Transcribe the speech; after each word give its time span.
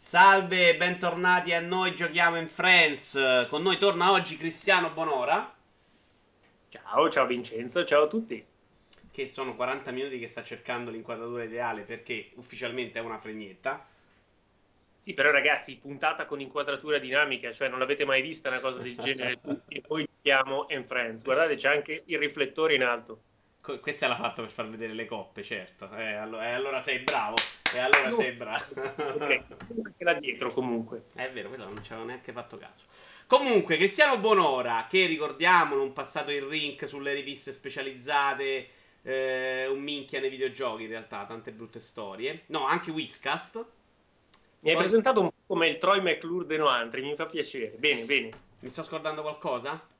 Salve, 0.00 0.76
bentornati 0.76 1.52
a 1.52 1.58
noi 1.60 1.92
giochiamo 1.92 2.38
in 2.38 2.46
Friends. 2.46 3.46
Con 3.48 3.62
noi 3.62 3.78
torna 3.78 4.12
oggi 4.12 4.36
Cristiano 4.36 4.90
Bonora. 4.90 5.52
Ciao, 6.68 7.10
ciao 7.10 7.26
Vincenzo, 7.26 7.84
ciao 7.84 8.04
a 8.04 8.06
tutti. 8.06 8.42
Che 9.10 9.28
sono 9.28 9.56
40 9.56 9.90
minuti 9.90 10.20
che 10.20 10.28
sta 10.28 10.44
cercando 10.44 10.92
l'inquadratura 10.92 11.42
ideale 11.42 11.82
perché 11.82 12.30
ufficialmente 12.36 13.00
è 13.00 13.02
una 13.02 13.18
fregnetta. 13.18 13.84
Sì, 14.96 15.14
però 15.14 15.32
ragazzi, 15.32 15.76
puntata 15.78 16.26
con 16.26 16.40
inquadratura 16.40 16.98
dinamica, 16.98 17.52
cioè 17.52 17.68
non 17.68 17.80
l'avete 17.80 18.04
mai 18.04 18.22
vista 18.22 18.50
una 18.50 18.60
cosa 18.60 18.80
del 18.80 18.96
genere. 18.96 19.40
e 19.66 19.80
poi 19.80 20.08
giochiamo 20.08 20.66
in 20.68 20.86
Friends. 20.86 21.24
Guardate, 21.24 21.56
c'è 21.56 21.74
anche 21.74 22.04
il 22.06 22.18
riflettore 22.18 22.76
in 22.76 22.84
alto. 22.84 23.22
Questa 23.60 24.08
l'ha 24.08 24.16
fatto 24.16 24.42
per 24.42 24.50
far 24.50 24.68
vedere 24.68 24.94
le 24.94 25.04
coppe, 25.04 25.42
certo. 25.42 25.90
Eh, 25.94 26.14
allora, 26.14 26.48
eh, 26.48 26.52
allora 26.52 26.80
sei 26.80 27.00
bravo. 27.00 27.36
E 27.72 27.76
eh, 27.76 27.80
allora 27.80 28.08
no. 28.08 28.16
sei 28.16 28.32
bravo. 28.32 28.64
Anche 28.76 30.04
là 30.04 30.14
dietro, 30.14 30.50
comunque. 30.50 31.02
È 31.14 31.30
vero, 31.30 31.48
quello 31.48 31.64
non 31.64 31.82
ci 31.82 31.92
avevo 31.92 32.06
neanche 32.06 32.32
fatto 32.32 32.56
caso. 32.56 32.84
Comunque, 33.26 33.76
Cristiano 33.76 34.18
Bonora, 34.18 34.86
che 34.88 35.04
ricordiamolo, 35.04 35.82
un 35.82 35.92
passato 35.92 36.30
in 36.30 36.48
rink 36.48 36.88
sulle 36.88 37.12
riviste 37.12 37.52
specializzate, 37.52 38.68
eh, 39.02 39.66
un 39.66 39.80
minchia 39.80 40.20
nei 40.20 40.30
videogiochi 40.30 40.84
in 40.84 40.88
realtà, 40.88 41.26
tante 41.26 41.52
brutte 41.52 41.78
storie. 41.78 42.44
No, 42.46 42.64
anche 42.64 42.90
Whiskast. 42.90 43.56
Mi 44.60 44.70
hai 44.70 44.76
Poi... 44.76 44.84
presentato 44.84 45.20
un 45.20 45.28
po' 45.28 45.34
come 45.46 45.68
il 45.68 45.76
Troy 45.76 46.00
McClure 46.00 46.46
de 46.46 46.56
Noantri, 46.56 47.02
mi 47.02 47.14
fa 47.14 47.26
piacere. 47.26 47.76
Bene, 47.76 48.04
bene. 48.04 48.30
Mi 48.60 48.68
sto 48.70 48.82
scordando 48.82 49.20
qualcosa? 49.20 49.96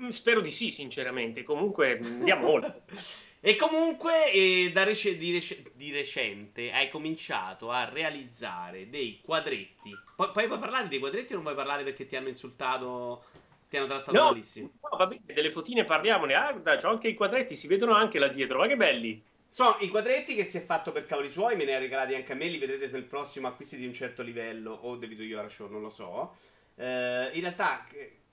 Mm, 0.00 0.08
spero 0.08 0.40
di 0.40 0.50
sì, 0.50 0.70
sinceramente. 0.70 1.42
Comunque 1.42 1.98
andiamo 1.98 2.50
oltre. 2.50 2.82
e 3.40 3.56
comunque 3.56 4.30
eh, 4.32 4.72
rec- 4.74 5.16
di, 5.16 5.32
rec- 5.32 5.72
di, 5.74 5.90
recente 5.90 6.70
hai 6.72 6.90
cominciato 6.90 7.70
a 7.70 7.88
realizzare 7.88 8.90
dei 8.90 9.20
quadretti. 9.22 9.90
Poi, 10.14 10.30
poi 10.32 10.46
vuoi 10.46 10.58
parlare 10.58 10.88
dei 10.88 10.98
quadretti 10.98 11.32
o 11.32 11.36
non 11.36 11.44
vuoi 11.44 11.56
parlare 11.56 11.82
perché 11.82 12.06
ti 12.06 12.16
hanno 12.16 12.28
insultato? 12.28 13.24
Ti 13.68 13.76
hanno 13.78 13.86
trattato 13.86 14.12
no, 14.12 14.24
malissimo? 14.26 14.70
No, 14.82 14.96
va 14.96 15.06
bene, 15.06 15.22
delle 15.26 15.50
fotine 15.50 15.84
parliamone. 15.84 16.34
Ah, 16.34 16.52
dai, 16.52 16.78
c'ho 16.78 16.88
anche 16.88 17.08
i 17.08 17.14
quadretti, 17.14 17.54
si 17.54 17.66
vedono 17.66 17.94
anche 17.94 18.18
là 18.18 18.28
dietro. 18.28 18.58
Ma 18.58 18.66
che 18.66 18.76
belli! 18.76 19.22
Sono 19.48 19.76
i 19.80 19.88
quadretti 19.88 20.34
che 20.34 20.44
si 20.46 20.58
è 20.58 20.64
fatto 20.64 20.92
per 20.92 21.06
cavoli 21.06 21.30
suoi, 21.30 21.56
me 21.56 21.64
ne 21.64 21.74
ha 21.74 21.78
regalati 21.78 22.14
anche 22.14 22.32
a 22.32 22.34
me, 22.34 22.46
li 22.48 22.58
vedrete 22.58 22.88
nel 22.88 23.04
prossimo 23.04 23.46
acquisti 23.46 23.76
di 23.76 23.86
un 23.86 23.94
certo 23.94 24.22
livello 24.22 24.72
o 24.72 24.98
The 24.98 25.06
Video 25.06 25.24
Yora 25.24 25.48
Show, 25.48 25.68
non 25.70 25.80
lo 25.80 25.88
so. 25.88 26.34
Eh, 26.74 27.30
in 27.32 27.40
realtà 27.40 27.86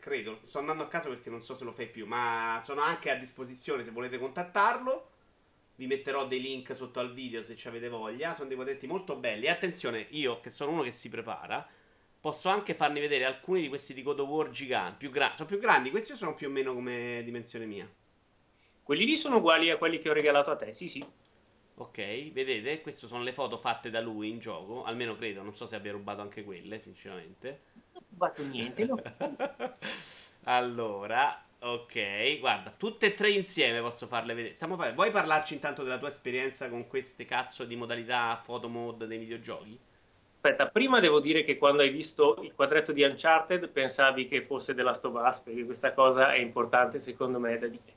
credo, 0.04 0.42
sto 0.44 0.60
andando 0.60 0.84
a 0.84 0.90
caso 0.90 1.08
perché 1.08 1.30
non 1.30 1.42
so 1.42 1.56
se 1.56 1.64
lo 1.64 1.72
fai 1.72 1.88
più, 1.88 2.06
ma 2.06 2.60
sono 2.62 2.82
anche 2.82 3.10
a 3.10 3.16
disposizione 3.16 3.86
se 3.86 3.92
volete 3.92 4.20
contattarlo. 4.20 5.12
Vi 5.76 5.88
metterò 5.88 6.28
dei 6.28 6.42
link 6.42 6.76
sotto 6.76 7.00
al 7.00 7.14
video 7.14 7.42
se 7.42 7.56
ci 7.56 7.70
avete 7.70 7.88
voglia. 7.88 8.34
Sono 8.34 8.50
dei 8.50 8.58
quadretti 8.58 8.86
molto 8.86 9.16
belli. 9.16 9.46
E 9.46 9.50
attenzione, 9.50 10.08
io 10.10 10.42
che 10.42 10.50
sono 10.50 10.72
uno 10.72 10.82
che 10.84 10.92
si 10.92 11.08
prepara, 11.08 11.66
posso 12.20 12.50
anche 12.50 12.76
farvi 12.76 13.00
vedere 13.00 13.24
alcuni 13.24 13.62
di 13.62 13.70
questi 13.70 13.94
di 13.94 14.04
God 14.04 14.20
of 14.20 14.28
War 14.28 14.50
giganti. 14.50 14.98
Più 14.98 15.10
gra- 15.10 15.34
sono 15.36 15.48
più 15.48 15.58
grandi, 15.58 15.90
questi 15.90 16.18
sono 16.18 16.36
più 16.36 16.50
o 16.50 16.52
meno 16.52 16.74
come 16.74 17.22
dimensione 17.24 17.66
mia. 17.66 17.90
Quelli 18.84 19.06
lì 19.06 19.16
sono 19.16 19.38
uguali 19.38 19.70
a 19.70 19.78
quelli 19.78 20.00
che 20.00 20.10
ho 20.10 20.14
regalato 20.14 20.52
a 20.52 20.58
te, 20.58 20.74
sì, 20.74 20.90
sì. 20.90 21.06
Ok, 21.76 22.32
vedete? 22.32 22.82
Queste 22.82 23.08
sono 23.08 23.24
le 23.24 23.34
foto 23.34 23.58
fatte 23.58 23.90
da 23.90 24.00
lui 24.00 24.30
in 24.30 24.40
gioco. 24.40 24.84
Almeno 24.84 25.16
credo, 25.16 25.42
non 25.42 25.56
so 25.56 25.66
se 25.66 25.76
abbia 25.76 25.92
rubato 25.92 26.22
anche 26.22 26.44
quelle, 26.44 26.80
sinceramente 26.80 27.72
rubato 28.10 28.44
niente. 28.44 28.86
No? 28.86 29.02
allora, 30.44 31.44
ok, 31.60 32.40
guarda, 32.40 32.74
tutte 32.76 33.08
e 33.08 33.14
tre 33.14 33.32
insieme 33.32 33.82
posso 33.82 34.08
farle 34.08 34.34
vedere. 34.34 34.56
Stiamo 34.56 34.76
fare... 34.76 34.94
Vuoi 34.94 35.12
parlarci 35.12 35.54
intanto 35.54 35.84
della 35.84 35.98
tua 35.98 36.10
esperienza 36.10 36.70
con 36.70 36.88
queste 36.88 37.26
cazzo 37.26 37.66
di 37.66 37.76
modalità 37.76 38.40
photo 38.44 38.70
mode 38.70 39.08
dei 39.08 39.18
videogiochi? 39.18 39.78
Aspetta, 40.36 40.68
prima 40.68 41.00
devo 41.00 41.22
dire 41.22 41.44
che 41.44 41.58
quando 41.58 41.84
hai 41.84 41.90
visto 41.90 42.38
il 42.42 42.54
quadretto 42.54 42.92
di 42.92 43.02
Uncharted 43.04 43.70
pensavi 43.70 44.28
che 44.28 44.42
fosse 44.42 44.74
della 44.74 44.90
Last 44.90 45.06
of 45.06 45.14
Us, 45.26 45.40
perché 45.40 45.64
questa 45.64 45.94
cosa 45.94 46.34
è 46.34 46.40
importante 46.40 47.00
secondo 47.00 47.40
me 47.40 47.58
da 47.58 47.68
dire. 47.68 47.94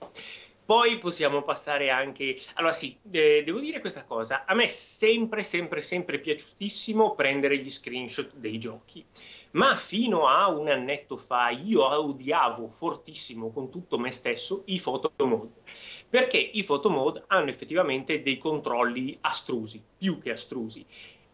Poi 0.67 0.99
possiamo 0.99 1.43
passare 1.43 1.91
anche... 1.91 2.37
Allora 2.55 2.73
sì, 2.73 2.99
eh, 3.13 3.43
devo 3.45 3.61
dire 3.61 3.81
questa 3.81 4.05
cosa, 4.05 4.45
a 4.45 4.55
me 4.55 4.65
è 4.65 4.69
sempre, 4.69 5.43
sempre, 5.43 5.81
sempre 5.81 6.19
piaciutissimo 6.19 7.15
prendere 7.15 7.59
gli 7.59 7.71
screenshot 7.71 8.35
dei 8.35 8.59
giochi 8.59 9.05
ma 9.53 9.75
fino 9.75 10.27
a 10.27 10.49
un 10.49 10.69
annetto 10.69 11.17
fa 11.17 11.49
io 11.49 11.83
odiavo 11.83 12.69
fortissimo 12.69 13.51
con 13.53 13.71
tutto 13.71 13.99
me 13.99 14.11
stesso 14.11 14.65
i 14.67 14.79
photo 14.79 15.13
mode 15.25 15.53
perché 16.09 16.39
i 16.39 16.63
photo 16.63 16.89
mode 16.89 17.25
hanno 17.27 17.51
effettivamente 17.51 18.23
dei 18.23 18.39
controlli 18.39 19.17
astrusi, 19.23 19.83
più 19.99 20.21
che 20.21 20.31
astrusi. 20.31 20.85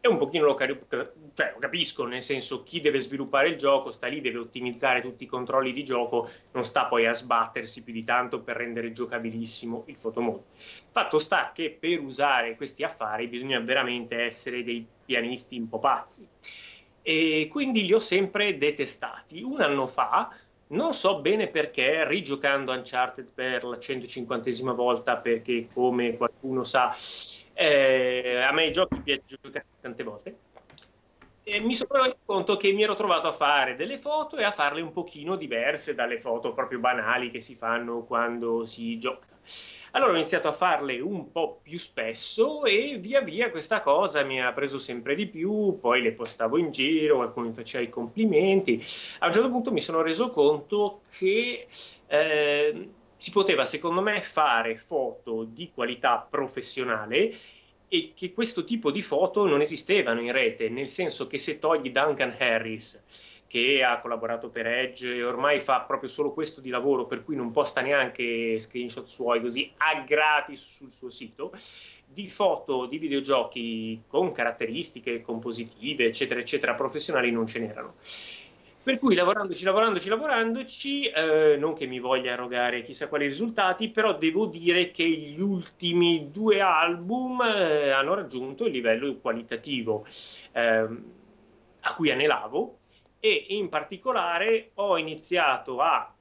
E 0.05 0.09
un 0.09 0.19
pochino 0.19 0.47
lo, 0.47 0.57
cioè, 0.59 1.53
lo, 1.53 1.59
capisco, 1.61 2.07
nel 2.07 2.23
senso 2.23 2.65
chi 2.65 2.81
deve 2.81 2.99
sviluppare 2.99 3.51
il 3.51 3.57
gioco 3.57 3.93
sta 3.93 4.09
lì, 4.09 4.21
deve 4.21 4.39
ottimizzare 4.39 5.01
tutti 5.01 5.23
i 5.23 5.29
controlli 5.29 5.73
di 5.73 5.85
gioco, 5.85 6.29
non 6.51 6.65
sta 6.65 6.87
poi 6.87 7.07
a 7.07 7.13
sbattersi 7.13 7.85
più 7.85 7.93
di 7.93 8.03
tanto 8.03 8.43
per 8.43 8.57
rendere 8.57 8.91
giocabilissimo 8.91 9.85
il 9.87 9.97
photo 10.01 10.21
mode. 10.21 10.43
Fatto 10.91 11.21
sta 11.21 11.53
che 11.55 11.77
per 11.79 12.01
usare 12.01 12.57
questi 12.57 12.83
affari 12.83 13.29
bisogna 13.29 13.61
veramente 13.61 14.21
essere 14.21 14.65
dei 14.65 14.85
pianisti 15.05 15.57
un 15.57 15.69
po' 15.69 15.79
pazzi 15.79 16.27
e 17.01 17.49
quindi 17.49 17.85
li 17.85 17.93
ho 17.93 18.01
sempre 18.01 18.57
detestati. 18.57 19.43
Un 19.43 19.61
anno 19.61 19.87
fa, 19.87 20.35
non 20.73 20.93
so 20.95 21.21
bene 21.21 21.49
perché, 21.49 22.07
rigiocando 22.07 22.73
Uncharted 22.73 23.33
per 23.33 23.65
la 23.65 23.79
150esima 23.79 24.73
volta, 24.73 25.19
perché 25.19 25.69
come 25.73 26.17
qualcuno 26.17 26.65
sa, 26.65 26.95
eh, 27.55 28.37
a 28.43 28.53
me 28.53 28.67
i 28.67 28.73
giochi 28.73 29.01
piace 29.03 29.23
giocare 29.41 29.67
tante 29.81 30.03
volte, 30.03 30.39
e 31.45 31.61
mi 31.61 31.75
sono 31.75 32.05
reso 32.05 32.19
conto 32.25 32.57
che 32.57 32.73
mi 32.73 32.85
ero 32.85 32.95
trovato 32.95 33.27
a 33.29 33.33
fare 33.33 33.75
delle 33.75 33.99
foto 33.99 34.37
e 34.37 34.45
a 34.45 34.53
farle 34.53 34.81
un 34.81 34.93
pochino 34.93 35.37
diverse 35.37 35.95
dalle 35.95 36.21
foto 36.21 36.55
proprio 36.55 36.79
banali 36.79 37.31
che 37.31 37.41
si 37.41 37.57
fanno 37.57 38.05
quando 38.05 38.65
si 38.65 38.99
gioca. 38.99 39.32
Allora 39.93 40.13
ho 40.13 40.17
iniziato 40.17 40.49
a 40.49 40.53
farle 40.53 41.01
un 41.01 41.31
po' 41.31 41.61
più 41.63 41.79
spesso 41.79 42.65
e 42.65 42.97
via 42.99 43.21
via 43.21 43.51
questa 43.51 43.81
cosa 43.81 44.23
mi 44.25 44.41
ha 44.41 44.53
preso 44.53 44.79
sempre 44.79 45.15
di 45.15 45.27
più, 45.27 45.79
poi 45.79 46.01
le 46.01 46.13
postavo 46.13 46.57
in 46.57 46.71
giro, 46.71 47.17
qualcuno 47.17 47.49
mi 47.49 47.55
faceva 47.55 47.85
i 47.85 47.89
complimenti. 47.89 48.81
A 49.19 49.27
un 49.27 49.33
certo 49.33 49.51
punto 49.51 49.73
mi 49.73 49.81
sono 49.81 50.01
reso 50.01 50.31
conto 50.31 51.03
che 51.17 51.67
eh, 52.07 52.89
si 53.17 53.31
poteva 53.31 53.65
secondo 53.65 54.01
me 54.01 54.23
fare 54.23 54.77
foto 54.77 55.45
di 55.45 55.71
qualità 55.75 56.27
professionale 56.29 57.31
e 57.89 58.13
che 58.15 58.33
questo 58.33 58.65
tipo 58.65 58.91
di 58.91 59.03
foto 59.03 59.47
non 59.47 59.61
esistevano 59.61 60.23
in 60.23 60.33
rete, 60.33 60.71
nel 60.71 60.89
senso 60.89 61.27
che 61.27 61.37
se 61.37 61.59
togli 61.59 61.91
Duncan 61.91 62.35
Harris 62.39 63.42
che 63.53 63.85
ha 63.85 64.01
collaborato 64.01 64.49
per 64.49 64.67
Edge 64.67 65.15
e 65.15 65.23
ormai 65.23 65.61
fa 65.61 65.83
proprio 65.83 66.09
solo 66.09 66.33
questo 66.33 66.63
di 66.63 66.71
lavoro, 66.71 67.05
per 67.05 67.23
cui 67.23 67.37
non 67.37 67.51
posta 67.51 67.83
neanche 67.83 68.59
screenshot 68.59 69.07
suoi 69.07 69.43
così 69.43 69.71
a 69.77 70.01
gratis 70.07 70.77
sul 70.79 70.91
suo 70.91 71.11
sito, 71.11 71.53
di 72.07 72.29
foto 72.29 72.87
di 72.87 72.97
videogiochi 72.97 74.05
con 74.07 74.33
caratteristiche 74.33 75.21
compositive, 75.21 76.07
eccetera, 76.07 76.41
eccetera, 76.41 76.73
professionali 76.73 77.31
non 77.31 77.47
ce 77.47 77.59
n'erano. 77.59 77.95
Per 78.83 78.99
cui 78.99 79.15
lavorandoci, 79.15 79.63
lavorandoci, 79.65 80.09
lavorandoci, 80.09 81.05
eh, 81.09 81.57
non 81.59 81.75
che 81.75 81.87
mi 81.87 82.01
voglia 82.01 82.33
erogare 82.33 82.81
chissà 82.81 83.07
quali 83.07 83.27
risultati, 83.27 83.91
però 83.91 84.17
devo 84.17 84.47
dire 84.47 84.91
che 84.91 85.07
gli 85.07 85.41
ultimi 85.43 86.31
due 86.31 86.63
album 86.63 87.43
eh, 87.43 87.91
hanno 87.91 88.15
raggiunto 88.15 88.65
il 88.65 88.73
livello 88.73 89.15
qualitativo 89.19 90.07
eh, 90.53 90.89
a 91.83 91.95
cui 91.95 92.11
anelavo 92.11 92.79
e 93.25 93.47
in 93.51 93.69
particolare 93.69 94.73
ho 94.75 94.99
iniziato 94.99 95.79
a 95.79 96.13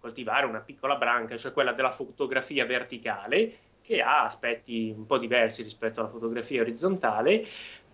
coltivare 0.00 0.46
una 0.46 0.58
piccola 0.58 0.96
branca, 0.96 1.36
cioè 1.36 1.52
quella 1.52 1.72
della 1.72 1.92
fotografia 1.92 2.66
verticale, 2.66 3.54
che 3.80 4.00
ha 4.00 4.24
aspetti 4.24 4.92
un 4.96 5.06
po' 5.06 5.18
diversi 5.18 5.62
rispetto 5.62 6.00
alla 6.00 6.08
fotografia 6.08 6.60
orizzontale, 6.60 7.44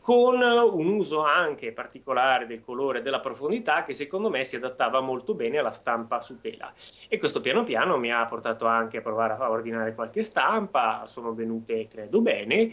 con 0.01 0.41
un 0.41 0.87
uso 0.87 1.23
anche 1.23 1.73
particolare 1.73 2.47
del 2.47 2.63
colore 2.63 3.01
e 3.01 3.03
della 3.03 3.21
profondità 3.21 3.85
che 3.85 3.93
secondo 3.93 4.31
me 4.31 4.43
si 4.43 4.57
adattava 4.57 5.01
molto 5.01 5.35
bene 5.35 5.59
alla 5.59 5.71
stampa 5.71 6.23
su 6.23 6.41
tela. 6.41 6.73
E 7.09 7.19
questo 7.19 7.43
piano 7.43 7.63
piano 7.63 7.99
mi 7.99 8.11
ha 8.11 8.25
portato 8.25 8.65
anche 8.65 8.97
a 8.97 9.03
provare 9.03 9.35
a 9.35 9.51
ordinare 9.51 9.95
qualche 9.95 10.23
stampa, 10.23 11.05
sono 11.05 11.35
venute 11.35 11.87
credo 11.89 12.23
bene 12.23 12.71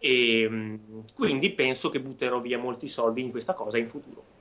e 0.00 0.46
mm, 0.50 0.74
quindi 1.14 1.52
penso 1.52 1.88
che 1.88 2.00
butterò 2.00 2.40
via 2.40 2.58
molti 2.58 2.88
soldi 2.88 3.20
in 3.20 3.30
questa 3.30 3.54
cosa 3.54 3.78
in 3.78 3.86
futuro. 3.86 4.31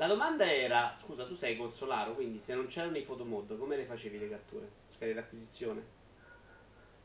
La 0.00 0.06
domanda 0.06 0.50
era, 0.50 0.94
scusa, 0.96 1.26
tu 1.26 1.34
sei 1.34 1.58
consolaro, 1.58 2.14
quindi 2.14 2.40
se 2.40 2.54
non 2.54 2.68
c'erano 2.68 2.96
i 2.96 3.02
photomod, 3.02 3.58
come 3.58 3.76
le 3.76 3.84
facevi 3.84 4.18
le 4.18 4.30
catture? 4.30 4.66
Schede 4.86 5.12
d'acquisizione? 5.12 5.82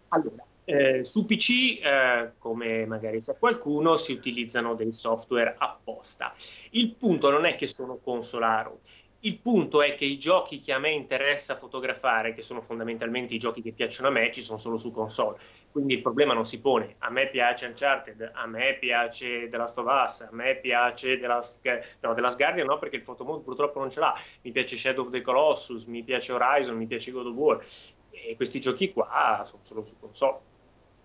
Allora, 0.07 0.45
eh, 0.63 1.03
su 1.03 1.25
PC, 1.25 1.83
eh, 1.83 2.36
come 2.38 2.86
magari 2.86 3.19
sa 3.19 3.33
qualcuno, 3.33 3.97
si 3.97 4.13
utilizzano 4.13 4.75
dei 4.75 4.94
software 4.94 5.56
apposta. 5.57 6.33
Il 6.71 6.95
punto 6.95 7.30
non 7.30 7.44
è 7.44 7.56
che 7.56 7.68
sono 7.68 7.97
consolaro. 7.97 8.80
Il 9.25 9.39
punto 9.39 9.81
è 9.81 9.95
che 9.95 10.06
i 10.06 10.19
giochi 10.19 10.60
che 10.60 10.72
a 10.72 10.77
me 10.77 10.92
interessa 10.92 11.56
fotografare, 11.56 12.31
che 12.33 12.44
sono 12.44 12.62
fondamentalmente 12.62 13.33
i 13.33 13.39
giochi 13.39 13.63
che 13.63 13.72
piacciono 13.72 14.10
a 14.10 14.12
me, 14.12 14.31
ci 14.31 14.39
sono 14.39 14.60
solo 14.60 14.77
su 14.77 14.92
console. 14.92 15.39
Quindi 15.72 15.95
il 15.95 16.04
problema 16.04 16.36
non 16.36 16.45
si 16.45 16.62
pone. 16.62 16.94
A 17.00 17.10
me 17.10 17.27
piace 17.30 17.66
Uncharted, 17.66 18.33
a 18.36 18.45
me 18.45 18.77
piace 18.80 19.50
The 19.50 19.57
Last 19.57 19.80
of 19.80 19.88
Us, 19.88 20.22
a 20.22 20.30
me 20.31 20.57
piace 20.57 21.18
The 21.19 21.25
Last, 21.25 21.60
no, 22.01 22.13
The 22.13 22.22
Last 22.22 22.38
Guardian, 22.38 22.68
no, 22.68 22.77
perché 22.77 22.98
il 22.98 23.01
photomode 23.01 23.42
purtroppo 23.42 23.80
non 23.80 23.89
ce 23.89 24.00
l'ha. 24.00 24.13
Mi 24.44 24.51
piace 24.51 24.75
Shadow 24.75 25.06
of 25.06 25.12
the 25.12 25.22
Colossus, 25.22 25.86
mi 25.86 26.04
piace 26.04 26.31
Horizon, 26.31 26.78
mi 26.78 26.86
piace 26.86 27.10
God 27.10 27.25
of 27.25 27.33
War. 27.33 27.66
E 28.12 28.36
questi 28.36 28.60
giochi 28.60 28.94
qua 28.94 29.42
sono 29.44 29.63
solo 29.63 29.83
su 29.83 29.98
console. 30.00 30.38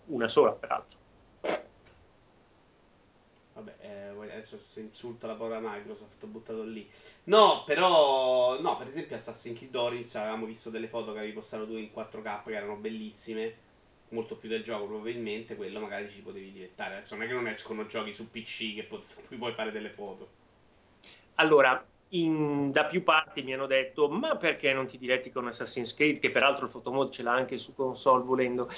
Una 0.09 0.29
sola, 0.29 0.53
peraltro. 0.53 1.00
Vabbè, 3.61 3.75
eh, 3.81 4.33
adesso 4.33 4.59
si 4.59 4.81
insulta 4.81 5.27
la 5.27 5.35
povera 5.35 5.61
Microsoft, 5.61 6.23
ho 6.23 6.27
buttato 6.27 6.63
lì. 6.63 6.89
No, 7.25 7.63
però, 7.67 8.59
no, 8.61 8.77
per 8.79 8.89
esempio 8.89 9.17
Assassin's 9.17 9.59
Creed 9.59 9.75
Origins 9.75 10.15
avevamo 10.15 10.47
visto 10.47 10.71
delle 10.71 10.89
foto 10.89 11.13
che 11.13 11.19
avevi 11.19 11.35
postato 11.35 11.67
tu 11.67 11.77
in 11.77 11.91
4K 11.93 12.43
che 12.45 12.57
erano 12.57 12.77
bellissime, 12.77 13.55
molto 14.09 14.37
più 14.37 14.49
del 14.49 14.63
gioco 14.63 14.87
probabilmente, 14.87 15.57
quello 15.57 15.79
magari 15.79 16.09
ci 16.09 16.21
potevi 16.21 16.53
diventare. 16.53 16.95
Adesso 16.95 17.15
non 17.15 17.25
è 17.25 17.27
che 17.29 17.35
non 17.35 17.49
escono 17.49 17.87
giochi 17.87 18.13
su 18.13 18.31
PC 18.31 18.75
che 18.75 18.85
pot- 18.85 19.21
puoi 19.37 19.53
fare 19.53 19.71
delle 19.71 19.91
foto. 19.91 20.39
Allora, 21.35 21.85
in, 22.11 22.71
da 22.71 22.87
più 22.87 23.03
parti 23.03 23.43
mi 23.43 23.55
hanno 23.55 23.67
detto 23.67 24.09
ma 24.09 24.37
perché 24.37 24.73
non 24.73 24.87
ti 24.87 24.99
diretti 24.99 25.31
con 25.31 25.47
Assassin's 25.47 25.95
Creed? 25.95 26.19
Che 26.19 26.31
peraltro 26.31 26.65
il 26.65 26.73
photomode 26.73 27.11
ce 27.11 27.23
l'ha 27.23 27.33
anche 27.33 27.57
su 27.57 27.75
console 27.75 28.25
volendo. 28.25 28.69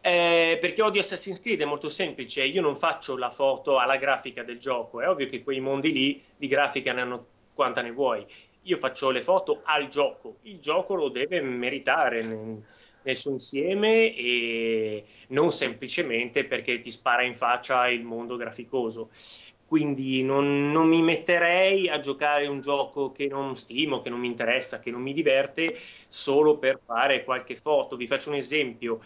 Eh, 0.00 0.58
perché 0.60 0.82
odio 0.82 1.00
Assassin's 1.00 1.40
Creed? 1.40 1.60
È 1.60 1.64
molto 1.64 1.88
semplice. 1.88 2.44
Io 2.44 2.62
non 2.62 2.76
faccio 2.76 3.16
la 3.16 3.30
foto 3.30 3.78
alla 3.78 3.96
grafica 3.96 4.42
del 4.42 4.58
gioco. 4.58 5.00
È 5.00 5.08
ovvio 5.08 5.26
che 5.26 5.42
quei 5.42 5.60
mondi 5.60 5.92
lì 5.92 6.22
di 6.36 6.46
grafica 6.46 6.92
ne 6.92 7.00
hanno 7.00 7.26
quanta 7.54 7.82
ne 7.82 7.90
vuoi. 7.90 8.24
Io 8.62 8.76
faccio 8.76 9.10
le 9.10 9.22
foto 9.22 9.60
al 9.64 9.88
gioco. 9.88 10.36
Il 10.42 10.58
gioco 10.58 10.94
lo 10.94 11.08
deve 11.08 11.40
meritare 11.40 12.22
nel, 12.22 12.62
nel 13.02 13.16
suo 13.16 13.32
insieme 13.32 14.14
e 14.14 15.04
non 15.28 15.50
semplicemente 15.50 16.44
perché 16.44 16.80
ti 16.80 16.90
spara 16.90 17.22
in 17.22 17.34
faccia 17.34 17.88
il 17.88 18.02
mondo 18.02 18.36
graficoso 18.36 19.10
quindi 19.68 20.22
non, 20.22 20.70
non, 20.70 20.88
mi 20.88 21.02
metterei 21.02 21.90
a 21.90 21.98
giocare 21.98 22.46
un 22.46 22.62
gioco 22.62 23.12
che 23.12 23.26
non 23.26 23.54
stimo, 23.54 24.00
che 24.00 24.08
non 24.08 24.18
mi 24.18 24.26
interessa, 24.26 24.78
che 24.78 24.90
non 24.90 25.02
mi 25.02 25.12
diverte, 25.12 25.74
solo 26.08 26.56
per 26.56 26.80
fare 26.82 27.22
qualche 27.22 27.54
foto. 27.54 27.96
Vi 27.96 28.06
faccio 28.06 28.30
un 28.30 28.36
esempio. 28.36 28.98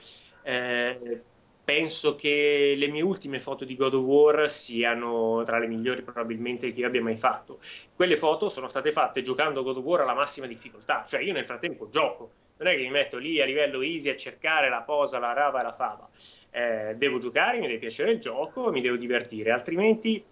Eh, 0.44 1.20
penso 1.64 2.14
che 2.14 2.74
le 2.78 2.86
mie 2.86 3.02
ultime 3.02 3.40
foto 3.40 3.64
di 3.64 3.74
God 3.74 3.94
of 3.94 4.04
War 4.04 4.48
siano 4.48 5.42
tra 5.44 5.58
le 5.58 5.66
migliori 5.66 6.02
probabilmente 6.02 6.70
che 6.70 6.78
io 6.78 6.86
abbia 6.86 7.02
mai 7.02 7.16
fatto. 7.16 7.58
Quelle 7.96 8.16
foto 8.16 8.48
sono 8.48 8.68
state 8.68 8.92
fatte 8.92 9.20
giocando 9.20 9.64
God 9.64 9.78
of 9.78 9.84
War 9.84 10.02
alla 10.02 10.14
massima 10.14 10.46
difficoltà, 10.46 11.04
cioè 11.04 11.22
io 11.22 11.32
nel 11.32 11.44
frattempo 11.44 11.88
gioco. 11.88 12.41
Non 12.62 12.72
è 12.72 12.76
che 12.76 12.82
mi 12.82 12.90
metto 12.90 13.18
lì 13.18 13.40
a 13.42 13.44
livello 13.44 13.82
easy 13.82 14.08
a 14.08 14.16
cercare 14.16 14.68
la 14.68 14.82
posa, 14.82 15.18
la 15.18 15.32
rava 15.32 15.60
e 15.60 15.62
la 15.64 15.72
fava. 15.72 16.08
Eh, 16.50 16.94
devo 16.96 17.18
giocare, 17.18 17.58
mi 17.58 17.66
deve 17.66 17.80
piacere 17.80 18.12
il 18.12 18.20
gioco, 18.20 18.70
mi 18.70 18.80
devo 18.80 18.96
divertire, 18.96 19.50
altrimenti 19.50 20.24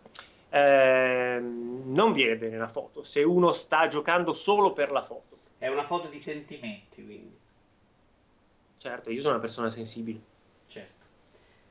eh, 0.48 1.38
non 1.40 2.12
viene 2.12 2.36
bene 2.36 2.56
la 2.56 2.68
foto 2.68 3.02
se 3.02 3.24
uno 3.24 3.52
sta 3.52 3.88
giocando 3.88 4.32
solo 4.32 4.72
per 4.72 4.92
la 4.92 5.02
foto. 5.02 5.38
È 5.58 5.66
una 5.66 5.84
foto 5.84 6.06
di 6.06 6.20
sentimenti, 6.20 7.04
quindi. 7.04 7.36
Certo, 8.78 9.10
io 9.10 9.20
sono 9.20 9.32
una 9.32 9.42
persona 9.42 9.68
sensibile. 9.68 10.20
Certo. 10.68 11.04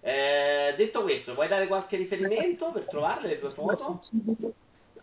Eh, 0.02 0.74
detto 0.76 1.04
questo, 1.04 1.36
vuoi 1.36 1.48
dare 1.48 1.68
qualche 1.68 1.96
riferimento 1.96 2.72
per 2.72 2.86
trovarle 2.86 3.30
le 3.30 3.40
tue 3.40 3.50
foto? 3.50 4.00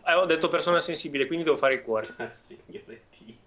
Eh, 0.05 0.13
ho 0.13 0.25
detto 0.25 0.49
persona 0.49 0.79
sensibile, 0.79 1.25
quindi 1.25 1.45
devo 1.45 1.57
fare 1.57 1.73
il 1.73 1.81
cuore. 1.81 2.13
Ah, 2.17 2.29
signore 2.29 3.01
Dio. 3.17 3.46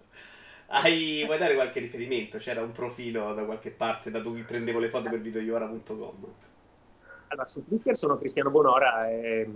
Hai, 0.73 1.23
vuoi 1.25 1.37
dare 1.37 1.53
qualche 1.53 1.81
riferimento? 1.81 2.37
C'era 2.37 2.61
un 2.61 2.71
profilo 2.71 3.33
da 3.33 3.43
qualche 3.43 3.71
parte 3.71 4.09
da 4.09 4.21
cui 4.21 4.41
prendevo 4.41 4.79
le 4.79 4.87
foto 4.87 5.09
per 5.09 5.19
videoiora.com. 5.19 6.33
Allora, 7.27 7.47
su 7.47 7.65
Twitter 7.65 7.97
sono 7.97 8.17
Cristiano 8.17 8.49
Bonora 8.51 9.09
e 9.09 9.49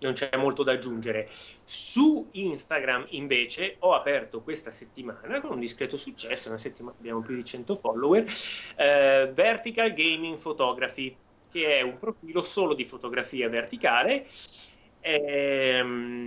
non 0.00 0.12
c'è 0.14 0.30
molto 0.38 0.62
da 0.62 0.72
aggiungere. 0.72 1.28
Su 1.28 2.26
Instagram 2.32 3.04
invece 3.10 3.76
ho 3.80 3.92
aperto 3.92 4.40
questa 4.40 4.70
settimana 4.70 5.42
con 5.42 5.52
un 5.52 5.60
discreto 5.60 5.98
successo, 5.98 6.48
una 6.48 6.56
settimana 6.56 6.96
abbiamo 6.98 7.20
più 7.20 7.34
di 7.34 7.44
100 7.44 7.74
follower, 7.74 8.24
eh, 8.76 9.30
Vertical 9.34 9.92
Gaming 9.92 10.40
Photography, 10.40 11.14
che 11.50 11.78
è 11.78 11.82
un 11.82 11.98
profilo 11.98 12.42
solo 12.42 12.72
di 12.72 12.86
fotografia 12.86 13.46
verticale. 13.50 14.26
Ehm, 15.00 16.24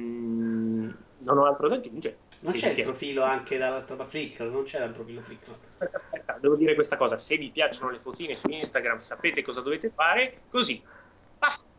non 1.19 1.37
ho 1.37 1.45
altro 1.45 1.67
da 1.67 1.75
aggiungere. 1.75 2.17
Non 2.41 2.53
c'è 2.53 2.69
il 2.69 2.83
profilo 2.83 3.23
anche 3.23 3.57
dall'altra 3.57 3.95
parte 3.95 4.11
Flickr? 4.11 4.43
Non 4.43 4.63
c'era 4.63 4.85
il 4.85 4.91
profilo 4.91 5.21
Flickr? 5.21 5.49
Aspetta, 5.67 5.97
aspetta, 5.97 6.37
devo 6.39 6.55
dire 6.55 6.75
questa 6.75 6.97
cosa. 6.97 7.17
Se 7.17 7.37
vi 7.37 7.49
piacciono 7.49 7.91
le 7.91 7.99
fotine 7.99 8.35
su 8.35 8.49
Instagram 8.49 8.97
sapete 8.97 9.41
cosa 9.41 9.61
dovete 9.61 9.91
fare, 9.93 10.41
così 10.49 10.81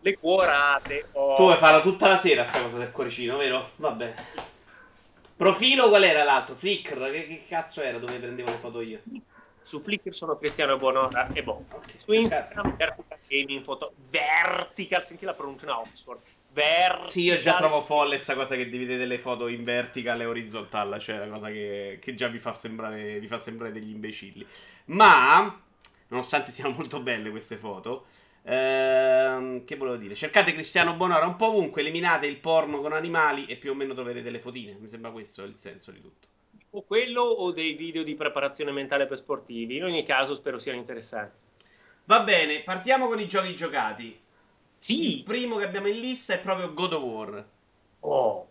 le 0.00 0.16
cuorate. 0.16 1.06
Oh. 1.12 1.34
Tu 1.34 1.42
vuoi 1.42 1.56
farla 1.56 1.80
tutta 1.80 2.08
la 2.08 2.18
sera 2.18 2.42
questa 2.42 2.62
cosa 2.62 2.78
del 2.78 2.90
cuoricino, 2.90 3.36
vero? 3.36 3.70
Vabbè. 3.76 4.14
Profilo 5.36 5.88
qual 5.88 6.02
era 6.02 6.24
l'altro? 6.24 6.54
Flickr? 6.54 7.10
Che, 7.10 7.26
che 7.26 7.44
cazzo 7.48 7.80
era 7.80 7.98
dove 7.98 8.18
prendevo 8.18 8.50
le 8.50 8.58
foto 8.58 8.80
io? 8.80 9.00
Su 9.60 9.80
Flickr 9.80 10.12
sono 10.12 10.36
Cristiano 10.36 10.76
Buonora 10.76 11.28
e 11.32 11.42
boh. 11.42 11.64
Okay. 11.70 12.00
Su 12.04 12.12
Instagram 12.12 12.76
Vertical 12.76 13.18
Gaming 13.28 13.64
Photo. 13.64 13.92
Vertical, 14.10 15.04
senti 15.04 15.24
la 15.24 15.34
pronuncia 15.34 15.66
in 15.66 15.72
Oxford. 15.72 16.20
Vertical. 16.50 17.08
Sì, 17.08 17.22
io 17.22 17.38
già 17.38 17.56
trovo 17.56 17.80
folle 17.82 18.14
questa 18.14 18.34
cosa 18.34 18.56
che 18.56 18.68
dividete 18.68 19.04
le 19.04 19.18
foto 19.18 19.48
in 19.48 19.64
vertical 19.64 20.20
e 20.20 20.24
orizzontale, 20.24 20.98
cioè 20.98 21.16
una 21.16 21.28
cosa 21.28 21.48
che, 21.48 21.98
che 22.00 22.14
già 22.14 22.28
vi 22.28 22.38
fa, 22.38 22.54
sembrare, 22.54 23.18
vi 23.20 23.26
fa 23.26 23.38
sembrare 23.38 23.72
degli 23.72 23.90
imbecilli. 23.90 24.46
Ma, 24.86 25.62
nonostante 26.08 26.50
siano 26.50 26.74
molto 26.74 27.00
belle 27.00 27.30
queste 27.30 27.56
foto, 27.56 28.06
Ehm, 28.50 29.64
che 29.64 29.76
volevo 29.76 29.96
dire? 29.96 30.14
Cercate 30.14 30.54
Cristiano 30.54 30.94
Bonora 30.94 31.26
un 31.26 31.36
po' 31.36 31.48
ovunque, 31.48 31.82
eliminate 31.82 32.26
il 32.26 32.38
porno 32.38 32.80
con 32.80 32.94
animali 32.94 33.44
e 33.44 33.56
più 33.56 33.72
o 33.72 33.74
meno 33.74 33.92
troverete 33.92 34.24
delle 34.24 34.40
fotine. 34.40 34.76
Mi 34.80 34.88
sembra 34.88 35.10
questo 35.10 35.42
il 35.42 35.58
senso 35.58 35.90
di 35.90 36.00
tutto. 36.00 36.26
O 36.70 36.82
quello 36.82 37.20
o 37.20 37.52
dei 37.52 37.74
video 37.74 38.02
di 38.02 38.14
preparazione 38.14 38.72
mentale 38.72 39.06
per 39.06 39.18
sportivi. 39.18 39.76
In 39.76 39.84
ogni 39.84 40.02
caso 40.02 40.34
spero 40.34 40.58
siano 40.58 40.78
interessanti. 40.78 41.36
Va 42.04 42.20
bene, 42.20 42.62
partiamo 42.62 43.06
con 43.06 43.20
i 43.20 43.28
giochi 43.28 43.54
giocati. 43.54 44.18
Sì. 44.78 45.16
Il 45.16 45.22
primo 45.24 45.56
che 45.56 45.64
abbiamo 45.64 45.88
in 45.88 45.98
lista 45.98 46.32
è 46.32 46.40
proprio 46.40 46.72
God 46.72 46.92
of 46.94 47.02
War. 47.02 47.48
Oh. 48.00 48.48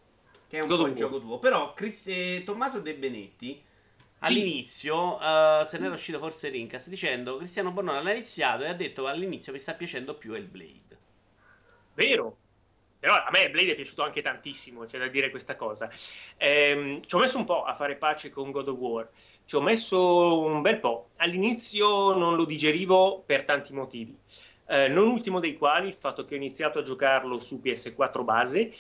Che 0.47 0.57
è 0.57 0.61
un 0.61 0.67
God 0.67 0.79
po' 0.79 0.87
il 0.87 0.95
gioco 0.95 1.19
tuo. 1.19 1.39
Però 1.39 1.73
Chris, 1.73 2.03
eh, 2.07 2.43
Tommaso 2.45 2.79
De 2.79 2.93
Benetti 2.93 3.65
All'inizio 4.19 5.15
uh, 5.17 5.65
se 5.65 5.79
n'era 5.79 5.93
uscito 5.93 6.17
forse 6.17 6.49
Rincas 6.49 6.89
dicendo 6.89 7.37
Cristiano 7.37 7.71
Bonone 7.71 8.09
ha 8.09 8.13
iniziato 8.13 8.63
e 8.63 8.67
ha 8.67 8.73
detto 8.73 9.03
che 9.03 9.09
all'inizio 9.09 9.53
mi 9.53 9.59
sta 9.59 9.75
piacendo 9.75 10.15
più 10.15 10.33
Hellblade. 10.33 10.97
Vero, 11.93 12.37
però 12.99 13.13
a 13.13 13.29
me 13.31 13.49
Blade 13.51 13.73
è 13.73 13.75
piaciuto 13.75 14.01
anche 14.01 14.21
tantissimo, 14.21 14.85
c'è 14.85 14.97
da 14.97 15.07
dire 15.07 15.29
questa 15.29 15.55
cosa. 15.55 15.87
Ehm, 16.37 17.01
ci 17.01 17.15
ho 17.15 17.19
messo 17.19 17.37
un 17.37 17.45
po' 17.45 17.63
a 17.63 17.75
fare 17.75 17.95
pace 17.95 18.31
con 18.31 18.49
God 18.49 18.69
of 18.69 18.77
War, 18.77 19.09
ci 19.45 19.55
ho 19.55 19.61
messo 19.61 20.41
un 20.41 20.61
bel 20.61 20.79
po'. 20.79 21.09
All'inizio 21.17 22.15
non 22.15 22.35
lo 22.35 22.45
digerivo 22.45 23.21
per 23.23 23.45
tanti 23.45 23.73
motivi, 23.73 24.17
eh, 24.67 24.87
non 24.89 25.07
ultimo 25.07 25.39
dei 25.39 25.57
quali 25.57 25.87
il 25.87 25.93
fatto 25.93 26.25
che 26.25 26.33
ho 26.33 26.37
iniziato 26.37 26.79
a 26.79 26.81
giocarlo 26.81 27.39
su 27.39 27.61
PS4 27.63 28.23
base 28.23 28.71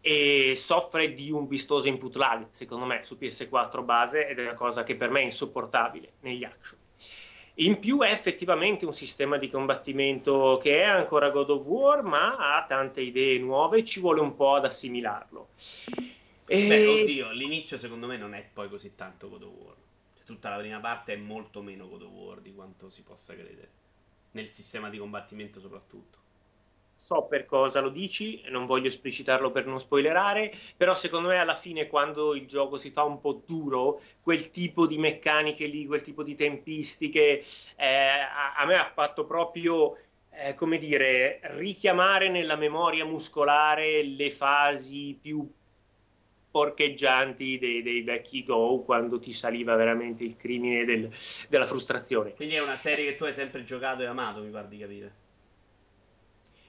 e 0.00 0.54
soffre 0.56 1.12
di 1.14 1.30
un 1.30 1.46
vistoso 1.46 1.88
input 1.88 2.16
lag, 2.16 2.46
secondo 2.50 2.86
me, 2.86 3.00
su 3.02 3.16
PS4 3.20 3.84
base 3.84 4.26
ed 4.26 4.38
è 4.38 4.42
una 4.42 4.54
cosa 4.54 4.82
che 4.82 4.96
per 4.96 5.10
me 5.10 5.20
è 5.20 5.24
insopportabile 5.24 6.12
negli 6.20 6.44
action. 6.44 6.78
In 7.60 7.80
più 7.80 8.00
è 8.00 8.10
effettivamente 8.10 8.86
un 8.86 8.92
sistema 8.92 9.36
di 9.36 9.48
combattimento 9.48 10.60
che 10.62 10.78
è 10.78 10.84
ancora 10.84 11.30
God 11.30 11.50
of 11.50 11.66
War, 11.66 12.02
ma 12.02 12.36
ha 12.36 12.64
tante 12.64 13.00
idee 13.00 13.40
nuove 13.40 13.78
e 13.78 13.84
ci 13.84 13.98
vuole 13.98 14.20
un 14.20 14.36
po' 14.36 14.54
ad 14.54 14.64
assimilarlo. 14.64 15.48
E... 16.46 16.68
Beh, 16.68 16.86
oddio, 16.86 17.30
l'inizio 17.32 17.76
secondo 17.76 18.06
me 18.06 18.16
non 18.16 18.34
è 18.34 18.48
poi 18.52 18.68
così 18.68 18.94
tanto 18.94 19.28
God 19.28 19.42
of 19.42 19.52
War. 19.56 19.74
Cioè, 20.14 20.24
tutta 20.24 20.50
la 20.50 20.58
prima 20.58 20.78
parte 20.78 21.14
è 21.14 21.16
molto 21.16 21.60
meno 21.60 21.88
God 21.88 22.02
of 22.02 22.12
War 22.12 22.40
di 22.40 22.54
quanto 22.54 22.90
si 22.90 23.02
possa 23.02 23.34
credere. 23.34 23.70
Nel 24.32 24.50
sistema 24.50 24.88
di 24.90 24.98
combattimento 24.98 25.60
soprattutto. 25.60 26.18
So 27.00 27.26
per 27.26 27.46
cosa 27.46 27.78
lo 27.78 27.90
dici, 27.90 28.42
non 28.48 28.66
voglio 28.66 28.88
esplicitarlo 28.88 29.52
per 29.52 29.66
non 29.66 29.78
spoilerare, 29.78 30.52
però 30.76 30.94
secondo 30.94 31.28
me 31.28 31.38
alla 31.38 31.54
fine 31.54 31.86
quando 31.86 32.34
il 32.34 32.44
gioco 32.44 32.76
si 32.76 32.90
fa 32.90 33.04
un 33.04 33.20
po' 33.20 33.40
duro, 33.46 34.00
quel 34.20 34.50
tipo 34.50 34.84
di 34.88 34.98
meccaniche 34.98 35.66
lì, 35.66 35.86
quel 35.86 36.02
tipo 36.02 36.24
di 36.24 36.34
tempistiche, 36.34 37.40
eh, 37.76 37.86
a, 37.86 38.54
a, 38.56 38.66
me 38.66 38.74
ha 38.74 38.90
fatto 38.92 39.26
proprio, 39.26 39.96
eh, 40.30 40.56
come 40.56 40.76
dire, 40.78 41.38
richiamare 41.42 42.30
nella 42.30 42.56
memoria 42.56 43.04
muscolare 43.04 44.02
le 44.02 44.32
fasi 44.32 45.16
più 45.22 45.48
porcheggianti 46.50 47.58
dei, 47.58 47.82
dei 47.82 48.02
vecchi 48.02 48.42
Go 48.42 48.80
quando 48.80 49.18
ti 49.18 49.32
saliva 49.32 49.76
veramente 49.76 50.24
il 50.24 50.36
crimine 50.36 50.84
del, 50.84 51.10
della 51.48 51.66
frustrazione. 51.66 52.34
Quindi 52.34 52.54
è 52.54 52.62
una 52.62 52.78
serie 52.78 53.04
che 53.04 53.16
tu 53.16 53.24
hai 53.24 53.34
sempre 53.34 53.64
giocato 53.64 54.02
e 54.02 54.06
amato, 54.06 54.40
mi 54.40 54.50
pare 54.50 54.68
di 54.68 54.78
capire. 54.78 55.12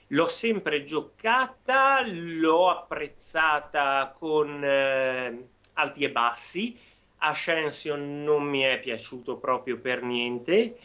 L'ho 0.07 0.27
sempre 0.27 0.83
giocata, 0.83 2.01
l'ho 2.03 2.69
apprezzata 2.69 4.11
con 4.15 4.63
eh, 4.63 5.47
alti 5.73 6.03
e 6.03 6.11
bassi. 6.11 6.75
Ascension 7.21 8.23
non 8.23 8.43
mi 8.43 8.61
è 8.61 8.79
piaciuto 8.79 9.37
proprio 9.37 9.77
per 9.77 10.01
niente. 10.01 10.77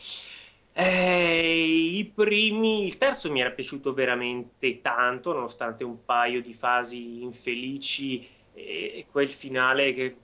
Eh, 0.73 1.97
I 1.97 2.13
primi, 2.13 2.85
il 2.85 2.97
terzo 2.97 3.31
mi 3.31 3.41
era 3.41 3.51
piaciuto 3.51 3.95
veramente 3.95 4.81
tanto, 4.81 5.33
nonostante 5.33 5.85
un 5.85 6.05
paio 6.05 6.43
di 6.43 6.53
fasi 6.53 7.23
infelici 7.23 8.29
e 8.55 9.07
quel 9.11 9.31
finale 9.31 9.93
che 9.93 10.17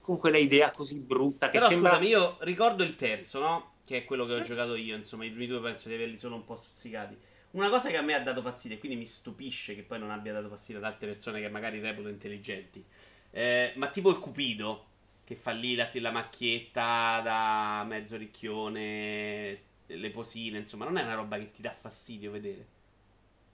con 0.00 0.18
quella 0.18 0.38
idea 0.38 0.70
così 0.70 0.94
brutta 0.94 1.48
che 1.48 1.58
Però 1.58 1.68
sembra... 1.68 1.90
scusami, 1.92 2.08
io 2.08 2.36
ricordo 2.40 2.82
il 2.82 2.96
terzo, 2.96 3.40
no? 3.40 3.72
Che 3.84 3.98
è 3.98 4.04
quello 4.04 4.26
che 4.26 4.34
ho 4.34 4.42
giocato 4.42 4.74
io, 4.74 4.94
insomma, 4.94 5.24
i 5.24 5.30
primi 5.30 5.46
due 5.46 5.60
penso 5.60 5.88
di 5.88 5.94
averli 5.94 6.16
solo 6.16 6.36
un 6.36 6.44
po' 6.44 6.56
stuzzicati. 6.56 7.16
Una 7.52 7.70
cosa 7.70 7.88
che 7.88 7.96
a 7.96 8.02
me 8.02 8.14
ha 8.14 8.20
dato 8.20 8.42
fastidio, 8.42 8.76
e 8.76 8.80
quindi 8.80 8.98
mi 8.98 9.06
stupisce 9.06 9.74
che 9.74 9.82
poi 9.82 9.98
non 9.98 10.10
abbia 10.10 10.32
dato 10.32 10.48
fastidio 10.48 10.80
ad 10.80 10.86
altre 10.86 11.06
persone 11.08 11.40
che 11.40 11.48
magari 11.48 11.80
reputo 11.80 12.08
intelligenti. 12.08 12.84
Eh, 13.30 13.72
ma 13.76 13.88
tipo 13.88 14.10
il 14.10 14.18
Cupido, 14.18 14.86
che 15.24 15.34
fa 15.34 15.50
lì 15.52 15.74
la, 15.74 15.90
la 15.94 16.10
macchietta 16.10 17.20
da 17.22 17.84
mezzo 17.86 18.16
ricchione, 18.16 19.62
le 19.86 20.10
posine, 20.10 20.58
insomma, 20.58 20.84
non 20.84 20.98
è 20.98 21.02
una 21.02 21.14
roba 21.14 21.38
che 21.38 21.50
ti 21.50 21.62
dà 21.62 21.72
fastidio 21.72 22.30
vedere. 22.30 22.66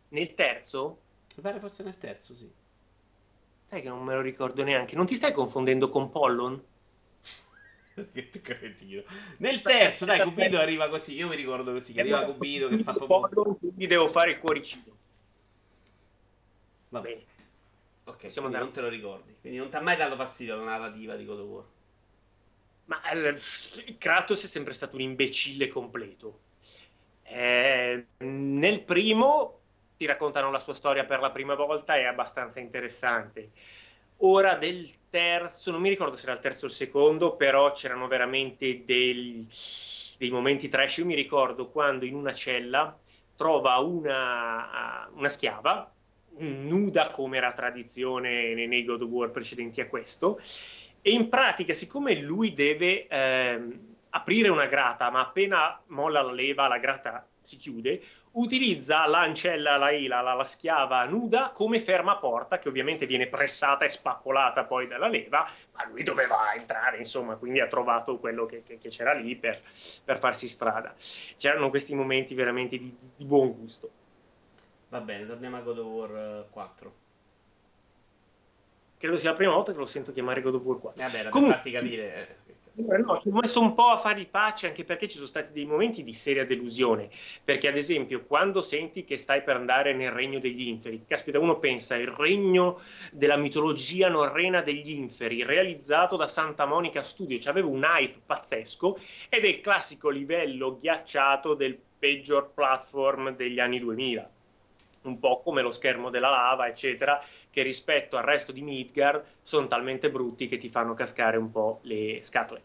Nel 0.08 0.34
terzo? 0.34 1.00
Mi 1.36 1.42
pare 1.42 1.60
fosse 1.60 1.82
nel 1.84 1.98
terzo, 1.98 2.34
sì. 2.34 2.50
Sai 3.64 3.80
che 3.80 3.88
non 3.88 4.04
me 4.04 4.14
lo 4.14 4.20
ricordo 4.20 4.62
neanche. 4.62 4.94
Non 4.94 5.06
ti 5.06 5.14
stai 5.14 5.32
confondendo 5.32 5.88
con 5.88 6.10
Pollon? 6.10 6.62
che 8.12 8.40
cretino. 8.42 9.02
Nel 9.38 9.62
terzo, 9.62 10.04
dai, 10.04 10.20
Cupido 10.20 10.58
arriva 10.58 10.88
così. 10.88 11.14
Io 11.14 11.28
mi 11.28 11.36
ricordo 11.36 11.72
così. 11.72 11.92
Che 11.92 12.00
arriva 12.00 12.24
Cupido 12.24 12.68
che 12.68 12.82
fa 12.82 12.92
proprio. 12.92 13.28
Pollon, 13.28 13.58
quindi 13.58 13.86
devo 13.86 14.06
fare 14.08 14.30
il 14.30 14.40
cuoricino. 14.40 14.96
Va 16.90 17.00
bene. 17.00 17.22
Ok, 18.04 18.30
Siamo 18.30 18.48
non 18.48 18.70
te 18.70 18.82
lo 18.82 18.88
ricordi. 18.88 19.34
Quindi 19.40 19.58
non 19.58 19.70
ti 19.70 19.76
ha 19.76 19.80
mai 19.80 19.96
dato 19.96 20.14
fastidio 20.16 20.56
la 20.56 20.64
narrativa 20.64 21.16
di 21.16 21.24
God 21.24 21.38
of 21.40 21.46
War. 21.48 21.64
Ma 22.86 23.02
eh, 23.10 23.96
Kratos 23.96 24.44
è 24.44 24.46
sempre 24.46 24.74
stato 24.74 24.96
un 24.96 25.00
imbecille 25.00 25.68
completo. 25.68 26.40
Eh, 27.22 28.06
nel 28.18 28.82
primo 28.82 29.60
ti 29.96 30.06
raccontano 30.06 30.50
la 30.50 30.58
sua 30.58 30.74
storia 30.74 31.04
per 31.04 31.20
la 31.20 31.30
prima 31.30 31.54
volta, 31.54 31.96
è 31.96 32.04
abbastanza 32.04 32.60
interessante. 32.60 33.50
Ora 34.18 34.54
del 34.54 34.86
terzo, 35.10 35.70
non 35.70 35.80
mi 35.80 35.88
ricordo 35.88 36.16
se 36.16 36.24
era 36.24 36.34
il 36.34 36.40
terzo 36.40 36.64
o 36.64 36.68
il 36.68 36.74
secondo, 36.74 37.36
però 37.36 37.72
c'erano 37.72 38.06
veramente 38.06 38.84
del, 38.84 39.46
dei 40.18 40.30
momenti 40.30 40.68
trash. 40.68 40.98
Io 40.98 41.06
mi 41.06 41.14
ricordo 41.14 41.68
quando 41.68 42.04
in 42.04 42.14
una 42.14 42.32
cella 42.32 42.96
trova 43.36 43.78
una, 43.78 45.10
una 45.12 45.28
schiava, 45.28 45.92
nuda 46.36 47.10
come 47.10 47.36
era 47.36 47.52
tradizione 47.52 48.54
nei 48.54 48.84
God 48.84 49.02
of 49.02 49.08
War 49.08 49.30
precedenti 49.30 49.80
a 49.80 49.88
questo, 49.88 50.40
e 51.02 51.10
in 51.10 51.28
pratica, 51.28 51.74
siccome 51.74 52.14
lui 52.14 52.54
deve 52.54 53.06
ehm, 53.06 53.96
aprire 54.10 54.48
una 54.48 54.66
grata, 54.66 55.10
ma 55.10 55.20
appena 55.20 55.80
molla 55.88 56.22
la 56.22 56.32
leva, 56.32 56.68
la 56.68 56.78
grata 56.78 57.26
si 57.44 57.58
chiude, 57.58 58.00
utilizza 58.32 59.06
l'ancella, 59.06 59.76
la, 59.76 59.90
la, 59.90 60.20
la, 60.22 60.32
la 60.32 60.44
schiava 60.44 61.04
nuda 61.04 61.50
come 61.52 61.78
fermaporta, 61.78 62.58
che 62.58 62.68
ovviamente 62.68 63.06
viene 63.06 63.28
pressata 63.28 63.84
e 63.84 63.90
spappolata 63.90 64.64
poi 64.64 64.88
dalla 64.88 65.08
leva, 65.08 65.46
ma 65.72 65.88
lui 65.88 66.02
doveva 66.02 66.54
entrare, 66.54 66.96
insomma, 66.96 67.36
quindi 67.36 67.60
ha 67.60 67.68
trovato 67.68 68.18
quello 68.18 68.46
che, 68.46 68.62
che, 68.62 68.78
che 68.78 68.88
c'era 68.88 69.12
lì 69.12 69.36
per, 69.36 69.60
per, 70.04 70.18
farsi 70.18 70.48
strada. 70.48 70.94
C'erano 71.36 71.68
questi 71.68 71.94
momenti 71.94 72.34
veramente 72.34 72.78
di, 72.78 72.94
di, 73.16 73.24
buon 73.26 73.52
gusto. 73.52 73.90
Va 74.88 75.00
bene, 75.00 75.26
torniamo 75.26 75.58
a 75.58 75.60
God 75.60 75.78
of 75.78 75.86
War 75.86 76.46
4. 76.50 76.88
Eh, 76.88 77.02
Credo 78.96 79.18
sia 79.18 79.30
la 79.30 79.36
prima 79.36 79.52
volta 79.52 79.72
che 79.72 79.78
lo 79.78 79.84
sento 79.84 80.12
chiamare 80.12 80.40
God 80.40 80.54
of 80.54 80.62
War 80.62 80.78
4. 80.78 81.04
Vabbè, 81.04 81.28
Comunque, 81.28 81.56
farti 81.56 81.70
capire... 81.72 82.42
No, 82.76 83.20
ci 83.20 83.28
ho 83.28 83.32
messo 83.32 83.60
un 83.60 83.72
po' 83.72 83.90
a 83.90 83.96
fare 83.96 84.26
pace 84.26 84.66
anche 84.66 84.84
perché 84.84 85.06
ci 85.06 85.14
sono 85.14 85.28
stati 85.28 85.52
dei 85.52 85.64
momenti 85.64 86.02
di 86.02 86.12
seria 86.12 86.44
delusione. 86.44 87.08
Perché, 87.44 87.68
ad 87.68 87.76
esempio, 87.76 88.24
quando 88.24 88.62
senti 88.62 89.04
che 89.04 89.16
stai 89.16 89.44
per 89.44 89.54
andare 89.54 89.92
nel 89.92 90.10
regno 90.10 90.40
degli 90.40 90.66
inferi, 90.66 91.04
caspita, 91.06 91.38
uno 91.38 91.60
pensa 91.60 91.96
il 91.96 92.08
regno 92.08 92.80
della 93.12 93.36
mitologia 93.36 94.08
norrena 94.08 94.60
degli 94.60 94.90
inferi, 94.90 95.44
realizzato 95.44 96.16
da 96.16 96.26
Santa 96.26 96.66
Monica 96.66 97.04
Studio, 97.04 97.38
cioè 97.38 97.52
aveva 97.52 97.68
un 97.68 97.84
hype 97.84 98.22
pazzesco 98.26 98.98
ed 99.28 99.44
è 99.44 99.48
il 99.48 99.60
classico 99.60 100.08
livello 100.08 100.76
ghiacciato 100.76 101.54
del 101.54 101.78
peggior 101.96 102.50
platform 102.52 103.36
degli 103.36 103.60
anni 103.60 103.78
2000 103.78 104.33
un 105.04 105.18
po' 105.18 105.40
come 105.42 105.62
lo 105.62 105.70
schermo 105.70 106.10
della 106.10 106.30
lava, 106.30 106.66
eccetera, 106.66 107.22
che 107.50 107.62
rispetto 107.62 108.16
al 108.16 108.24
resto 108.24 108.52
di 108.52 108.62
Midgard 108.62 109.24
sono 109.42 109.66
talmente 109.66 110.10
brutti 110.10 110.48
che 110.48 110.56
ti 110.56 110.68
fanno 110.68 110.94
cascare 110.94 111.36
un 111.36 111.50
po' 111.50 111.78
le 111.82 112.18
scatole. 112.22 112.62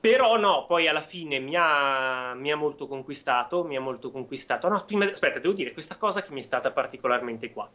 Però 0.00 0.38
no, 0.38 0.66
poi 0.66 0.86
alla 0.86 1.00
fine 1.00 1.40
mi 1.40 1.54
ha, 1.56 2.32
mi 2.34 2.52
ha 2.52 2.56
molto 2.56 2.86
conquistato, 2.86 3.64
mi 3.64 3.76
ha 3.76 3.80
molto 3.80 4.10
conquistato. 4.10 4.68
No, 4.68 4.82
prima, 4.84 5.10
aspetta, 5.10 5.40
devo 5.40 5.54
dire 5.54 5.72
questa 5.72 5.96
cosa 5.96 6.22
che 6.22 6.32
mi 6.32 6.40
è 6.40 6.44
stata 6.44 6.70
particolarmente 6.70 7.50
qua. 7.50 7.68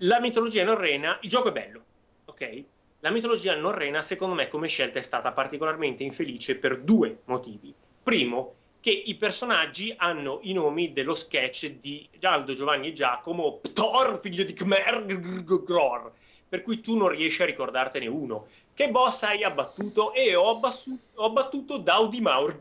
La 0.00 0.20
mitologia 0.20 0.62
norrena, 0.62 1.18
il 1.22 1.28
gioco 1.28 1.48
è 1.48 1.52
bello, 1.52 1.82
ok? 2.26 2.64
La 3.00 3.10
mitologia 3.10 3.56
norrena, 3.56 4.02
secondo 4.02 4.34
me, 4.34 4.48
come 4.48 4.68
scelta 4.68 4.98
è 4.98 5.02
stata 5.02 5.32
particolarmente 5.32 6.02
infelice 6.02 6.58
per 6.58 6.80
due 6.80 7.20
motivi. 7.24 7.74
Primo, 8.02 8.54
che 8.86 8.92
i 8.92 9.16
personaggi 9.16 9.92
hanno 9.96 10.38
i 10.42 10.52
nomi 10.52 10.92
dello 10.92 11.16
sketch 11.16 11.72
di 11.72 12.08
Aldo, 12.20 12.54
Giovanni 12.54 12.86
e 12.86 12.92
Giacomo, 12.92 13.58
Thor, 13.74 14.16
figlio 14.20 14.44
di 14.44 14.52
Khmer, 14.52 15.04
Gror, 15.44 16.12
per 16.48 16.62
cui 16.62 16.80
tu 16.80 16.96
non 16.96 17.08
riesci 17.08 17.42
a 17.42 17.46
ricordartene 17.46 18.06
uno. 18.06 18.46
Che 18.72 18.88
boss 18.92 19.24
hai 19.24 19.42
abbattuto? 19.42 20.12
E 20.12 20.36
ho, 20.36 20.50
abbassu- 20.50 20.96
ho 21.14 21.24
abbattuto 21.24 21.78
Daudi 21.78 22.20
Maur, 22.20 22.56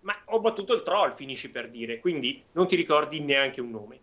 ma 0.00 0.14
ho 0.26 0.40
battuto 0.40 0.74
il 0.74 0.82
troll, 0.82 1.14
finisci 1.14 1.50
per 1.50 1.70
dire, 1.70 1.98
quindi 1.98 2.44
non 2.52 2.68
ti 2.68 2.76
ricordi 2.76 3.20
neanche 3.20 3.62
un 3.62 3.70
nome. 3.70 4.00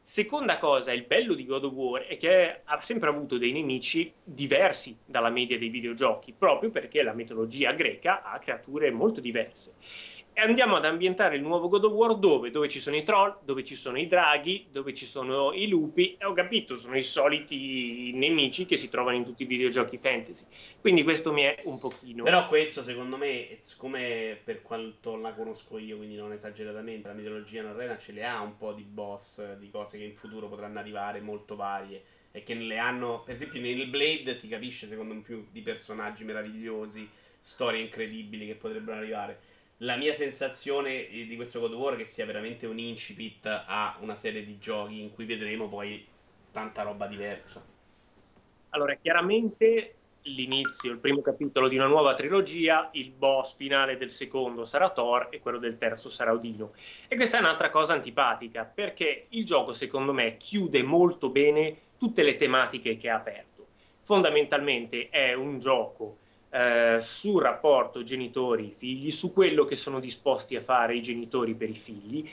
Seconda 0.00 0.58
cosa, 0.58 0.92
il 0.92 1.04
bello 1.04 1.34
di 1.34 1.46
God 1.46 1.64
of 1.66 1.72
War 1.72 2.02
è 2.02 2.16
che 2.16 2.62
ha 2.64 2.80
sempre 2.80 3.10
avuto 3.10 3.38
dei 3.38 3.52
nemici 3.52 4.12
diversi 4.24 4.98
dalla 5.04 5.30
media 5.30 5.56
dei 5.56 5.68
videogiochi, 5.68 6.34
proprio 6.36 6.70
perché 6.70 7.04
la 7.04 7.12
mitologia 7.12 7.70
greca 7.70 8.22
ha 8.22 8.40
creature 8.40 8.90
molto 8.90 9.20
diverse. 9.20 10.23
E 10.36 10.40
andiamo 10.40 10.74
ad 10.74 10.84
ambientare 10.84 11.36
il 11.36 11.42
nuovo 11.42 11.68
God 11.68 11.84
of 11.84 11.92
War 11.92 12.16
dove? 12.16 12.50
Dove 12.50 12.68
ci 12.68 12.80
sono 12.80 12.96
i 12.96 13.04
troll, 13.04 13.36
dove 13.44 13.62
ci 13.62 13.76
sono 13.76 13.98
i 13.98 14.06
draghi, 14.06 14.66
dove 14.68 14.92
ci 14.92 15.06
sono 15.06 15.52
i 15.52 15.68
lupi, 15.68 16.16
e 16.18 16.24
ho 16.24 16.32
capito, 16.32 16.76
sono 16.76 16.96
i 16.96 17.04
soliti 17.04 18.10
nemici 18.14 18.66
che 18.66 18.76
si 18.76 18.88
trovano 18.88 19.16
in 19.16 19.22
tutti 19.22 19.44
i 19.44 19.46
videogiochi 19.46 19.96
fantasy. 19.96 20.46
Quindi 20.80 21.04
questo 21.04 21.32
mi 21.32 21.42
è 21.42 21.62
un 21.66 21.78
pochino... 21.78 22.24
Però 22.24 22.46
questo 22.46 22.82
secondo 22.82 23.16
me, 23.16 23.56
siccome 23.60 24.36
per 24.42 24.62
quanto 24.62 25.14
la 25.14 25.32
conosco 25.32 25.78
io, 25.78 25.98
quindi 25.98 26.16
non 26.16 26.32
esageratamente, 26.32 27.06
la 27.06 27.14
mitologia 27.14 27.62
norrena 27.62 27.96
ce 27.96 28.10
le 28.10 28.24
ha 28.24 28.40
un 28.40 28.56
po' 28.56 28.72
di 28.72 28.82
boss, 28.82 29.54
di 29.54 29.70
cose 29.70 29.98
che 29.98 30.04
in 30.04 30.16
futuro 30.16 30.48
potranno 30.48 30.80
arrivare 30.80 31.20
molto 31.20 31.54
varie 31.54 32.02
e 32.32 32.42
che 32.42 32.54
le 32.54 32.78
hanno, 32.78 33.22
per 33.24 33.36
esempio 33.36 33.60
nel 33.60 33.86
Blade 33.86 34.34
si 34.34 34.48
capisce 34.48 34.88
secondo 34.88 35.14
me 35.14 35.20
più 35.20 35.46
di 35.52 35.60
personaggi 35.60 36.24
meravigliosi, 36.24 37.08
storie 37.38 37.80
incredibili 37.80 38.46
che 38.46 38.56
potrebbero 38.56 38.96
arrivare 38.96 39.52
la 39.78 39.96
mia 39.96 40.14
sensazione 40.14 41.08
di 41.08 41.34
questo 41.36 41.60
God 41.60 41.72
of 41.72 41.80
War 41.80 41.94
è 41.94 41.96
che 41.96 42.06
sia 42.06 42.26
veramente 42.26 42.66
un 42.66 42.78
incipit 42.78 43.46
a 43.46 43.96
una 44.00 44.14
serie 44.14 44.44
di 44.44 44.58
giochi 44.58 45.00
in 45.00 45.12
cui 45.12 45.24
vedremo 45.24 45.68
poi 45.68 46.06
tanta 46.52 46.82
roba 46.82 47.06
diversa. 47.06 47.62
Allora, 48.70 48.94
chiaramente 48.94 49.94
l'inizio, 50.22 50.92
il 50.92 50.98
primo 50.98 51.20
capitolo 51.20 51.68
di 51.68 51.76
una 51.76 51.86
nuova 51.86 52.14
trilogia, 52.14 52.88
il 52.92 53.10
boss 53.10 53.56
finale 53.56 53.96
del 53.96 54.10
secondo 54.10 54.64
sarà 54.64 54.90
Thor 54.90 55.28
e 55.30 55.40
quello 55.40 55.58
del 55.58 55.76
terzo 55.76 56.08
sarà 56.08 56.32
Odino. 56.32 56.72
E 57.08 57.16
questa 57.16 57.36
è 57.36 57.40
un'altra 57.40 57.70
cosa 57.70 57.92
antipatica, 57.92 58.64
perché 58.64 59.26
il 59.30 59.44
gioco, 59.44 59.72
secondo 59.72 60.12
me, 60.12 60.36
chiude 60.36 60.82
molto 60.82 61.30
bene 61.30 61.76
tutte 61.98 62.22
le 62.22 62.36
tematiche 62.36 62.96
che 62.96 63.10
ha 63.10 63.16
aperto. 63.16 63.66
Fondamentalmente 64.02 65.08
è 65.08 65.34
un 65.34 65.58
gioco 65.58 66.18
eh, 66.54 66.98
sul 67.00 67.42
rapporto 67.42 68.04
genitori-figli, 68.04 69.10
su 69.10 69.32
quello 69.32 69.64
che 69.64 69.74
sono 69.74 69.98
disposti 69.98 70.54
a 70.54 70.60
fare 70.60 70.94
i 70.94 71.02
genitori 71.02 71.56
per 71.56 71.68
i 71.68 71.74
figli 71.74 72.24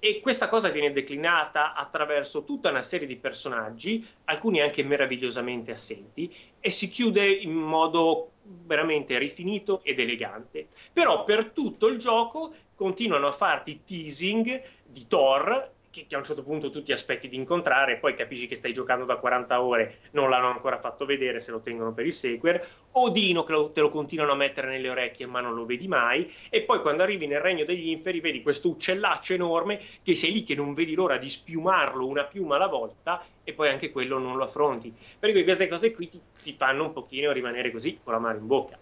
e 0.00 0.20
questa 0.20 0.48
cosa 0.48 0.70
viene 0.70 0.92
declinata 0.92 1.74
attraverso 1.74 2.42
tutta 2.42 2.70
una 2.70 2.82
serie 2.82 3.06
di 3.06 3.16
personaggi, 3.16 4.04
alcuni 4.24 4.60
anche 4.60 4.82
meravigliosamente 4.82 5.70
assenti, 5.70 6.28
e 6.58 6.70
si 6.70 6.88
chiude 6.88 7.30
in 7.30 7.52
modo 7.52 8.32
veramente 8.42 9.18
rifinito 9.18 9.82
ed 9.84 10.00
elegante. 10.00 10.66
Però 10.92 11.22
per 11.22 11.50
tutto 11.50 11.86
il 11.86 11.98
gioco 11.98 12.52
continuano 12.74 13.28
a 13.28 13.32
farti 13.32 13.82
teasing 13.84 14.62
di 14.84 15.06
Thor 15.06 15.70
che, 15.90 16.06
che, 16.06 16.14
a 16.14 16.18
un 16.18 16.24
certo 16.24 16.42
punto 16.42 16.70
tu 16.70 16.82
ti 16.82 16.92
aspetti 16.92 17.28
di 17.28 17.36
incontrare, 17.36 17.98
poi 17.98 18.14
capisci 18.14 18.46
che 18.46 18.54
stai 18.54 18.72
giocando 18.72 19.04
da 19.04 19.16
40 19.16 19.62
ore, 19.62 19.98
non 20.12 20.30
l'hanno 20.30 20.48
ancora 20.48 20.78
fatto 20.78 21.04
vedere 21.04 21.40
se 21.40 21.50
lo 21.50 21.60
tengono 21.60 21.92
per 21.92 22.06
il 22.06 22.12
sequel, 22.12 22.60
Odino 22.92 23.42
che 23.42 23.52
lo, 23.52 23.70
te 23.70 23.80
lo 23.80 23.88
continuano 23.88 24.32
a 24.32 24.36
mettere 24.36 24.68
nelle 24.68 24.88
orecchie 24.88 25.26
ma 25.26 25.40
non 25.40 25.54
lo 25.54 25.66
vedi 25.66 25.88
mai, 25.88 26.30
e 26.48 26.62
poi 26.62 26.80
quando 26.80 27.02
arrivi 27.02 27.26
nel 27.26 27.40
regno 27.40 27.64
degli 27.64 27.88
inferi 27.88 28.20
vedi 28.20 28.42
questo 28.42 28.68
uccellaccio 28.68 29.34
enorme 29.34 29.80
che 30.02 30.14
sei 30.14 30.32
lì 30.32 30.44
che 30.44 30.54
non 30.54 30.74
vedi 30.74 30.94
l'ora 30.94 31.16
di 31.16 31.28
spiumarlo 31.28 32.06
una 32.06 32.24
piuma 32.24 32.56
alla 32.56 32.68
volta 32.68 33.22
e 33.42 33.52
poi 33.52 33.68
anche 33.68 33.90
quello 33.90 34.18
non 34.18 34.36
lo 34.36 34.44
affronti. 34.44 34.92
Per 35.18 35.32
cui 35.32 35.42
queste 35.44 35.68
cose 35.68 35.90
qui 35.92 36.08
ti, 36.08 36.20
ti 36.42 36.54
fanno 36.56 36.84
un 36.84 36.92
pochino 36.92 37.32
rimanere 37.32 37.70
così 37.70 37.98
con 38.02 38.12
la 38.12 38.18
mano 38.18 38.38
in 38.38 38.46
bocca. 38.46 38.78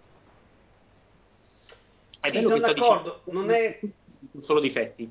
È 2.21 2.29
sì, 2.29 2.43
sono 2.43 2.59
d'accordo, 2.59 3.23
non 3.27 3.51
è... 3.51 3.79
Solo 4.37 4.61
difetti. 4.61 5.11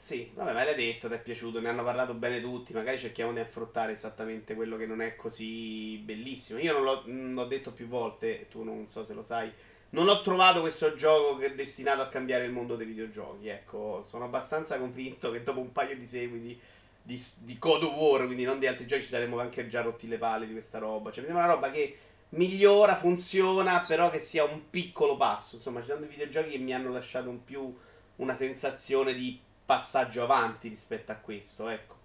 Sì, 0.00 0.30
vabbè, 0.32 0.52
ma 0.52 0.62
l'hai 0.64 0.76
detto, 0.76 1.08
ti 1.08 1.14
è 1.14 1.20
piaciuto, 1.20 1.60
ne 1.60 1.68
hanno 1.68 1.82
parlato 1.82 2.14
bene 2.14 2.40
tutti, 2.40 2.72
magari 2.72 2.98
cerchiamo 2.98 3.32
di 3.32 3.40
affrontare 3.40 3.92
esattamente 3.92 4.54
quello 4.54 4.76
che 4.76 4.86
non 4.86 5.02
è 5.02 5.16
così 5.16 5.96
bellissimo. 5.98 6.60
Io 6.60 6.72
non 6.72 6.84
l'ho, 6.84 7.02
non 7.06 7.34
l'ho 7.34 7.44
detto 7.46 7.72
più 7.72 7.88
volte, 7.88 8.46
tu 8.48 8.62
non 8.62 8.86
so 8.86 9.02
se 9.02 9.12
lo 9.12 9.22
sai, 9.22 9.50
non 9.90 10.08
ho 10.08 10.22
trovato 10.22 10.60
questo 10.60 10.94
gioco 10.94 11.36
che 11.36 11.46
è 11.46 11.54
destinato 11.54 12.00
a 12.00 12.08
cambiare 12.08 12.44
il 12.44 12.52
mondo 12.52 12.76
dei 12.76 12.86
videogiochi, 12.86 13.48
ecco, 13.48 14.02
sono 14.04 14.24
abbastanza 14.24 14.78
convinto 14.78 15.32
che 15.32 15.42
dopo 15.42 15.58
un 15.60 15.72
paio 15.72 15.96
di 15.96 16.06
seguiti 16.06 16.58
di, 17.02 17.20
di 17.40 17.58
God 17.58 17.82
of 17.82 17.94
War, 17.94 18.24
quindi 18.26 18.44
non 18.44 18.60
di 18.60 18.68
altri 18.68 18.86
giochi, 18.86 19.02
ci 19.02 19.08
saremmo 19.08 19.40
anche 19.40 19.66
già 19.66 19.82
rotti 19.82 20.06
le 20.06 20.18
palle 20.18 20.46
di 20.46 20.52
questa 20.52 20.78
roba. 20.78 21.10
Cioè, 21.10 21.22
vediamo 21.24 21.42
una 21.44 21.52
roba 21.52 21.70
che 21.72 21.98
migliora, 22.30 22.94
funziona, 22.94 23.80
però 23.80 24.10
che 24.10 24.20
sia 24.20 24.44
un 24.44 24.70
piccolo 24.70 25.16
passo. 25.16 25.56
Insomma, 25.56 25.80
ci 25.80 25.86
sono 25.86 26.00
dei 26.00 26.08
videogiochi 26.08 26.50
che 26.50 26.58
mi 26.58 26.72
hanno 26.72 26.90
lasciato 26.92 27.28
un 27.30 27.42
più 27.44 27.74
una 28.16 28.34
sensazione 28.34 29.14
di 29.14 29.40
passaggio 29.68 30.22
avanti 30.22 30.68
rispetto 30.68 31.12
a 31.12 31.16
questo, 31.16 31.68
ecco. 31.68 31.96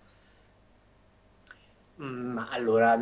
Mm, 2.02 2.38
allora, 2.50 3.00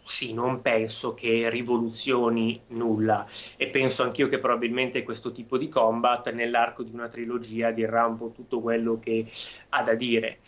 sì, 0.00 0.32
non 0.32 0.62
penso 0.62 1.12
che 1.12 1.50
rivoluzioni 1.50 2.58
nulla 2.68 3.26
e 3.58 3.68
penso 3.68 4.02
anch'io 4.02 4.28
che 4.28 4.38
probabilmente 4.38 5.02
questo 5.02 5.30
tipo 5.30 5.58
di 5.58 5.68
combat 5.68 6.32
nell'arco 6.32 6.84
di 6.84 6.92
una 6.94 7.08
trilogia 7.08 7.70
dirà 7.70 8.06
un 8.06 8.16
po' 8.16 8.30
tutto 8.30 8.62
quello 8.62 8.98
che 8.98 9.26
ha 9.68 9.82
da 9.82 9.94
dire. 9.94 10.38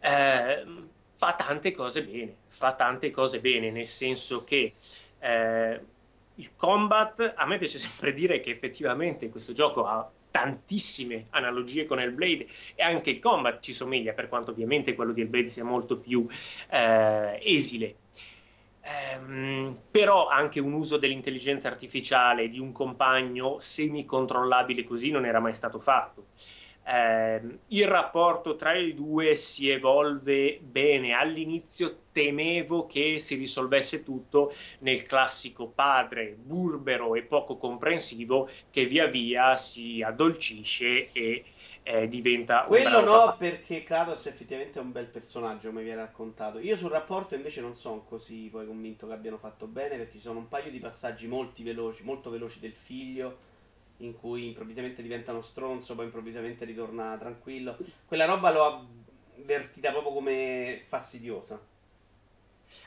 Eh, 0.00 0.64
fa 1.14 1.34
tante 1.34 1.72
cose 1.72 2.04
bene, 2.06 2.36
fa 2.46 2.72
tante 2.74 3.10
cose 3.10 3.40
bene, 3.40 3.70
nel 3.70 3.86
senso 3.86 4.44
che 4.44 4.76
eh, 5.18 5.80
il 6.36 6.56
combat, 6.56 7.34
a 7.36 7.44
me 7.44 7.58
piace 7.58 7.76
sempre 7.78 8.14
dire 8.14 8.40
che 8.40 8.50
effettivamente 8.50 9.28
questo 9.28 9.52
gioco 9.52 9.84
ha 9.84 10.10
tantissime 10.30 11.26
analogie 11.30 11.86
con 11.86 12.00
Hellblade 12.00 12.46
e 12.74 12.82
anche 12.82 13.10
il 13.10 13.18
combat 13.18 13.62
ci 13.62 13.72
somiglia, 13.72 14.12
per 14.12 14.28
quanto 14.28 14.50
ovviamente 14.50 14.94
quello 14.94 15.12
di 15.12 15.22
Hellblade 15.22 15.48
sia 15.48 15.64
molto 15.64 15.98
più 15.98 16.26
eh, 16.70 17.38
esile. 17.42 17.96
Um, 19.18 19.76
però 19.90 20.28
anche 20.28 20.60
un 20.60 20.72
uso 20.72 20.96
dell'intelligenza 20.96 21.68
artificiale 21.68 22.48
di 22.48 22.58
un 22.58 22.72
compagno 22.72 23.58
semi-controllabile 23.58 24.84
così 24.84 25.10
non 25.10 25.26
era 25.26 25.40
mai 25.40 25.52
stato 25.52 25.78
fatto 25.78 26.28
eh, 26.88 27.58
il 27.66 27.86
rapporto 27.86 28.56
tra 28.56 28.74
i 28.74 28.94
due 28.94 29.34
si 29.34 29.68
evolve 29.68 30.58
bene. 30.62 31.12
All'inizio 31.12 31.94
temevo 32.12 32.86
che 32.86 33.18
si 33.18 33.36
risolvesse 33.36 34.02
tutto 34.02 34.50
nel 34.80 35.04
classico 35.04 35.68
padre 35.68 36.34
burbero 36.34 37.14
e 37.14 37.22
poco 37.22 37.58
comprensivo 37.58 38.48
che 38.70 38.86
via 38.86 39.06
via 39.06 39.54
si 39.56 40.02
addolcisce 40.02 41.12
e 41.12 41.44
eh, 41.82 42.08
diventa 42.08 42.64
quello 42.64 43.00
no 43.00 43.12
papà. 43.12 43.32
perché 43.32 43.82
Kratos 43.82 44.26
effettivamente 44.26 44.78
è 44.78 44.82
un 44.82 44.92
bel 44.92 45.06
personaggio 45.06 45.72
mi 45.72 45.82
viene 45.82 46.02
raccontato 46.02 46.58
io 46.58 46.76
sul 46.76 46.90
rapporto 46.90 47.34
invece 47.34 47.62
non 47.62 47.74
sono 47.74 48.04
così 48.04 48.48
poi 48.50 48.66
convinto 48.66 49.06
che 49.06 49.14
abbiano 49.14 49.38
fatto 49.38 49.66
bene 49.66 49.96
perché 49.96 50.12
ci 50.12 50.20
sono 50.20 50.38
un 50.38 50.48
paio 50.48 50.70
di 50.70 50.80
passaggi 50.80 51.26
molto 51.26 51.62
veloci 51.62 52.02
molto 52.02 52.28
veloci 52.28 52.58
del 52.58 52.74
figlio 52.74 53.56
in 53.98 54.16
cui 54.16 54.46
improvvisamente 54.46 55.02
diventa 55.02 55.32
uno 55.32 55.40
stronzo, 55.40 55.94
poi 55.94 56.04
improvvisamente 56.04 56.64
ritorna 56.64 57.16
tranquillo. 57.18 57.76
Quella 58.06 58.24
roba 58.24 58.50
l'ho 58.50 58.86
avvertita 59.40 59.90
proprio 59.90 60.12
come 60.12 60.82
fastidiosa. 60.86 61.60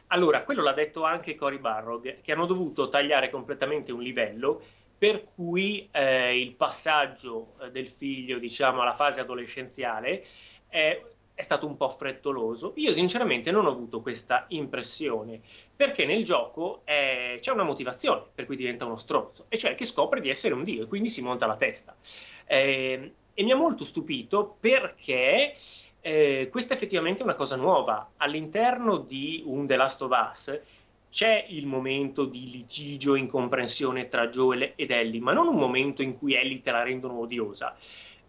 Allora, 0.07 0.43
quello 0.43 0.61
l'ha 0.61 0.73
detto 0.73 1.03
anche 1.03 1.35
Cory 1.35 1.57
Barrog, 1.57 2.21
che 2.21 2.31
hanno 2.31 2.45
dovuto 2.45 2.89
tagliare 2.89 3.29
completamente 3.29 3.91
un 3.91 4.01
livello 4.01 4.61
per 5.01 5.23
cui 5.23 5.89
eh, 5.91 6.39
il 6.39 6.53
passaggio 6.53 7.55
eh, 7.59 7.71
del 7.71 7.89
figlio, 7.89 8.37
diciamo, 8.37 8.81
alla 8.81 8.93
fase 8.93 9.19
adolescenziale 9.19 10.23
è 10.67 11.01
è 11.33 11.41
stato 11.41 11.65
un 11.65 11.77
po' 11.77 11.89
frettoloso. 11.89 12.73
Io 12.75 12.93
sinceramente 12.93 13.51
non 13.51 13.65
ho 13.65 13.71
avuto 13.71 14.01
questa 14.01 14.45
impressione, 14.49 15.41
perché 15.75 16.05
nel 16.05 16.23
gioco 16.23 16.81
eh, 16.85 17.37
c'è 17.39 17.51
una 17.51 17.63
motivazione 17.63 18.23
per 18.33 18.45
cui 18.45 18.55
diventa 18.55 18.85
uno 18.85 18.97
stronzo, 18.97 19.45
e 19.49 19.57
cioè 19.57 19.75
che 19.75 19.85
scopre 19.85 20.21
di 20.21 20.29
essere 20.29 20.53
un 20.53 20.63
dio 20.63 20.83
e 20.83 20.87
quindi 20.87 21.09
si 21.09 21.21
monta 21.21 21.47
la 21.47 21.57
testa. 21.57 21.95
Eh, 22.45 23.13
e 23.33 23.43
mi 23.43 23.51
ha 23.51 23.55
molto 23.55 23.85
stupito 23.85 24.57
perché 24.59 25.55
eh, 26.01 26.49
questa 26.51 26.73
è 26.73 26.77
effettivamente 26.77 27.23
una 27.23 27.35
cosa 27.35 27.55
nuova. 27.55 28.11
All'interno 28.17 28.97
di 28.97 29.41
un 29.45 29.65
The 29.65 29.77
Last 29.77 30.01
of 30.01 30.11
Us 30.11 30.61
c'è 31.09 31.45
il 31.49 31.67
momento 31.67 32.25
di 32.25 32.49
litigio, 32.49 33.15
incomprensione 33.15 34.07
tra 34.07 34.27
Joel 34.27 34.73
ed 34.75 34.91
Ellie, 34.91 35.19
ma 35.19 35.33
non 35.33 35.47
un 35.47 35.55
momento 35.55 36.01
in 36.01 36.17
cui 36.17 36.35
Ellie 36.35 36.61
te 36.61 36.71
la 36.71 36.83
rendono 36.83 37.19
odiosa. 37.19 37.75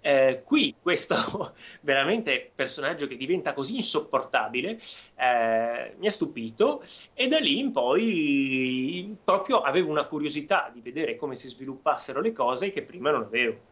Eh, 0.05 0.43
qui 0.45 0.75
questo 0.83 1.15
veramente 1.83 2.51
personaggio 2.53 3.07
che 3.07 3.17
diventa 3.17 3.53
così 3.53 3.77
insopportabile 3.77 4.81
eh, 5.15 5.95
mi 5.97 6.09
ha 6.09 6.11
stupito 6.11 6.83
e 7.15 7.29
da 7.29 7.39
lì 7.39 7.61
in 7.61 7.71
poi 7.71 9.17
proprio 9.23 9.61
avevo 9.61 9.91
una 9.91 10.05
curiosità 10.07 10.71
di 10.75 10.81
vedere 10.81 11.15
come 11.15 11.37
si 11.37 11.47
sviluppassero 11.47 12.21
le 12.21 12.33
cose 12.33 12.73
che 12.73 12.83
prima 12.83 13.13
non 13.13 13.23
avevo. 13.23 13.71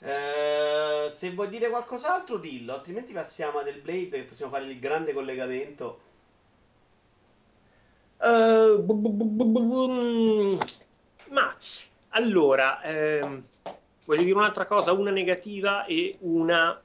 Eh, 0.00 1.10
se 1.12 1.30
vuoi 1.32 1.48
dire 1.48 1.68
qualcos'altro 1.68 2.38
dillo, 2.38 2.72
altrimenti 2.72 3.12
passiamo 3.12 3.58
a 3.58 3.62
Del 3.62 3.82
Blade 3.82 4.16
e 4.16 4.22
possiamo 4.22 4.50
fare 4.50 4.64
il 4.64 4.78
grande 4.78 5.12
collegamento. 5.12 6.00
Uh, 8.18 8.80
bu, 8.80 8.94
bu, 8.94 9.10
bu, 9.34 10.58
ma 11.30 11.54
allora, 12.10 12.82
ehm, 12.82 13.44
voglio 14.04 14.22
dire 14.22 14.36
un'altra 14.36 14.66
cosa, 14.66 14.92
una 14.92 15.10
negativa 15.10 15.84
e 15.84 16.16
una 16.20 16.80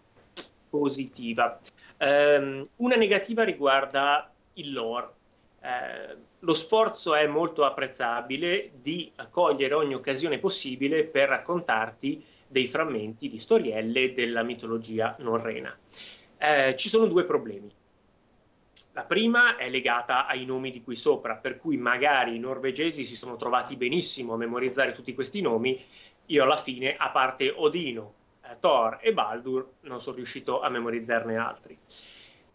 positiva. 0.69 1.59
Um, 1.99 2.67
una 2.77 2.95
negativa 2.95 3.43
riguarda 3.43 4.31
il 4.53 4.73
lore. 4.73 5.15
Uh, 5.59 6.17
lo 6.39 6.53
sforzo 6.53 7.15
è 7.15 7.25
molto 7.25 7.65
apprezzabile 7.65 8.71
di 8.79 9.11
cogliere 9.31 9.73
ogni 9.73 9.95
occasione 9.95 10.37
possibile 10.37 11.03
per 11.03 11.29
raccontarti 11.29 12.23
dei 12.47 12.67
frammenti 12.67 13.27
di 13.27 13.39
storielle 13.39 14.13
della 14.13 14.43
mitologia 14.43 15.15
norrena. 15.19 15.75
Uh, 16.39 16.75
ci 16.75 16.89
sono 16.89 17.07
due 17.07 17.25
problemi. 17.25 17.73
La 18.97 19.05
prima 19.05 19.57
è 19.57 19.69
legata 19.69 20.25
ai 20.25 20.43
nomi 20.45 20.71
di 20.71 20.81
qui 20.81 20.95
sopra, 20.95 21.35
per 21.35 21.57
cui 21.57 21.77
magari 21.77 22.35
i 22.35 22.39
norvegesi 22.39 23.05
si 23.05 23.15
sono 23.15 23.35
trovati 23.35 23.75
benissimo 23.75 24.33
a 24.33 24.37
memorizzare 24.37 24.91
tutti 24.91 25.13
questi 25.13 25.39
nomi, 25.39 25.79
io 26.27 26.43
alla 26.43 26.57
fine, 26.57 26.95
a 26.95 27.11
parte 27.11 27.53
Odino, 27.55 28.13
eh, 28.43 28.57
Thor 28.59 28.99
e 29.01 29.13
Baldur, 29.13 29.67
non 29.81 29.99
sono 29.99 30.15
riuscito 30.15 30.61
a 30.61 30.69
memorizzarne 30.69 31.37
altri. 31.37 31.77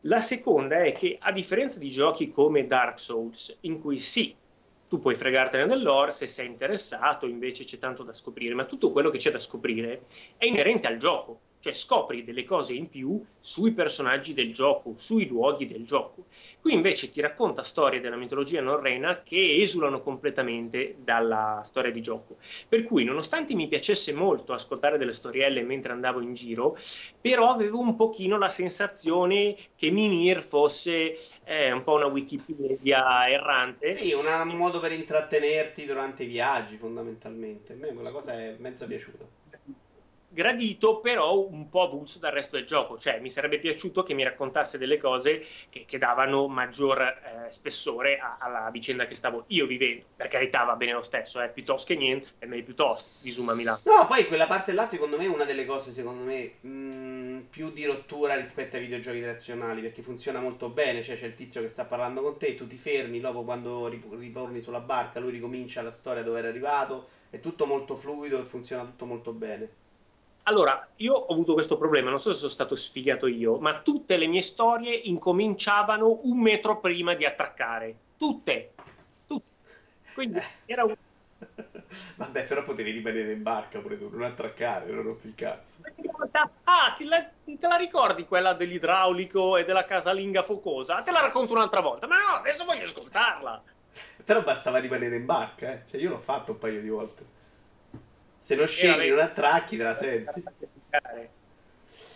La 0.06 0.20
seconda 0.20 0.80
è 0.80 0.92
che, 0.92 1.16
a 1.20 1.30
differenza 1.30 1.78
di 1.78 1.90
giochi 1.90 2.28
come 2.28 2.66
Dark 2.66 2.98
Souls, 2.98 3.58
in 3.62 3.80
cui 3.80 3.98
sì, 3.98 4.34
tu 4.88 4.98
puoi 4.98 5.14
fregartene 5.14 5.66
dell'ore 5.66 6.10
se 6.10 6.26
sei 6.26 6.46
interessato, 6.46 7.26
invece 7.26 7.64
c'è 7.64 7.78
tanto 7.78 8.02
da 8.02 8.12
scoprire, 8.12 8.54
ma 8.54 8.64
tutto 8.64 8.90
quello 8.90 9.10
che 9.10 9.18
c'è 9.18 9.30
da 9.30 9.38
scoprire 9.38 10.02
è 10.36 10.44
inerente 10.44 10.86
al 10.86 10.96
gioco 10.96 11.40
cioè 11.62 11.74
scopri 11.74 12.24
delle 12.24 12.42
cose 12.42 12.72
in 12.72 12.88
più 12.88 13.24
sui 13.38 13.70
personaggi 13.70 14.34
del 14.34 14.52
gioco, 14.52 14.94
sui 14.96 15.28
luoghi 15.28 15.68
del 15.68 15.84
gioco. 15.84 16.24
Qui 16.60 16.72
invece 16.72 17.12
ti 17.12 17.20
racconta 17.20 17.62
storie 17.62 18.00
della 18.00 18.16
mitologia 18.16 18.60
norrena 18.60 19.22
che 19.22 19.58
esulano 19.60 20.02
completamente 20.02 20.96
dalla 20.98 21.60
storia 21.62 21.92
di 21.92 22.00
gioco. 22.00 22.36
Per 22.68 22.82
cui, 22.82 23.04
nonostante 23.04 23.54
mi 23.54 23.68
piacesse 23.68 24.12
molto 24.12 24.52
ascoltare 24.52 24.98
delle 24.98 25.12
storielle 25.12 25.62
mentre 25.62 25.92
andavo 25.92 26.20
in 26.20 26.34
giro, 26.34 26.76
però 27.20 27.50
avevo 27.50 27.78
un 27.78 27.94
pochino 27.94 28.38
la 28.38 28.48
sensazione 28.48 29.54
che 29.76 29.92
Mimir 29.92 30.42
fosse 30.42 31.16
eh, 31.44 31.70
un 31.70 31.84
po' 31.84 31.94
una 31.94 32.06
Wikipedia 32.06 33.28
errante. 33.28 33.92
Sì, 33.92 34.12
un 34.12 34.56
modo 34.56 34.80
per 34.80 34.90
intrattenerti 34.90 35.84
durante 35.84 36.24
i 36.24 36.26
viaggi, 36.26 36.76
fondamentalmente. 36.76 37.74
A 37.74 37.76
me 37.76 37.94
quella 37.94 38.10
cosa 38.10 38.32
è 38.32 38.56
mezzo 38.58 38.84
piaciuta 38.84 39.41
gradito, 40.32 41.00
però 41.00 41.46
un 41.46 41.68
po' 41.68 41.82
avulso 41.82 42.18
dal 42.18 42.32
resto 42.32 42.56
del 42.56 42.66
gioco. 42.66 42.98
Cioè, 42.98 43.20
mi 43.20 43.30
sarebbe 43.30 43.58
piaciuto 43.58 44.02
che 44.02 44.14
mi 44.14 44.24
raccontasse 44.24 44.78
delle 44.78 44.98
cose 44.98 45.42
che, 45.68 45.84
che 45.84 45.98
davano 45.98 46.48
maggior 46.48 47.00
eh, 47.02 47.50
spessore 47.50 48.18
a, 48.18 48.38
alla 48.40 48.70
vicenda 48.70 49.06
che 49.06 49.14
stavo 49.14 49.44
io 49.48 49.66
vivendo. 49.66 50.04
Per 50.16 50.28
carità, 50.28 50.64
va 50.64 50.76
bene 50.76 50.92
lo 50.92 51.02
stesso, 51.02 51.40
eh, 51.42 51.48
piuttosto 51.48 51.92
che 51.92 51.98
niente, 51.98 52.30
è 52.38 52.46
meglio 52.46 52.64
piuttosto 52.64 53.12
di 53.20 53.34
Milano. 53.54 53.80
No, 53.84 54.06
poi 54.06 54.26
quella 54.26 54.46
parte 54.46 54.72
là, 54.72 54.86
secondo 54.86 55.18
me, 55.18 55.24
è 55.24 55.28
una 55.28 55.44
delle 55.44 55.66
cose, 55.66 55.92
secondo 55.92 56.24
me, 56.24 56.54
mh, 56.60 56.68
mm, 56.68 57.40
più 57.50 57.70
di 57.70 57.84
rottura 57.84 58.34
rispetto 58.34 58.76
ai 58.76 58.82
videogiochi 58.82 59.20
tradizionali, 59.20 59.82
perché 59.82 60.02
funziona 60.02 60.40
molto 60.40 60.68
bene. 60.68 61.02
Cioè, 61.02 61.16
c'è 61.16 61.26
il 61.26 61.34
tizio 61.34 61.60
che 61.60 61.68
sta 61.68 61.84
parlando 61.84 62.22
con 62.22 62.38
te, 62.38 62.54
tu 62.54 62.66
ti 62.66 62.76
fermi, 62.76 63.20
dopo 63.20 63.42
quando 63.42 63.88
ritorni 63.88 64.60
sulla 64.60 64.80
barca, 64.80 65.20
lui 65.20 65.32
ricomincia 65.32 65.82
la 65.82 65.90
storia 65.90 66.22
dove 66.22 66.38
era 66.38 66.48
arrivato. 66.48 67.08
È 67.30 67.40
tutto 67.40 67.64
molto 67.64 67.96
fluido 67.96 68.38
e 68.38 68.44
funziona 68.44 68.84
tutto 68.84 69.06
molto 69.06 69.32
bene. 69.32 69.80
Allora, 70.44 70.88
io 70.96 71.14
ho 71.14 71.32
avuto 71.32 71.52
questo 71.52 71.78
problema, 71.78 72.10
non 72.10 72.20
so 72.20 72.32
se 72.32 72.38
sono 72.38 72.50
stato 72.50 72.74
sfigato 72.74 73.28
io, 73.28 73.58
ma 73.58 73.80
tutte 73.80 74.16
le 74.16 74.26
mie 74.26 74.42
storie 74.42 74.92
incominciavano 74.92 76.20
un 76.24 76.40
metro 76.40 76.80
prima 76.80 77.14
di 77.14 77.24
attraccare. 77.24 77.94
Tutte. 78.18 78.72
Tutte. 79.26 79.46
Quindi 80.14 80.40
era 80.66 80.84
un... 80.84 80.96
Vabbè, 82.16 82.44
però 82.44 82.62
potevi 82.62 82.90
rimanere 82.90 83.32
in 83.32 83.42
barca 83.42 83.78
pure 83.78 83.98
tu, 83.98 84.08
non 84.10 84.22
attraccare, 84.22 84.90
non 84.90 85.02
rompi 85.02 85.28
il 85.28 85.34
cazzo. 85.36 85.74
Ah, 86.64 86.92
te 86.96 87.04
la, 87.04 87.22
te 87.22 87.66
la 87.68 87.76
ricordi 87.76 88.26
quella 88.26 88.52
dell'idraulico 88.52 89.56
e 89.56 89.64
della 89.64 89.84
casalinga 89.84 90.42
focosa? 90.42 91.02
Te 91.02 91.12
la 91.12 91.20
racconto 91.20 91.52
un'altra 91.52 91.80
volta, 91.80 92.08
ma 92.08 92.16
no, 92.16 92.34
adesso 92.38 92.64
voglio 92.64 92.84
ascoltarla. 92.84 93.62
Però 94.24 94.42
bastava 94.42 94.78
rimanere 94.78 95.16
in 95.16 95.26
barca, 95.26 95.70
eh. 95.70 95.82
Cioè, 95.88 96.00
io 96.00 96.08
l'ho 96.08 96.18
fatto 96.18 96.52
un 96.52 96.58
paio 96.58 96.80
di 96.80 96.88
volte. 96.88 97.40
Se 98.42 98.56
non 98.56 98.66
scegli, 98.66 99.08
non 99.08 99.20
attracchi, 99.20 99.76
te 99.76 99.82
la 99.84 99.94
senti. 99.94 100.42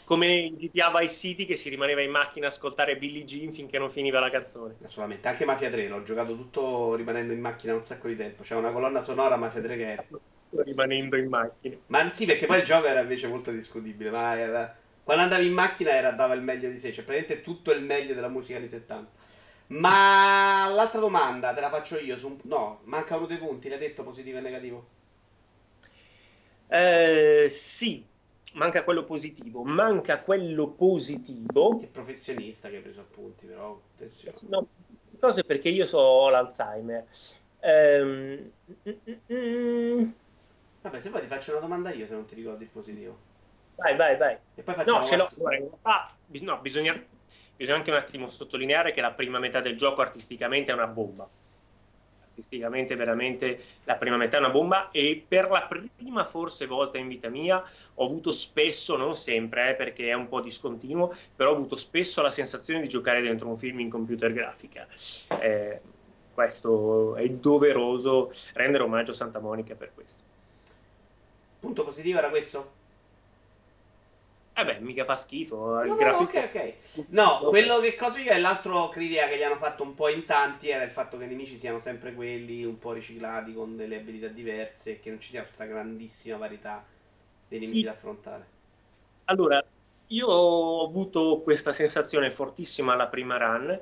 Come 0.02 0.26
in 0.26 0.56
GTA 0.56 0.92
Vice 0.98 1.14
City 1.14 1.44
che 1.44 1.54
si 1.54 1.68
rimaneva 1.68 2.00
in 2.00 2.10
macchina 2.10 2.46
a 2.46 2.48
ascoltare 2.48 2.96
Billie 2.96 3.24
Jean 3.24 3.52
finché 3.52 3.78
non 3.78 3.88
finiva 3.88 4.18
la 4.18 4.28
canzone. 4.28 4.74
Assolutamente, 4.82 5.28
anche 5.28 5.44
Mafia 5.44 5.70
3 5.70 5.86
l'ho 5.86 6.02
giocato 6.02 6.34
tutto 6.34 6.96
rimanendo 6.96 7.32
in 7.32 7.40
macchina 7.40 7.74
un 7.74 7.80
sacco 7.80 8.08
di 8.08 8.16
tempo. 8.16 8.42
C'è 8.42 8.56
una 8.56 8.72
colonna 8.72 9.00
sonora 9.02 9.36
Mafia 9.36 9.60
3 9.60 9.76
che 9.76 9.90
era. 9.92 10.04
Rimanendo 10.50 11.16
in 11.16 11.28
macchina. 11.28 11.76
Ma 11.86 12.10
sì, 12.10 12.26
perché 12.26 12.46
poi 12.46 12.58
il 12.58 12.64
gioco 12.64 12.86
era 12.88 13.00
invece 13.00 13.28
molto 13.28 13.52
discutibile. 13.52 14.10
Ma 14.10 14.36
era... 14.36 14.76
quando 15.04 15.22
andavi 15.22 15.46
in 15.46 15.52
macchina 15.52 15.92
era, 15.92 16.10
dava 16.10 16.34
il 16.34 16.42
meglio 16.42 16.68
di 16.68 16.78
sé, 16.78 16.92
cioè 16.92 17.04
praticamente 17.04 17.44
tutto 17.44 17.70
il 17.70 17.82
meglio 17.82 18.14
della 18.14 18.28
musica 18.28 18.58
anni 18.58 18.66
70. 18.66 19.10
Ma 19.68 20.68
l'altra 20.72 20.98
domanda 20.98 21.52
te 21.52 21.60
la 21.60 21.70
faccio 21.70 22.00
io. 22.00 22.16
Su... 22.16 22.36
No, 22.44 22.80
mancano 22.84 23.26
dei 23.26 23.38
punti, 23.38 23.68
l'hai 23.68 23.78
detto 23.78 24.02
positivo 24.02 24.38
e 24.38 24.40
negativo? 24.40 24.94
Eh, 26.68 27.46
sì, 27.48 28.04
manca 28.54 28.84
quello 28.84 29.04
positivo. 29.04 29.62
Manca 29.64 30.20
quello 30.20 30.70
positivo. 30.70 31.76
Che 31.76 31.86
professionista 31.86 32.68
che 32.68 32.76
hai 32.76 32.82
preso 32.82 33.00
appunti, 33.00 33.46
però. 33.46 33.80
No, 34.48 34.68
cose 35.18 35.44
perché 35.44 35.68
io 35.68 35.86
so, 35.86 36.28
l'Alzheimer. 36.28 37.04
Ehm, 37.60 38.52
mm, 38.88 38.92
mm, 39.32 40.10
Vabbè, 40.82 41.00
se 41.00 41.08
vuoi 41.10 41.22
ti 41.22 41.26
faccio 41.26 41.50
una 41.52 41.60
domanda 41.60 41.90
io 41.90 42.06
se 42.06 42.14
non 42.14 42.26
ti 42.26 42.34
ricordi 42.34 42.64
il 42.64 42.70
positivo. 42.70 43.18
Vai, 43.76 43.96
vai, 43.96 44.16
vai. 44.16 44.36
E 44.54 44.62
poi 44.62 44.74
facciamo 44.74 44.98
no, 44.98 45.04
ce 45.04 45.16
l'ho. 45.16 45.78
Ah, 45.82 46.14
no, 46.40 46.58
bisogna, 46.60 47.00
bisogna 47.56 47.78
anche 47.78 47.90
un 47.90 47.96
attimo 47.96 48.28
sottolineare 48.28 48.92
che 48.92 49.00
la 49.00 49.12
prima 49.12 49.38
metà 49.38 49.60
del 49.60 49.76
gioco 49.76 50.00
artisticamente 50.00 50.70
è 50.70 50.74
una 50.74 50.86
bomba 50.86 51.28
artisticamente 52.36 52.94
veramente 52.96 53.58
la 53.84 53.96
prima 53.96 54.16
metà 54.16 54.36
è 54.36 54.40
una 54.40 54.50
bomba 54.50 54.90
e 54.90 55.24
per 55.26 55.48
la 55.48 55.66
prima 55.66 56.24
forse 56.24 56.66
volta 56.66 56.98
in 56.98 57.08
vita 57.08 57.28
mia 57.28 57.64
ho 57.94 58.04
avuto 58.04 58.30
spesso, 58.30 58.96
non 58.96 59.16
sempre 59.16 59.70
eh, 59.70 59.74
perché 59.74 60.08
è 60.08 60.12
un 60.12 60.28
po' 60.28 60.40
discontinuo, 60.40 61.12
però 61.34 61.50
ho 61.50 61.54
avuto 61.54 61.76
spesso 61.76 62.20
la 62.22 62.30
sensazione 62.30 62.82
di 62.82 62.88
giocare 62.88 63.22
dentro 63.22 63.48
un 63.48 63.56
film 63.56 63.80
in 63.80 63.88
computer 63.88 64.32
grafica. 64.32 64.86
Eh, 65.40 65.80
questo 66.34 67.16
è 67.16 67.26
doveroso 67.30 68.30
rendere 68.52 68.82
omaggio 68.82 69.12
a 69.12 69.14
Santa 69.14 69.38
Monica 69.38 69.74
per 69.74 69.92
questo. 69.94 70.22
Punto 71.60 71.84
positivo 71.84 72.18
era 72.18 72.28
questo? 72.28 72.75
Eh 74.58 74.64
beh, 74.64 74.78
mica 74.78 75.04
fa 75.04 75.16
schifo. 75.16 75.82
Il 75.82 75.88
no, 75.90 75.94
grafico... 75.96 76.32
no, 76.32 76.44
ok, 76.44 76.50
ok. 76.54 77.06
No, 77.08 77.40
quello 77.50 77.78
che 77.78 77.94
cosa 77.94 78.20
io 78.20 78.30
è 78.30 78.38
l'altro 78.38 78.88
critica 78.88 79.28
che 79.28 79.36
gli 79.36 79.42
hanno 79.42 79.56
fatto 79.56 79.82
un 79.82 79.94
po' 79.94 80.08
in 80.08 80.24
tanti 80.24 80.70
era 80.70 80.82
il 80.82 80.90
fatto 80.90 81.18
che 81.18 81.24
i 81.24 81.28
nemici 81.28 81.58
siano 81.58 81.78
sempre 81.78 82.14
quelli, 82.14 82.64
un 82.64 82.78
po' 82.78 82.92
riciclati 82.92 83.52
con 83.52 83.76
delle 83.76 83.96
abilità 83.96 84.28
diverse 84.28 84.92
e 84.92 85.00
che 85.00 85.10
non 85.10 85.20
ci 85.20 85.28
sia 85.28 85.42
questa 85.42 85.66
grandissima 85.66 86.38
varietà 86.38 86.82
dei 87.46 87.58
nemici 87.58 87.80
sì. 87.80 87.84
da 87.84 87.90
affrontare. 87.90 88.46
Allora, 89.24 89.62
io 90.06 90.26
ho 90.26 90.86
avuto 90.86 91.42
questa 91.42 91.72
sensazione 91.72 92.30
fortissima 92.30 92.94
alla 92.94 93.08
prima 93.08 93.36
run. 93.36 93.78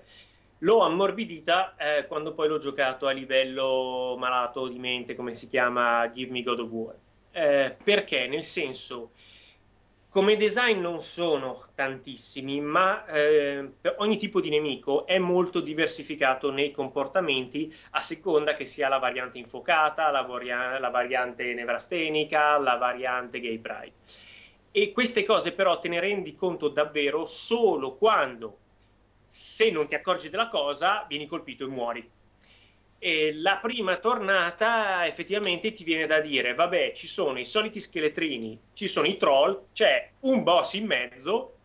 L'ho 0.59 0.81
ammorbidita 0.81 1.77
eh, 1.77 2.07
quando 2.09 2.35
poi 2.35 2.49
l'ho 2.49 2.59
giocato 2.59 3.07
a 3.07 3.13
livello 3.13 4.17
malato 4.19 4.67
di 4.67 4.81
mente, 4.81 5.15
come 5.15 5.35
si 5.35 5.47
chiama 5.47 6.11
Give 6.11 6.33
Me 6.33 6.43
God 6.43 6.59
of 6.59 6.69
War. 6.69 6.95
Eh, 7.31 7.77
perché? 7.81 8.27
Nel 8.27 8.43
senso 8.43 9.13
come 10.15 10.37
design 10.37 10.79
non 10.79 11.03
sono 11.03 11.61
tantissimi, 11.75 12.61
ma 12.61 13.05
eh, 13.05 13.69
ogni 13.97 14.17
tipo 14.17 14.41
di 14.41 14.49
nemico 14.49 15.07
è 15.07 15.19
molto 15.19 15.59
diversificato 15.59 16.53
nei 16.53 16.71
comportamenti 16.71 17.75
a 17.91 18.01
seconda 18.01 18.55
che 18.55 18.65
sia 18.65 18.89
la 18.89 18.99
variante 18.99 19.39
infocata, 19.39 20.13
la, 20.13 20.23
varia- 20.23 20.79
la 20.79 20.91
variante 20.91 21.53
nevrastenica, 21.53 22.57
la 22.59 22.77
variante 22.77 23.41
gay 23.41 23.59
pride. 23.59 23.95
E 24.71 24.93
queste 24.93 25.25
cose 25.25 25.51
però 25.51 25.81
te 25.81 25.89
ne 25.89 25.99
rendi 25.99 26.37
conto 26.37 26.69
davvero 26.69 27.25
solo 27.25 27.97
quando, 27.97 28.59
se 29.25 29.73
non 29.73 29.89
ti 29.89 29.97
accorgi 29.97 30.31
della 30.31 30.47
cosa, 30.47 31.07
vieni 31.09 31.27
colpito 31.27 31.65
e 31.65 31.69
muori. 31.69 32.11
E 33.05 33.35
la 33.35 33.59
prima 33.59 33.99
tornata 33.99 35.07
effettivamente 35.07 35.73
ti 35.73 35.85
viene 35.85 36.07
da 36.07 36.21
dire, 36.21 36.55
vabbè, 36.55 36.93
ci 36.93 37.07
sono 37.07 37.39
i 37.39 37.45
soliti 37.45 37.79
scheletrini, 37.79 38.59
ci 38.73 38.89
sono 38.89 39.07
i 39.07 39.19
troll, 39.19 39.67
c'è 39.75 40.09
un 40.21 40.43
boss 40.43 40.73
in 40.73 40.87
mezzo 40.87 41.57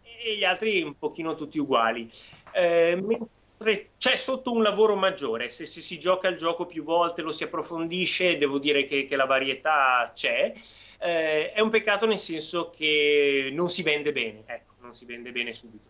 e 0.00 0.38
gli 0.38 0.44
altri 0.44 0.80
un 0.80 0.96
pochino 0.98 1.34
tutti 1.34 1.58
uguali. 1.58 2.08
Eh, 2.50 2.98
mentre 2.98 3.90
c'è 3.98 4.16
sotto 4.16 4.52
un 4.52 4.62
lavoro 4.62 4.96
maggiore, 4.96 5.50
se, 5.50 5.66
se, 5.66 5.82
si 5.82 5.98
gioca 5.98 6.28
il 6.28 6.38
gioco 6.38 6.64
più 6.64 6.82
volte, 6.82 7.20
lo 7.20 7.30
si 7.30 7.44
approfondisce, 7.44 8.38
devo 8.38 8.58
dire 8.58 8.86
che, 8.86 9.04
che 9.04 9.16
la 9.16 9.26
varietà 9.26 10.10
c'è. 10.14 10.50
Eh, 10.98 11.52
è 11.52 11.60
un 11.60 11.68
peccato 11.68 12.06
nel 12.06 12.16
senso 12.16 12.70
che 12.70 13.50
non 13.52 13.68
si 13.68 13.82
vende 13.82 14.12
bene, 14.12 14.44
ecco, 14.46 14.72
non 14.80 14.94
si 14.94 15.04
vende 15.04 15.30
bene 15.30 15.52
subito. 15.52 15.84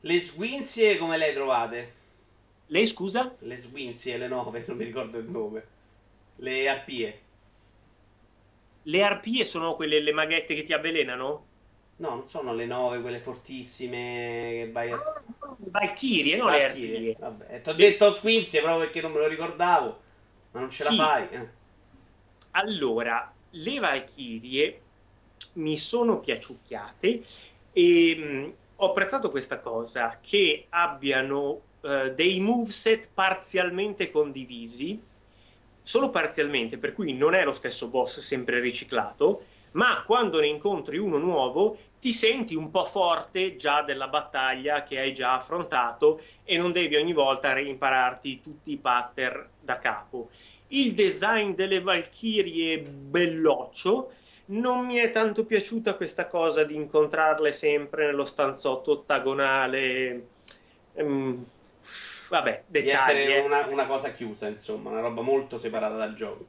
Le 0.00 0.18
sguinzie 0.18 0.96
come 0.96 1.18
le 1.18 1.34
trovate? 1.34 2.04
Lei 2.68 2.86
scusa? 2.86 3.34
Le 3.40 3.58
Swinzy 3.58 4.10
e 4.12 4.18
le 4.18 4.28
9, 4.28 4.64
non 4.68 4.76
mi 4.76 4.84
ricordo 4.84 5.18
il 5.18 5.28
nome. 5.28 5.66
Le 6.36 6.68
arpie. 6.68 7.20
Le 8.82 9.02
arpie 9.02 9.44
sono 9.44 9.74
quelle 9.74 10.00
le 10.00 10.12
maghette 10.12 10.54
che 10.54 10.62
ti 10.62 10.72
avvelenano? 10.72 11.46
No, 11.96 12.08
non 12.10 12.24
sono 12.24 12.52
le 12.52 12.66
9, 12.66 13.00
quelle 13.00 13.20
fortissime 13.20 14.50
che 14.52 14.70
vai 14.72 14.90
a... 14.90 14.96
Ah, 14.96 15.22
Valkyrie, 15.58 16.36
no 16.36 16.44
Valkyrie. 16.44 16.90
le 16.90 16.96
arpie. 16.96 17.16
Vabbè, 17.18 17.60
ti 17.62 17.68
ho 17.70 17.74
detto 17.74 18.12
Swinzy 18.12 18.60
proprio 18.60 18.84
perché 18.84 19.00
non 19.00 19.12
me 19.12 19.18
lo 19.18 19.26
ricordavo, 19.28 20.00
ma 20.52 20.60
non 20.60 20.70
ce 20.70 20.84
la 20.84 20.92
fai. 20.92 21.28
Eh. 21.30 21.48
Allora, 22.52 23.32
le 23.50 23.78
Valkyrie 23.78 24.80
mi 25.54 25.76
sono 25.76 26.20
piaciucchiate 26.20 27.22
e 27.72 28.16
mm, 28.18 28.50
ho 28.76 28.86
apprezzato 28.86 29.30
questa 29.30 29.60
cosa, 29.60 30.18
che 30.20 30.66
abbiano 30.70 31.60
eh, 31.80 32.12
dei 32.14 32.40
moveset 32.40 33.08
parzialmente 33.12 34.10
condivisi, 34.10 35.00
solo 35.80 36.10
parzialmente, 36.10 36.78
per 36.78 36.92
cui 36.92 37.14
non 37.14 37.34
è 37.34 37.44
lo 37.44 37.52
stesso 37.52 37.88
boss 37.88 38.18
sempre 38.18 38.60
riciclato, 38.60 39.44
ma 39.72 40.02
quando 40.04 40.40
ne 40.40 40.46
incontri 40.46 40.96
uno 40.98 41.18
nuovo 41.18 41.76
ti 42.00 42.10
senti 42.10 42.54
un 42.54 42.70
po' 42.70 42.84
forte 42.86 43.56
già 43.56 43.82
della 43.82 44.08
battaglia 44.08 44.82
che 44.82 44.98
hai 44.98 45.12
già 45.12 45.34
affrontato 45.34 46.20
e 46.44 46.56
non 46.56 46.72
devi 46.72 46.96
ogni 46.96 47.12
volta 47.12 47.52
reimpararti 47.52 48.40
tutti 48.40 48.72
i 48.72 48.78
pattern 48.78 49.48
da 49.60 49.78
capo. 49.78 50.28
Il 50.68 50.92
design 50.92 51.52
delle 51.52 51.80
Valchirie 51.80 52.80
belloccio, 52.80 54.10
non 54.46 54.86
mi 54.86 54.96
è 54.96 55.10
tanto 55.10 55.44
piaciuta 55.44 55.96
questa 55.96 56.28
cosa 56.28 56.64
di 56.64 56.74
incontrarle 56.74 57.50
sempre 57.50 58.06
nello 58.06 58.24
stanzotto 58.24 58.92
ottagonale. 58.92 60.28
Um, 60.92 61.44
vabbè, 62.28 62.64
dettagli. 62.66 62.84
Di 62.84 62.90
essere 62.90 63.36
eh. 63.36 63.40
una, 63.40 63.66
una, 63.66 63.86
cosa 63.86 64.12
chiusa, 64.12 64.46
insomma, 64.48 64.90
una 64.90 65.00
roba 65.00 65.22
molto 65.22 65.58
separata 65.58 65.96
dal 65.96 66.14
gioco. 66.14 66.42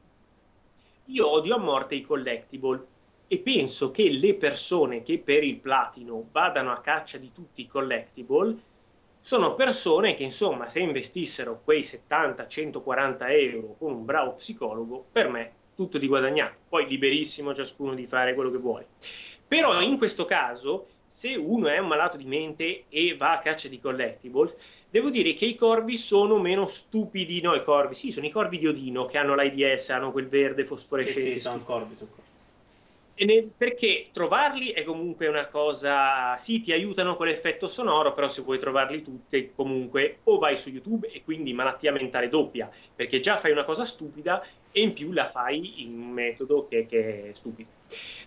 Io 1.06 1.30
odio 1.30 1.56
a 1.56 1.58
morte 1.58 1.94
i 1.96 2.02
collectible 2.02 2.86
e 3.26 3.40
penso 3.40 3.90
che 3.90 4.10
le 4.10 4.34
persone 4.36 5.02
che 5.02 5.18
per 5.18 5.42
il 5.42 5.56
platino 5.56 6.28
vadano 6.30 6.70
a 6.70 6.80
caccia 6.80 7.18
di 7.18 7.32
tutti 7.32 7.62
i 7.62 7.66
collectible 7.66 8.56
sono 9.20 9.54
persone 9.54 10.14
che, 10.14 10.22
insomma, 10.22 10.68
se 10.68 10.80
investissero 10.80 11.60
quei 11.64 11.80
70-140 11.80 13.30
euro 13.30 13.74
con 13.78 13.92
un 13.92 14.04
bravo 14.04 14.34
psicologo, 14.34 15.04
per 15.10 15.28
me 15.28 15.52
tutto 15.78 15.98
di 15.98 16.08
guadagnato, 16.08 16.56
poi 16.68 16.88
liberissimo 16.88 17.54
ciascuno 17.54 17.94
di 17.94 18.04
fare 18.04 18.34
quello 18.34 18.50
che 18.50 18.58
vuole. 18.58 18.86
Però 19.46 19.80
in 19.80 19.96
questo 19.96 20.24
caso, 20.24 20.88
se 21.06 21.36
uno 21.36 21.68
è 21.68 21.78
un 21.78 21.86
malato 21.86 22.16
di 22.16 22.24
mente 22.24 22.86
e 22.88 23.16
va 23.16 23.34
a 23.34 23.38
caccia 23.38 23.68
di 23.68 23.78
collectibles, 23.78 24.86
devo 24.90 25.08
dire 25.08 25.34
che 25.34 25.44
i 25.44 25.54
corvi 25.54 25.96
sono 25.96 26.40
meno 26.40 26.66
stupidi, 26.66 27.40
no 27.40 27.54
i 27.54 27.62
corvi, 27.62 27.94
sì, 27.94 28.10
sono 28.10 28.26
i 28.26 28.30
corvi 28.30 28.58
di 28.58 28.66
Odino 28.66 29.06
che 29.06 29.18
hanno 29.18 29.36
l'AIDS, 29.36 29.90
hanno 29.90 30.10
quel 30.10 30.26
verde 30.26 30.64
fosforescente. 30.64 31.34
Sì, 31.34 31.34
sì, 31.34 31.40
sono 31.40 31.64
corvi, 31.64 31.94
sono 31.94 32.10
corvi 32.10 32.27
perché 33.56 34.08
trovarli 34.12 34.70
è 34.70 34.84
comunque 34.84 35.26
una 35.26 35.48
cosa, 35.48 36.36
sì, 36.36 36.60
ti 36.60 36.72
aiutano 36.72 37.16
con 37.16 37.26
l'effetto 37.26 37.66
sonoro, 37.66 38.12
però 38.14 38.28
se 38.28 38.42
vuoi 38.42 38.58
trovarli 38.58 39.02
tutti, 39.02 39.52
comunque 39.54 40.20
o 40.24 40.38
vai 40.38 40.56
su 40.56 40.70
YouTube 40.70 41.08
e 41.10 41.24
quindi 41.24 41.52
malattia 41.52 41.90
mentale 41.90 42.28
doppia, 42.28 42.68
perché 42.94 43.18
già 43.20 43.36
fai 43.36 43.50
una 43.50 43.64
cosa 43.64 43.84
stupida 43.84 44.44
e 44.70 44.82
in 44.82 44.92
più 44.92 45.12
la 45.12 45.26
fai 45.26 45.82
in 45.82 46.00
un 46.00 46.10
metodo 46.10 46.68
che, 46.68 46.86
che 46.86 47.30
è 47.30 47.32
stupido. 47.32 47.70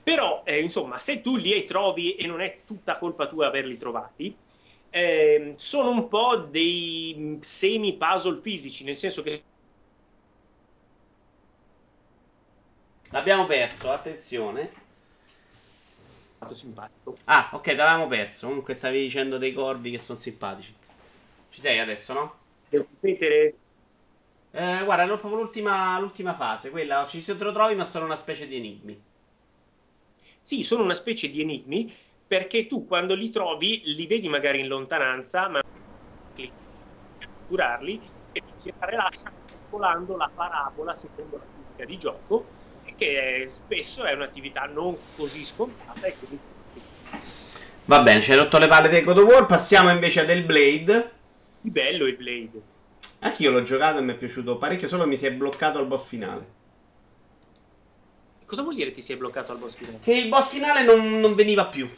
Però, 0.04 0.43
eh, 0.45 0.60
insomma, 0.60 0.97
se 0.97 1.21
tu 1.21 1.38
li 1.38 1.63
trovi 1.63 2.15
e 2.15 2.27
non 2.27 2.41
è 2.41 2.62
tutta 2.65 2.97
colpa 2.97 3.27
tua 3.27 3.47
averli 3.47 3.77
trovati, 3.77 4.36
eh, 4.89 5.54
sono 5.56 5.91
un 5.91 6.08
po' 6.10 6.36
dei 6.36 7.38
semi 7.39 7.95
puzzle 7.95 8.41
fisici, 8.41 8.84
nel 8.84 8.97
senso 8.97 9.21
che 9.21 9.43
L'abbiamo 13.12 13.45
perso, 13.45 13.91
attenzione 13.91 14.89
simpatico. 16.54 17.15
Ah, 17.26 17.50
ok, 17.54 17.67
l'avevamo 17.67 18.08
perso. 18.08 18.47
Comunque 18.47 18.74
stavi 18.74 19.00
dicendo 19.00 19.38
dei 19.38 19.54
corvi 19.54 19.91
che 19.91 20.00
sono 20.00 20.17
simpatici. 20.17 20.74
Ci 21.50 21.62
sei 21.62 21.80
adesso, 21.80 22.13
no? 22.13 22.36
Devo 22.69 22.88
ripetere? 23.00 23.56
Eh, 24.52 24.82
guarda, 24.84 25.04
è 25.04 25.08
proprio 25.08 25.36
l'ultima, 25.36 26.00
l'ultima 26.00 26.34
fase. 26.34 26.69
Quella 26.69 27.06
ci 27.08 27.24
te 27.24 27.34
lo 27.34 27.52
trovi, 27.52 27.76
ma 27.76 27.86
sono 27.86 28.06
una 28.06 28.15
specie 28.15 28.47
di 28.47 28.58
enigmi. 28.58 29.02
Sì, 30.41 30.63
sono 30.63 30.84
una 30.84 30.93
specie 30.93 31.30
di 31.30 31.41
enigmi 31.41 31.93
perché 32.28 32.65
tu 32.65 32.88
quando 32.88 33.13
li 33.13 33.30
trovi 33.30 33.82
li 33.86 34.08
vedi 34.08 34.28
magari 34.28 34.62
in 34.62 34.67
lontananza, 34.67 35.47
ma 35.50 35.62
clicchi 36.34 36.52
per 37.17 37.28
catturarli 37.28 38.00
e 38.32 38.41
ti 38.63 38.74
rilascia 38.80 39.32
volando 39.69 40.17
la 40.17 40.30
parabola 40.34 40.95
secondo 40.95 41.38
la 41.38 41.43
fisica 41.43 41.86
di 41.86 41.97
gioco 41.97 42.45
che 43.02 43.48
spesso 43.50 44.04
è 44.04 44.14
un'attività 44.14 44.66
non 44.66 44.96
così 45.16 45.44
scontata 45.44 46.06
e 46.06 46.16
quindi... 46.20 46.40
Va 47.86 48.04
bene, 48.04 48.22
ci 48.22 48.32
hai 48.32 48.38
rotto 48.38 48.60
le 48.60 48.68
palle 48.68 48.90
del 48.90 49.04
God 49.04 49.18
of 49.18 49.26
War, 49.26 49.46
passiamo 49.48 49.90
invece 49.90 50.20
a 50.20 50.26
del 50.26 50.44
Blade. 50.44 51.12
Bello 51.62 52.06
il 52.06 52.16
Blade. 52.16 52.62
Anch'io 53.22 53.50
l'ho 53.50 53.64
giocato 53.64 53.98
e 53.98 54.02
mi 54.02 54.14
è 54.14 54.16
piaciuto 54.16 54.58
parecchio, 54.58 54.88
solo 54.88 55.08
mi 55.08 55.18
si 55.18 55.26
è 55.26 55.34
bloccato 55.34 55.80
al 55.80 55.88
boss 55.88 56.06
finale. 56.06 56.60
Cosa 58.46 58.62
vuol 58.62 58.76
dire 58.76 58.92
ti 58.92 59.02
si 59.02 59.14
è 59.14 59.18
bloccato 59.18 59.52
al 59.52 59.58
boss 59.58 59.76
finale? 59.76 59.98
Che 60.00 60.14
il 60.14 60.30
boss 60.30 60.50
finale 60.50 60.84
non, 60.84 61.20
non 61.20 61.34
veniva 61.34 61.66
più. 61.66 61.90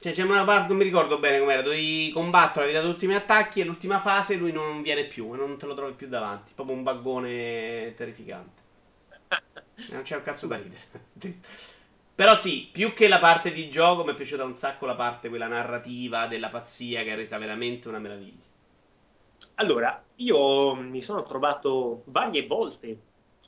Cioè 0.00 0.12
c'è 0.12 0.22
una 0.22 0.44
parte, 0.44 0.68
non 0.68 0.78
mi 0.78 0.84
ricordo 0.84 1.18
bene 1.18 1.40
com'era, 1.40 1.60
dovevi 1.60 2.10
combattere, 2.10 2.64
hai 2.64 2.70
tirato 2.70 2.90
tutti 2.90 3.04
i 3.04 3.08
miei 3.08 3.20
attacchi 3.20 3.60
e 3.60 3.64
l'ultima 3.64 4.00
fase 4.00 4.36
lui 4.36 4.52
non 4.52 4.80
viene 4.80 5.04
più 5.04 5.34
e 5.34 5.36
non 5.36 5.58
te 5.58 5.66
lo 5.66 5.74
trovi 5.74 5.92
più 5.92 6.08
davanti. 6.08 6.52
Proprio 6.54 6.74
un 6.74 6.82
baggone 6.82 7.92
terrificante. 7.96 8.67
Non 9.90 10.02
c'è 10.02 10.16
un 10.16 10.22
cazzo 10.22 10.46
da 10.46 10.56
ridere. 10.56 10.80
Però 12.18 12.36
sì, 12.36 12.68
più 12.72 12.92
che 12.94 13.06
la 13.06 13.20
parte 13.20 13.52
di 13.52 13.70
gioco 13.70 14.02
mi 14.02 14.10
è 14.10 14.14
piaciuta 14.14 14.44
un 14.44 14.54
sacco 14.54 14.86
la 14.86 14.96
parte, 14.96 15.28
quella 15.28 15.46
narrativa 15.46 16.26
della 16.26 16.48
pazzia 16.48 17.04
che 17.04 17.12
ha 17.12 17.14
resa 17.14 17.38
veramente 17.38 17.86
una 17.86 18.00
meraviglia. 18.00 18.42
Allora, 19.56 20.02
io 20.16 20.74
mi 20.74 21.00
sono 21.00 21.22
trovato 21.22 22.02
varie 22.06 22.44
volte 22.44 22.98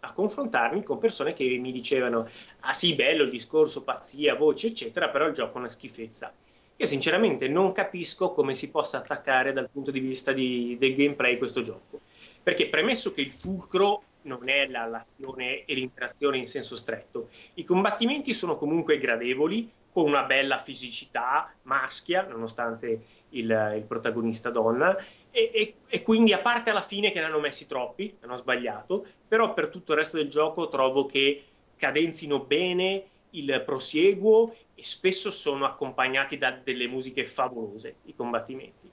a 0.02 0.12
confrontarmi 0.12 0.84
con 0.84 0.98
persone 0.98 1.32
che 1.32 1.44
mi 1.58 1.72
dicevano 1.72 2.26
ah 2.60 2.72
sì, 2.72 2.94
bello 2.94 3.24
il 3.24 3.30
discorso, 3.30 3.82
pazzia, 3.82 4.36
voce, 4.36 4.68
eccetera, 4.68 5.08
però 5.08 5.26
il 5.26 5.34
gioco 5.34 5.54
è 5.54 5.58
una 5.58 5.68
schifezza. 5.68 6.32
Io 6.76 6.86
sinceramente 6.86 7.48
non 7.48 7.72
capisco 7.72 8.30
come 8.32 8.54
si 8.54 8.70
possa 8.70 8.98
attaccare 8.98 9.52
dal 9.52 9.68
punto 9.68 9.90
di 9.90 10.00
vista 10.00 10.32
di, 10.32 10.76
del 10.78 10.94
gameplay 10.94 11.36
questo 11.38 11.60
gioco. 11.60 12.00
Perché 12.42 12.68
premesso 12.68 13.12
che 13.12 13.20
il 13.20 13.32
fulcro 13.32 14.02
non 14.22 14.48
è 14.48 14.66
la, 14.66 14.86
l'azione 14.86 15.64
e 15.64 15.74
l'interazione 15.74 16.38
in 16.38 16.48
senso 16.48 16.76
stretto. 16.76 17.28
I 17.54 17.64
combattimenti 17.64 18.32
sono 18.32 18.56
comunque 18.56 18.98
gradevoli, 18.98 19.70
con 19.92 20.06
una 20.06 20.22
bella 20.22 20.58
fisicità 20.58 21.52
maschia, 21.62 22.22
nonostante 22.22 23.02
il, 23.30 23.72
il 23.76 23.84
protagonista 23.86 24.50
donna, 24.50 24.96
e, 25.30 25.50
e, 25.52 25.74
e, 25.88 26.02
quindi 26.02 26.32
a 26.32 26.38
parte 26.38 26.70
alla 26.70 26.80
fine 26.80 27.10
che 27.10 27.18
ne 27.18 27.26
hanno 27.26 27.40
messi 27.40 27.66
troppi, 27.66 28.16
hanno 28.20 28.36
sbagliato, 28.36 29.04
però 29.26 29.52
per 29.52 29.68
tutto 29.68 29.92
il 29.92 29.98
resto 29.98 30.16
del 30.16 30.28
gioco 30.28 30.68
trovo 30.68 31.06
che 31.06 31.44
cadenzino 31.76 32.44
bene 32.44 33.04
il 33.30 33.62
prosieguo 33.64 34.52
e 34.74 34.84
spesso 34.84 35.30
sono 35.30 35.64
accompagnati 35.64 36.38
da 36.38 36.52
delle 36.52 36.86
musiche 36.86 37.24
favolose, 37.26 37.96
i 38.04 38.14
combattimenti. 38.14 38.90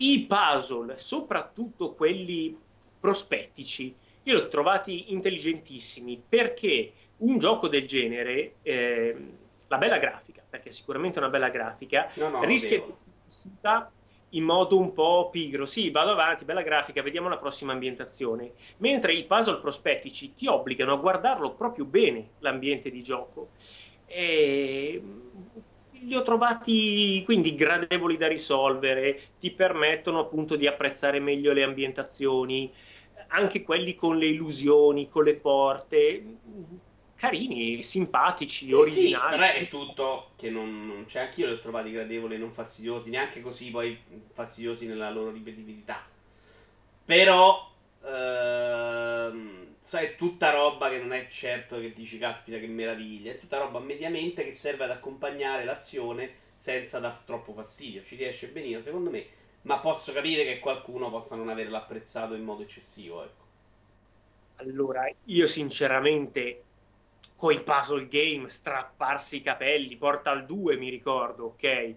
I 0.00 0.26
puzzle, 0.26 0.96
soprattutto 0.96 1.94
quelli 1.94 2.56
prospettici, 2.98 3.94
io 4.28 4.34
li 4.34 4.40
ho 4.40 4.48
trovati 4.48 5.12
intelligentissimi 5.12 6.22
perché 6.28 6.92
un 7.18 7.38
gioco 7.38 7.66
del 7.68 7.86
genere, 7.86 8.56
eh, 8.62 9.16
la 9.68 9.78
bella 9.78 9.96
grafica, 9.96 10.42
perché 10.48 10.70
sicuramente 10.72 11.18
una 11.18 11.30
bella 11.30 11.48
grafica, 11.48 12.10
no, 12.16 12.28
no, 12.28 12.44
rischia 12.44 12.78
di 12.78 12.92
essere 13.26 13.96
in 14.32 14.44
modo 14.44 14.78
un 14.78 14.92
po' 14.92 15.30
pigro. 15.30 15.64
Sì, 15.64 15.90
vado 15.90 16.10
avanti, 16.10 16.44
bella 16.44 16.60
grafica, 16.60 17.02
vediamo 17.02 17.30
la 17.30 17.38
prossima 17.38 17.72
ambientazione. 17.72 18.52
Mentre 18.78 19.14
i 19.14 19.24
puzzle 19.24 19.60
prospettici 19.60 20.34
ti 20.34 20.46
obbligano 20.46 20.92
a 20.92 20.96
guardarlo 20.96 21.54
proprio 21.54 21.86
bene 21.86 22.32
l'ambiente 22.40 22.90
di 22.90 23.02
gioco. 23.02 23.48
E 24.04 25.02
li 26.02 26.14
ho 26.14 26.22
trovati 26.22 27.22
quindi 27.24 27.54
gradevoli 27.54 28.16
da 28.16 28.28
risolvere, 28.28 29.20
ti 29.38 29.50
permettono 29.52 30.20
appunto 30.20 30.56
di 30.56 30.66
apprezzare 30.66 31.18
meglio 31.18 31.52
le 31.52 31.62
ambientazioni, 31.62 32.70
anche 33.28 33.62
quelli 33.62 33.94
con 33.94 34.16
le 34.16 34.26
illusioni, 34.26 35.08
con 35.08 35.24
le 35.24 35.36
porte, 35.36 36.24
carini, 37.14 37.82
simpatici, 37.82 38.66
sì, 38.66 38.72
originali. 38.72 39.32
Sì, 39.32 39.38
però 39.38 39.52
è 39.52 39.68
tutto 39.68 40.30
che 40.36 40.50
non, 40.50 40.86
non 40.86 41.04
c'è. 41.04 41.20
Anch'io 41.20 41.46
li 41.46 41.52
ho 41.52 41.60
trovati 41.60 41.90
gradevoli 41.90 42.36
e 42.36 42.38
non 42.38 42.52
fastidiosi, 42.52 43.10
neanche 43.10 43.40
così 43.40 43.70
poi 43.70 43.98
fastidiosi 44.32 44.86
nella 44.86 45.10
loro 45.10 45.30
ripetitività. 45.30 46.06
Però, 47.04 47.70
ehm, 48.04 49.74
sai, 49.80 50.06
è 50.06 50.16
tutta 50.16 50.50
roba 50.50 50.88
che 50.90 50.98
non 50.98 51.12
è 51.12 51.26
certo 51.28 51.80
che 51.80 51.92
dici, 51.92 52.18
caspita, 52.18 52.58
che 52.58 52.66
meraviglia. 52.66 53.32
È 53.32 53.36
tutta 53.36 53.58
roba 53.58 53.80
mediamente 53.80 54.44
che 54.44 54.54
serve 54.54 54.84
ad 54.84 54.90
accompagnare 54.90 55.64
l'azione 55.64 56.46
senza 56.54 56.98
dar 56.98 57.20
troppo 57.24 57.52
fastidio. 57.52 58.02
Ci 58.04 58.16
riesce 58.16 58.48
benissimo, 58.48 58.80
secondo 58.80 59.10
me 59.10 59.26
ma 59.68 59.80
posso 59.80 60.14
capire 60.14 60.44
che 60.44 60.60
qualcuno 60.60 61.10
possa 61.10 61.36
non 61.36 61.50
averlo 61.50 61.76
apprezzato 61.76 62.32
in 62.32 62.42
modo 62.42 62.62
eccessivo. 62.62 63.22
Ecco. 63.22 63.44
Allora, 64.56 65.06
io 65.26 65.46
sinceramente 65.46 66.64
con 67.36 67.52
i 67.52 67.62
puzzle 67.62 68.08
game, 68.08 68.48
strapparsi 68.48 69.36
i 69.36 69.42
capelli, 69.42 69.96
Portal 69.96 70.46
2 70.46 70.78
mi 70.78 70.88
ricordo, 70.88 71.44
ok? 71.44 71.94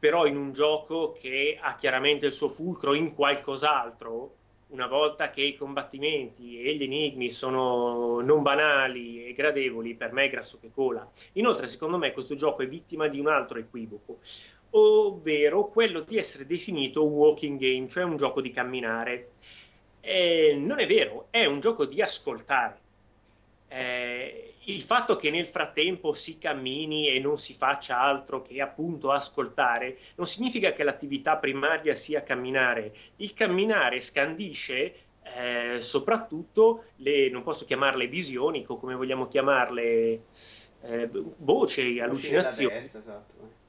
Però 0.00 0.26
in 0.26 0.36
un 0.36 0.52
gioco 0.52 1.12
che 1.12 1.58
ha 1.60 1.76
chiaramente 1.76 2.26
il 2.26 2.32
suo 2.32 2.48
fulcro 2.48 2.92
in 2.94 3.14
qualcos'altro, 3.14 4.34
una 4.68 4.86
volta 4.86 5.30
che 5.30 5.42
i 5.42 5.56
combattimenti 5.56 6.60
e 6.60 6.74
gli 6.74 6.82
enigmi 6.82 7.30
sono 7.30 8.20
non 8.20 8.42
banali 8.42 9.26
e 9.26 9.32
gradevoli, 9.32 9.94
per 9.94 10.12
me 10.12 10.24
è 10.24 10.28
grasso 10.28 10.58
che 10.60 10.70
cola. 10.72 11.08
Inoltre, 11.34 11.66
secondo 11.66 11.98
me, 11.98 12.12
questo 12.12 12.34
gioco 12.34 12.62
è 12.62 12.68
vittima 12.68 13.08
di 13.08 13.20
un 13.20 13.28
altro 13.28 13.58
equivoco, 13.58 14.18
ovvero 14.70 15.68
quello 15.68 16.00
di 16.00 16.16
essere 16.16 16.46
definito 16.46 17.06
un 17.06 17.12
walking 17.12 17.58
game, 17.58 17.88
cioè 17.88 18.04
un 18.04 18.16
gioco 18.16 18.40
di 18.40 18.50
camminare. 18.50 19.32
Eh, 20.00 20.56
non 20.58 20.80
è 20.80 20.86
vero, 20.86 21.28
è 21.30 21.44
un 21.46 21.60
gioco 21.60 21.86
di 21.86 22.02
ascoltare. 22.02 22.82
Eh, 23.74 24.54
il 24.66 24.80
fatto 24.80 25.16
che 25.16 25.30
nel 25.30 25.46
frattempo 25.46 26.12
si 26.12 26.38
cammini 26.38 27.08
e 27.08 27.18
non 27.18 27.36
si 27.36 27.54
faccia 27.54 27.98
altro 27.98 28.40
che 28.40 28.60
appunto 28.60 29.10
ascoltare 29.10 29.98
non 30.14 30.26
significa 30.26 30.72
che 30.72 30.84
l'attività 30.84 31.36
primaria 31.36 31.94
sia 31.94 32.22
camminare. 32.22 32.92
Il 33.16 33.34
camminare 33.34 33.98
scandisce 34.00 34.94
eh, 35.36 35.80
soprattutto 35.80 36.84
le, 36.96 37.28
non 37.30 37.42
posso 37.42 37.64
chiamarle 37.64 38.06
visioni, 38.06 38.64
o 38.66 38.76
come 38.78 38.94
vogliamo 38.94 39.26
chiamarle, 39.26 40.22
eh, 40.82 41.08
voci, 41.38 41.98
allucinazioni. 41.98 42.80
Destra, 42.80 43.00
esatto 43.00 43.62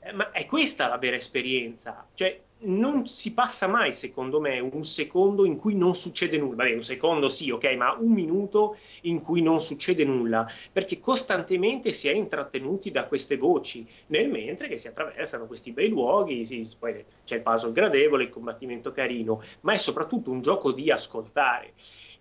eh, 0.00 0.12
ma 0.12 0.30
è 0.30 0.46
questa 0.46 0.88
la 0.88 0.98
vera 0.98 1.16
esperienza. 1.16 2.06
Cioè, 2.14 2.40
non 2.62 3.06
si 3.06 3.32
passa 3.32 3.66
mai, 3.66 3.92
secondo 3.92 4.40
me, 4.40 4.58
un 4.58 4.84
secondo 4.84 5.44
in 5.46 5.56
cui 5.56 5.74
non 5.74 5.94
succede 5.94 6.38
nulla. 6.38 6.56
Vabbè, 6.56 6.74
un 6.74 6.82
secondo 6.82 7.28
sì, 7.28 7.50
ok, 7.50 7.64
ma 7.76 7.92
un 7.98 8.12
minuto 8.12 8.76
in 9.02 9.22
cui 9.22 9.40
non 9.40 9.60
succede 9.60 10.04
nulla, 10.04 10.46
perché 10.72 10.98
costantemente 11.00 11.92
si 11.92 12.08
è 12.08 12.12
intrattenuti 12.12 12.90
da 12.90 13.06
queste 13.06 13.36
voci, 13.36 13.86
nel 14.08 14.28
mentre 14.28 14.68
che 14.68 14.78
si 14.78 14.88
attraversano 14.88 15.46
questi 15.46 15.72
bei 15.72 15.88
luoghi, 15.88 16.44
sì, 16.44 16.68
poi 16.78 17.04
c'è 17.24 17.36
il 17.36 17.42
puzzle 17.42 17.72
gradevole, 17.72 18.24
il 18.24 18.30
combattimento 18.30 18.92
carino, 18.92 19.40
ma 19.60 19.72
è 19.72 19.78
soprattutto 19.78 20.30
un 20.30 20.40
gioco 20.40 20.72
di 20.72 20.90
ascoltare. 20.90 21.72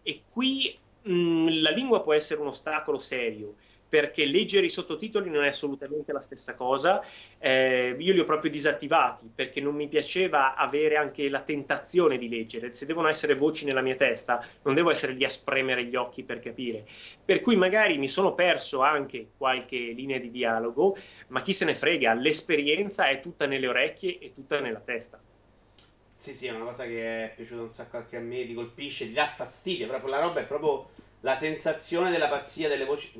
E 0.03 0.21
qui 0.31 0.77
mh, 1.03 1.11
mm, 1.11 1.47
la 1.61 1.71
lingua 1.71 2.01
può 2.01 2.13
essere 2.13 2.41
un 2.41 2.47
ostacolo 2.47 2.97
serio, 2.99 3.55
perché 3.89 4.25
leggere 4.25 4.67
i 4.67 4.69
sottotitoli 4.69 5.29
non 5.29 5.43
è 5.43 5.47
assolutamente 5.47 6.13
la 6.13 6.21
stessa 6.21 6.53
cosa. 6.53 7.03
Eh, 7.39 7.95
io 7.97 8.13
li 8.13 8.19
ho 8.19 8.25
proprio 8.25 8.51
disattivati 8.51 9.29
perché 9.33 9.59
non 9.59 9.75
mi 9.75 9.89
piaceva 9.89 10.55
avere 10.55 10.95
anche 10.95 11.27
la 11.27 11.41
tentazione 11.41 12.19
di 12.19 12.29
leggere. 12.29 12.71
Se 12.71 12.85
devono 12.85 13.07
essere 13.07 13.33
voci 13.33 13.65
nella 13.65 13.81
mia 13.81 13.95
testa, 13.95 14.45
non 14.61 14.75
devo 14.75 14.91
essere 14.91 15.13
lì 15.13 15.23
a 15.23 15.29
spremere 15.29 15.85
gli 15.85 15.95
occhi 15.95 16.23
per 16.23 16.39
capire. 16.39 16.85
Per 17.25 17.41
cui 17.41 17.55
magari 17.55 17.97
mi 17.97 18.07
sono 18.07 18.35
perso 18.35 18.81
anche 18.81 19.31
qualche 19.35 19.77
linea 19.77 20.19
di 20.19 20.29
dialogo, 20.29 20.95
ma 21.29 21.41
chi 21.41 21.51
se 21.51 21.65
ne 21.65 21.73
frega, 21.73 22.13
l'esperienza 22.13 23.09
è 23.09 23.19
tutta 23.19 23.47
nelle 23.47 23.67
orecchie 23.67 24.19
e 24.19 24.33
tutta 24.33 24.59
nella 24.59 24.79
testa. 24.79 25.19
Sì, 26.13 26.33
sì, 26.33 26.47
è 26.47 26.51
una 26.51 26.65
cosa 26.65 26.83
che 26.83 27.25
è 27.25 27.33
piaciuta 27.33 27.61
un 27.61 27.71
sacco 27.71 27.97
anche 27.97 28.17
a 28.17 28.19
me, 28.19 28.45
ti 28.45 28.53
colpisce, 28.53 29.05
ti 29.05 29.13
dà 29.13 29.31
fastidio, 29.33 29.87
proprio 29.87 30.11
la 30.11 30.19
roba 30.19 30.41
è 30.41 30.43
proprio 30.43 30.89
la 31.21 31.37
sensazione 31.37 32.11
della 32.11 32.27
pazzia 32.27 32.67
delle 32.67 32.85
voci 32.85 33.11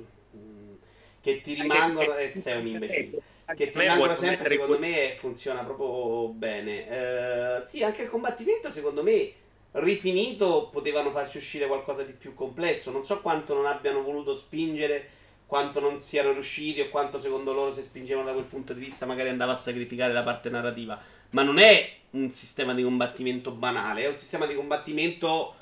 che 1.21 1.41
ti 1.41 1.53
rimangono 1.53 2.15
e 2.15 2.29
sei 2.29 2.59
un 2.59 2.67
imbecille. 2.67 3.21
che 3.55 3.71
ti 3.71 3.79
rimangono 3.79 4.15
sempre 4.15 4.47
secondo 4.47 4.79
me 4.79 5.13
funziona 5.15 5.63
proprio 5.63 6.29
bene. 6.29 7.59
Uh, 7.59 7.65
sì 7.65 7.83
anche 7.83 8.03
il 8.03 8.09
combattimento 8.09 8.69
secondo 8.69 9.03
me 9.03 9.31
rifinito 9.71 10.69
potevano 10.71 11.11
farci 11.11 11.37
uscire 11.37 11.67
qualcosa 11.67 12.03
di 12.03 12.13
più 12.13 12.33
complesso. 12.33 12.91
Non 12.91 13.03
so 13.03 13.21
quanto 13.21 13.53
non 13.53 13.65
abbiano 13.65 14.01
voluto 14.01 14.33
spingere 14.33 15.17
quanto 15.45 15.79
non 15.79 15.97
siano 15.97 16.31
riusciti 16.31 16.79
o 16.79 16.89
quanto 16.89 17.17
secondo 17.17 17.53
loro 17.53 17.71
se 17.71 17.81
spingevano 17.81 18.27
da 18.27 18.33
quel 18.33 18.45
punto 18.45 18.73
di 18.73 18.81
vista 18.81 19.07
magari 19.07 19.29
andava 19.29 19.53
a 19.53 19.57
sacrificare 19.57 20.13
la 20.13 20.23
parte 20.23 20.49
narrativa. 20.49 20.99
Ma 21.31 21.43
non 21.43 21.57
è 21.59 21.97
un 22.11 22.29
sistema 22.31 22.73
di 22.73 22.83
combattimento 22.83 23.51
banale 23.51 24.03
è 24.03 24.07
un 24.07 24.15
sistema 24.15 24.45
di 24.45 24.55
combattimento 24.55 25.55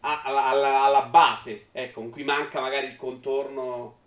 alla, 0.00 0.46
alla, 0.46 0.82
alla 0.82 1.02
base 1.02 1.66
ecco 1.72 2.00
in 2.00 2.10
cui 2.10 2.24
manca 2.24 2.60
magari 2.60 2.86
il 2.86 2.96
contorno 2.96 4.02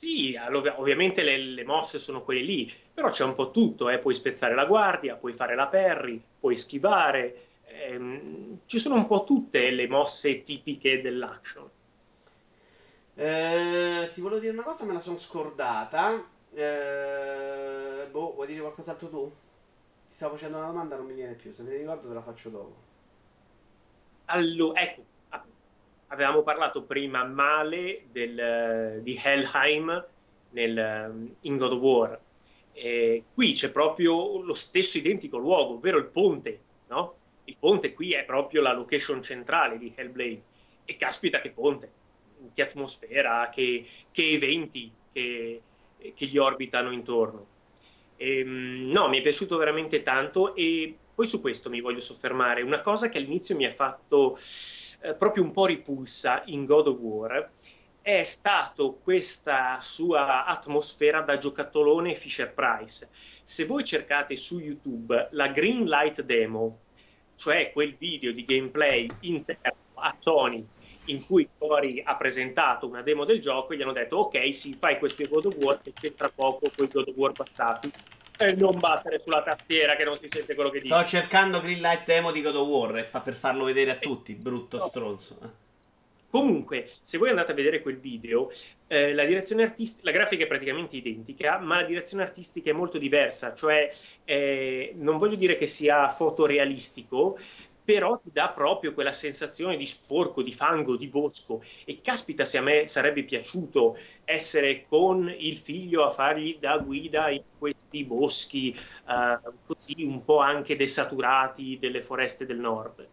sì, 0.00 0.34
ovviamente 0.78 1.22
le, 1.22 1.36
le, 1.36 1.62
mosse 1.62 1.98
sono 1.98 2.24
quelle 2.24 2.40
lì, 2.40 2.72
però 2.94 3.10
c'è 3.10 3.22
un 3.22 3.34
po' 3.34 3.50
tutto, 3.50 3.90
eh? 3.90 3.98
puoi 3.98 4.14
spezzare 4.14 4.54
la 4.54 4.64
guardia, 4.64 5.16
puoi 5.16 5.34
fare 5.34 5.54
la 5.54 5.66
parry, 5.66 6.18
puoi 6.38 6.56
schivare, 6.56 7.48
ehm, 7.66 8.60
ci 8.64 8.78
sono 8.78 8.94
un 8.94 9.06
po' 9.06 9.24
tutte 9.24 9.70
le 9.70 9.86
mosse 9.88 10.40
tipiche 10.40 11.02
dell'action. 11.02 11.68
Eh, 13.14 14.08
ti 14.14 14.22
volevo 14.22 14.40
dire 14.40 14.54
una 14.54 14.62
cosa, 14.62 14.86
me 14.86 14.94
la 14.94 15.00
sono 15.00 15.18
scordata. 15.18 16.26
Eh, 16.54 18.06
boh, 18.10 18.32
vuoi 18.32 18.46
dire 18.46 18.60
qualcos'altro 18.60 19.08
tu? 19.10 19.30
Ti 20.08 20.14
stavo 20.14 20.36
facendo 20.36 20.56
una 20.56 20.66
domanda, 20.68 20.96
non 20.96 21.04
mi 21.04 21.12
viene 21.12 21.34
più. 21.34 21.52
Se 21.52 21.62
mi 21.62 21.76
ricordo 21.76 22.08
te 22.08 22.14
la 22.14 22.22
faccio 22.22 22.48
dopo. 22.48 22.74
Allora, 24.24 24.80
ecco, 24.80 25.04
avevamo 26.12 26.42
parlato 26.42 26.82
prima 26.82 27.24
male 27.24 28.04
del, 28.10 29.00
di 29.02 29.18
Helheim 29.22 30.06
nel, 30.50 31.34
in 31.40 31.56
God 31.56 31.72
of 31.72 31.80
War. 31.80 32.20
E 32.72 33.24
qui 33.34 33.52
c'è 33.52 33.70
proprio 33.70 34.40
lo 34.42 34.54
stesso 34.54 34.98
identico 34.98 35.38
luogo, 35.38 35.74
ovvero 35.74 35.98
il 35.98 36.06
ponte, 36.06 36.60
no? 36.88 37.16
Il 37.44 37.56
ponte 37.58 37.92
qui 37.94 38.12
è 38.12 38.24
proprio 38.24 38.60
la 38.60 38.72
location 38.72 39.22
centrale 39.22 39.78
di 39.78 39.92
Hellblade. 39.94 40.42
E 40.84 40.96
caspita 40.96 41.40
che 41.40 41.50
ponte, 41.50 41.90
che 42.52 42.62
atmosfera, 42.62 43.48
che, 43.52 43.84
che 44.10 44.30
eventi 44.30 44.90
che, 45.12 45.62
che, 46.14 46.26
gli 46.26 46.38
orbitano 46.38 46.90
intorno. 46.90 47.46
E, 48.16 48.38
ehm, 48.38 48.90
no, 48.90 49.08
mi 49.08 49.18
è 49.18 49.22
piaciuto 49.22 49.56
veramente 49.56 50.02
tanto 50.02 50.54
e 50.56 50.96
poi 51.20 51.28
su 51.28 51.42
questo 51.42 51.68
mi 51.68 51.82
voglio 51.82 52.00
soffermare. 52.00 52.62
Una 52.62 52.80
cosa 52.80 53.10
che 53.10 53.18
all'inizio 53.18 53.54
mi 53.54 53.66
ha 53.66 53.70
fatto 53.70 54.34
eh, 55.02 55.12
proprio 55.12 55.42
un 55.42 55.52
po' 55.52 55.66
ripulsa 55.66 56.42
in 56.46 56.64
God 56.64 56.86
of 56.86 56.98
War 56.98 57.50
è 58.00 58.22
stato 58.22 58.94
questa 58.94 59.76
sua 59.82 60.46
atmosfera 60.46 61.20
da 61.20 61.36
giocattolone 61.36 62.14
Fisher 62.14 62.54
Price. 62.54 63.10
Se 63.42 63.66
voi 63.66 63.84
cercate 63.84 64.34
su 64.36 64.60
YouTube 64.60 65.28
la 65.32 65.48
Green 65.48 65.84
Light 65.84 66.22
Demo, 66.22 66.78
cioè 67.34 67.70
quel 67.70 67.96
video 67.96 68.32
di 68.32 68.46
gameplay 68.46 69.06
interno 69.20 69.74
a 69.96 70.16
Sony 70.20 70.66
in 71.04 71.26
cui 71.26 71.46
Cory 71.58 72.00
ha 72.02 72.16
presentato 72.16 72.88
una 72.88 73.02
demo 73.02 73.26
del 73.26 73.42
gioco 73.42 73.74
e 73.74 73.76
gli 73.76 73.82
hanno 73.82 73.92
detto 73.92 74.16
ok, 74.16 74.54
sì, 74.54 74.74
fai 74.78 74.98
questo 74.98 75.28
God 75.28 75.44
of 75.44 75.56
War 75.56 75.82
che 75.82 75.92
c'entra 75.92 76.30
poco 76.34 76.70
con 76.74 76.86
i 76.86 76.88
God 76.90 77.08
of 77.08 77.14
War 77.14 77.32
passati 77.32 77.92
e 78.40 78.54
non 78.54 78.78
battere 78.78 79.20
sulla 79.22 79.42
tastiera 79.42 79.96
che 79.96 80.04
non 80.04 80.18
si 80.18 80.28
sente 80.30 80.54
quello 80.54 80.70
che 80.70 80.80
dici. 80.80 80.92
Sto 80.92 81.04
cercando 81.04 81.60
Greenlight 81.60 82.08
Emo 82.08 82.32
di 82.32 82.42
God 82.42 82.56
of 82.56 82.68
War 82.68 83.04
fa 83.04 83.20
per 83.20 83.34
farlo 83.34 83.64
vedere 83.64 83.90
a 83.92 83.96
tutti, 83.96 84.34
brutto 84.34 84.78
no. 84.78 84.86
stronzo. 84.86 85.38
Eh. 85.42 85.68
Comunque, 86.30 86.88
se 87.02 87.18
voi 87.18 87.30
andate 87.30 87.50
a 87.50 87.54
vedere 87.56 87.82
quel 87.82 87.98
video, 87.98 88.48
eh, 88.86 89.12
la 89.14 89.24
direzione 89.24 89.64
artistica, 89.64 90.08
la 90.10 90.16
grafica 90.16 90.44
è 90.44 90.46
praticamente 90.46 90.96
identica, 90.96 91.58
ma 91.58 91.80
la 91.80 91.84
direzione 91.84 92.22
artistica 92.22 92.70
è 92.70 92.72
molto 92.72 92.98
diversa, 92.98 93.52
cioè 93.52 93.90
eh, 94.24 94.92
non 94.94 95.16
voglio 95.16 95.34
dire 95.34 95.56
che 95.56 95.66
sia 95.66 96.08
fotorealistico, 96.08 97.36
però 97.84 98.20
ti 98.22 98.30
dà 98.32 98.50
proprio 98.50 98.94
quella 98.94 99.10
sensazione 99.10 99.76
di 99.76 99.84
sporco, 99.84 100.42
di 100.42 100.52
fango, 100.52 100.96
di 100.96 101.08
bosco. 101.08 101.60
E 101.84 102.00
caspita 102.00 102.44
se 102.44 102.58
a 102.58 102.62
me 102.62 102.86
sarebbe 102.86 103.24
piaciuto 103.24 103.96
essere 104.24 104.84
con 104.88 105.28
il 105.36 105.58
figlio 105.58 106.04
a 106.04 106.12
fargli 106.12 106.58
da 106.60 106.78
guida 106.78 107.30
in 107.30 107.42
questi 107.90 108.04
boschi 108.04 108.72
eh, 108.72 109.38
così 109.66 110.04
un 110.04 110.24
po' 110.24 110.38
anche 110.38 110.76
desaturati 110.76 111.78
delle 111.78 112.00
foreste 112.00 112.46
del 112.46 112.58
nord. 112.58 113.06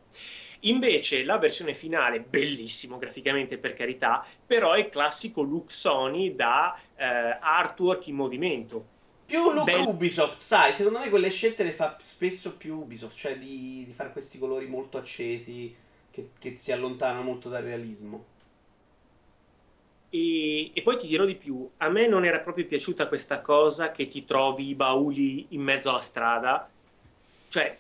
Invece 0.62 1.24
la 1.24 1.38
versione 1.38 1.74
finale, 1.74 2.20
bellissimo 2.22 2.98
graficamente 2.98 3.58
per 3.58 3.74
carità, 3.74 4.26
però 4.46 4.74
è 4.74 4.90
classico 4.90 5.42
look 5.42 5.72
Sony 5.72 6.36
da 6.36 6.78
eh, 6.96 7.06
artwork 7.06 8.08
in 8.08 8.16
movimento 8.16 8.96
più 9.26 9.52
look 9.52 9.66
Bell... 9.66 9.86
Ubisoft, 9.86 10.42
sai, 10.42 10.74
secondo 10.74 11.00
me 11.00 11.10
quelle 11.10 11.30
scelte 11.30 11.64
le 11.64 11.74
fa 11.74 11.98
spesso 12.00 12.56
più 12.56 12.78
Ubisoft, 12.78 13.18
cioè 13.18 13.38
di, 13.38 13.84
di 13.86 13.94
fare 13.94 14.12
questi 14.12 14.38
colori 14.40 14.68
molto 14.68 14.98
accesi 14.98 15.76
che, 16.10 16.30
che 16.40 16.56
si 16.56 16.72
allontanano 16.72 17.24
molto 17.24 17.50
dal 17.50 17.64
realismo. 17.64 18.36
E, 20.18 20.72
e, 20.74 20.82
poi 20.82 20.98
ti 20.98 21.08
dirò 21.08 21.26
di 21.26 21.36
più, 21.36 21.70
a 21.78 21.90
me 21.90 22.08
non 22.08 22.26
era 22.26 22.40
proprio 22.40 22.66
piaciuta 22.66 23.08
questa 23.08 23.42
cosa 23.42 23.92
che 23.92 24.08
ti 24.08 24.26
trovi 24.26 24.70
i 24.70 24.76
bauli 24.76 25.48
in 25.50 25.62
mezzo 25.62 25.90
alla 25.90 26.00
strada, 26.00 26.68
cioè 27.50 27.78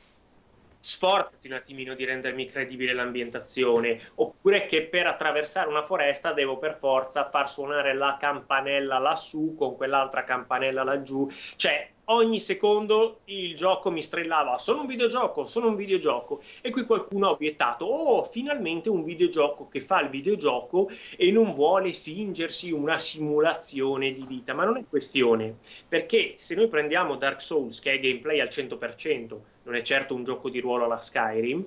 sforzati 0.79 1.47
un 1.47 1.53
attimino 1.53 1.95
di 1.95 2.05
rendermi 2.05 2.45
credibile 2.45 2.93
l'ambientazione, 2.93 3.99
oppure 4.15 4.67
che 4.67 4.85
per 4.85 5.07
attraversare 5.07 5.67
una 5.67 5.83
foresta 5.83 6.31
devo 6.31 6.57
per 6.57 6.77
forza 6.77 7.29
far 7.29 7.49
suonare 7.49 7.93
la 7.93 8.17
campanella 8.19 8.99
lassù 8.99 9.55
con 9.55 9.75
quell'altra 9.75 10.23
campanella 10.23 10.83
laggiù, 10.83 11.27
cioè 11.55 11.89
ogni 12.09 12.39
secondo 12.39 13.19
il 13.25 13.55
gioco 13.55 13.89
mi 13.89 14.01
strillava 14.01 14.57
sono 14.57 14.81
un 14.81 14.87
videogioco, 14.87 15.45
sono 15.45 15.67
un 15.67 15.75
videogioco 15.75 16.41
e 16.61 16.69
qui 16.69 16.85
qualcuno 16.85 17.27
ha 17.27 17.31
obiettato 17.31 17.85
oh 17.85 18.23
finalmente 18.23 18.89
un 18.89 19.03
videogioco 19.03 19.67
che 19.67 19.81
fa 19.81 20.01
il 20.01 20.09
videogioco 20.09 20.89
e 21.17 21.31
non 21.31 21.53
vuole 21.53 21.91
fingersi 21.91 22.71
una 22.71 22.97
simulazione 22.97 24.13
di 24.13 24.25
vita 24.25 24.53
ma 24.53 24.63
non 24.63 24.77
è 24.77 24.83
questione 24.87 25.57
perché 25.87 26.33
se 26.35 26.55
noi 26.55 26.67
prendiamo 26.67 27.15
Dark 27.15 27.41
Souls 27.41 27.79
che 27.79 27.93
è 27.93 27.99
gameplay 27.99 28.39
al 28.39 28.49
100% 28.49 29.37
non 29.63 29.75
è 29.75 29.81
certo 29.81 30.15
un 30.15 30.23
gioco 30.23 30.49
di 30.49 30.59
ruolo 30.59 30.85
alla 30.85 30.99
Skyrim 30.99 31.65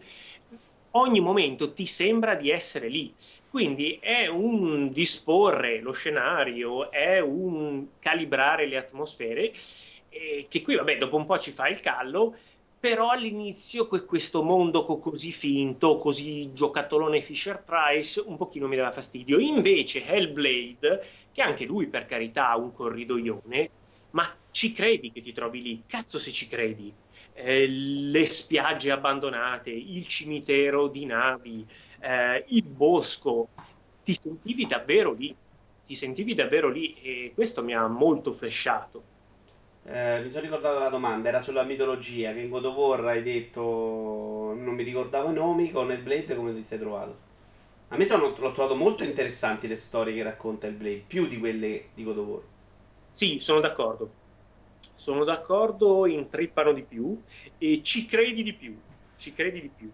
ogni 0.93 1.21
momento 1.21 1.73
ti 1.73 1.87
sembra 1.87 2.35
di 2.35 2.51
essere 2.51 2.89
lì. 2.89 3.13
Quindi 3.49 3.99
è 4.01 4.27
un 4.27 4.91
disporre 4.91 5.81
lo 5.81 5.93
scenario, 5.93 6.91
è 6.91 7.21
un 7.21 7.87
calibrare 7.99 8.67
le 8.67 8.77
atmosfere 8.77 9.53
eh, 10.11 10.47
che 10.49 10.63
qui, 10.63 10.77
vabbè, 10.77 10.97
dopo 10.99 11.17
un 11.17 11.27
po' 11.27 11.39
ci 11.39 11.51
fa 11.51 11.69
il 11.69 11.81
callo, 11.81 12.37
però 12.79 13.11
all'inizio 13.11 13.87
questo 13.87 14.43
mondo 14.43 14.85
così 14.85 15.33
finto, 15.33 15.99
così 15.99 16.51
giocattolone 16.53 17.21
Fisher 17.21 17.63
Price, 17.63 18.23
un 18.25 18.37
pochino 18.37 18.69
mi 18.69 18.77
dava 18.77 18.91
fastidio. 18.91 19.39
Invece 19.39 20.07
Hellblade, 20.07 21.05
che 21.31 21.43
anche 21.43 21.67
lui 21.67 21.89
per 21.89 22.07
carità 22.07 22.51
ha 22.51 22.57
un 22.57 22.73
corridoione, 22.73 23.71
ma 24.13 24.25
ci 24.51 24.73
credi 24.73 25.13
che 25.13 25.21
ti 25.23 25.33
trovi 25.33 25.63
lì? 25.63 25.83
Cazzo 25.87 26.19
se 26.19 26.31
ci 26.31 26.49
credi. 26.49 26.93
Eh, 27.35 27.69
le 27.69 28.25
spiagge 28.27 28.91
abbandonate, 28.91 29.71
il 29.71 30.07
cimitero 30.07 30.89
di 30.89 31.05
navi, 31.05 31.65
eh, 32.01 32.45
il 32.49 32.65
bosco, 32.65 33.51
ti 34.03 34.17
sentivi 34.19 34.67
davvero 34.67 35.13
lì, 35.13 35.37
ti 35.87 35.95
sentivi 35.95 36.35
davvero 36.35 36.71
lì 36.71 36.95
e 36.95 37.33
questo 37.35 37.63
mi 37.63 37.75
ha 37.75 37.87
molto 37.89 38.33
flashato. 38.33 39.10
Eh, 39.93 40.21
mi 40.23 40.31
sono 40.31 40.45
ricordato 40.45 40.79
la 40.79 40.89
domanda, 40.89 41.29
era 41.29 41.41
sulla 41.41 41.65
mitologia, 41.65 42.33
che 42.33 42.39
in 42.39 42.49
God 42.49 42.65
of 42.65 42.77
War 42.77 43.05
hai 43.07 43.25
detto 43.25 43.61
non 44.57 44.75
mi 44.77 44.85
ricordavo 44.85 45.31
i 45.31 45.33
nomi, 45.33 45.73
con 45.73 45.91
il 45.91 45.99
Blade 45.99 46.37
come 46.37 46.55
ti 46.55 46.63
sei 46.63 46.79
trovato? 46.79 47.17
A 47.89 47.97
me 47.97 48.05
sono, 48.05 48.29
l'ho 48.29 48.53
trovato 48.53 48.77
molto 48.77 49.03
interessanti 49.03 49.67
le 49.67 49.75
storie 49.75 50.15
che 50.15 50.23
racconta 50.23 50.69
il 50.69 50.75
Blade, 50.75 51.03
più 51.09 51.27
di 51.27 51.41
quelle 51.41 51.89
di 51.93 52.05
God 52.05 52.19
of 52.19 52.27
War. 52.27 52.43
Sì, 53.11 53.41
sono 53.41 53.59
d'accordo. 53.59 54.11
Sono 54.95 55.25
d'accordo, 55.25 56.07
intrippano 56.07 56.73
di 56.73 56.85
più 56.85 57.21
e 57.59 57.83
ci 57.83 58.07
credi 58.07 58.45
di 58.45 58.55
più. 58.55 58.79
Ci 59.17 59.33
credi 59.33 59.61
di 59.61 59.71
più. 59.75 59.91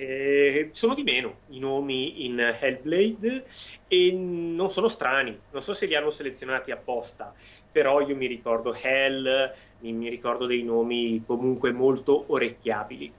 Eh, 0.00 0.68
sono 0.70 0.94
di 0.94 1.02
meno 1.02 1.38
i 1.48 1.58
nomi 1.58 2.24
in 2.24 2.38
Hellblade 2.38 3.44
e 3.88 4.12
non 4.12 4.70
sono 4.70 4.86
strani, 4.86 5.36
non 5.50 5.60
so 5.60 5.74
se 5.74 5.86
li 5.86 5.96
hanno 5.96 6.10
selezionati 6.10 6.70
apposta, 6.70 7.34
però 7.72 8.00
io 8.06 8.14
mi 8.14 8.28
ricordo 8.28 8.72
Hell, 8.80 9.52
mi 9.80 10.08
ricordo 10.08 10.46
dei 10.46 10.62
nomi 10.62 11.24
comunque 11.26 11.72
molto 11.72 12.26
orecchiabili. 12.28 13.12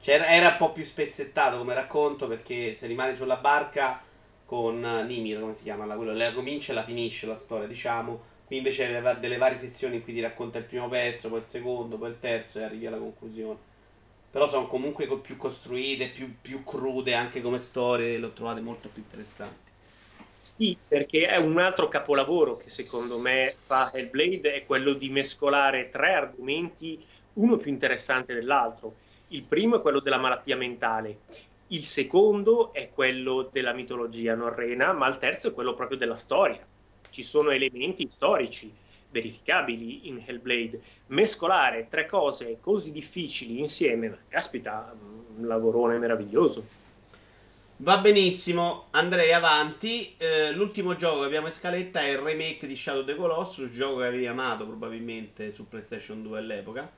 Cioè, 0.00 0.14
era 0.14 0.48
un 0.48 0.56
po' 0.56 0.72
più 0.72 0.82
spezzettato 0.82 1.58
come 1.58 1.74
racconto 1.74 2.26
perché 2.26 2.72
se 2.72 2.86
rimane 2.86 3.14
sulla 3.14 3.36
barca 3.36 4.00
con 4.46 4.80
Nimir, 4.80 5.40
come 5.40 5.52
si 5.52 5.64
chiama? 5.64 5.84
Quello, 5.94 6.14
la 6.14 6.32
comincia 6.32 6.72
e 6.72 6.74
la 6.74 6.84
finisce 6.84 7.26
la 7.26 7.34
storia, 7.34 7.66
diciamo. 7.66 8.34
Qui 8.46 8.56
invece 8.56 9.02
delle 9.20 9.36
varie 9.36 9.58
sezioni 9.58 9.96
in 9.96 10.02
cui 10.04 10.14
ti 10.14 10.20
racconta 10.22 10.56
il 10.56 10.64
primo 10.64 10.88
pezzo, 10.88 11.28
poi 11.28 11.40
il 11.40 11.44
secondo, 11.44 11.98
poi 11.98 12.10
il 12.10 12.18
terzo 12.18 12.60
e 12.60 12.62
arrivi 12.62 12.86
alla 12.86 12.96
conclusione. 12.96 13.74
Però 14.36 14.46
sono 14.46 14.66
comunque 14.66 15.06
più 15.20 15.38
costruite, 15.38 16.10
più, 16.10 16.30
più 16.42 16.62
crude 16.62 17.14
anche 17.14 17.40
come 17.40 17.58
storie, 17.58 18.18
le 18.18 18.26
ho 18.26 18.32
trovate 18.32 18.60
molto 18.60 18.90
più 18.90 19.00
interessanti. 19.00 19.70
Sì, 20.38 20.76
perché 20.86 21.26
è 21.26 21.38
un 21.38 21.58
altro 21.58 21.88
capolavoro 21.88 22.58
che 22.58 22.68
secondo 22.68 23.18
me 23.18 23.54
fa 23.64 23.90
Hellblade, 23.94 24.52
è 24.52 24.66
quello 24.66 24.92
di 24.92 25.08
mescolare 25.08 25.88
tre 25.88 26.12
argomenti, 26.12 27.02
uno 27.36 27.56
più 27.56 27.70
interessante 27.70 28.34
dell'altro. 28.34 28.96
Il 29.28 29.42
primo 29.44 29.76
è 29.76 29.80
quello 29.80 30.00
della 30.00 30.18
malattia 30.18 30.58
mentale, 30.58 31.20
il 31.68 31.84
secondo 31.84 32.74
è 32.74 32.90
quello 32.90 33.48
della 33.50 33.72
mitologia 33.72 34.34
norrena, 34.34 34.92
ma 34.92 35.08
il 35.08 35.16
terzo 35.16 35.48
è 35.48 35.54
quello 35.54 35.72
proprio 35.72 35.96
della 35.96 36.16
storia. 36.16 36.62
Ci 37.10 37.22
sono 37.22 37.50
elementi 37.50 38.10
storici 38.14 38.72
verificabili 39.10 40.08
in 40.08 40.22
Hellblade. 40.24 40.80
Mescolare 41.08 41.88
tre 41.88 42.06
cose 42.06 42.58
così 42.60 42.92
difficili 42.92 43.58
insieme, 43.58 44.24
caspita, 44.28 44.94
un 45.36 45.46
lavorone 45.46 45.98
meraviglioso. 45.98 46.84
Va 47.78 47.98
benissimo, 47.98 48.86
andrei 48.90 49.32
avanti. 49.32 50.14
Eh, 50.16 50.52
l'ultimo 50.52 50.96
gioco 50.96 51.20
che 51.20 51.26
abbiamo 51.26 51.46
in 51.46 51.52
scaletta 51.52 52.00
è 52.00 52.08
il 52.08 52.18
remake 52.18 52.66
di 52.66 52.76
Shadow 52.76 53.00
of 53.00 53.06
the 53.06 53.14
Colossus, 53.14 53.70
gioco 53.70 53.98
che 53.98 54.06
avevi 54.06 54.26
amato 54.26 54.66
probabilmente 54.66 55.50
su 55.50 55.68
PlayStation 55.68 56.22
2 56.22 56.38
all'epoca. 56.38 56.90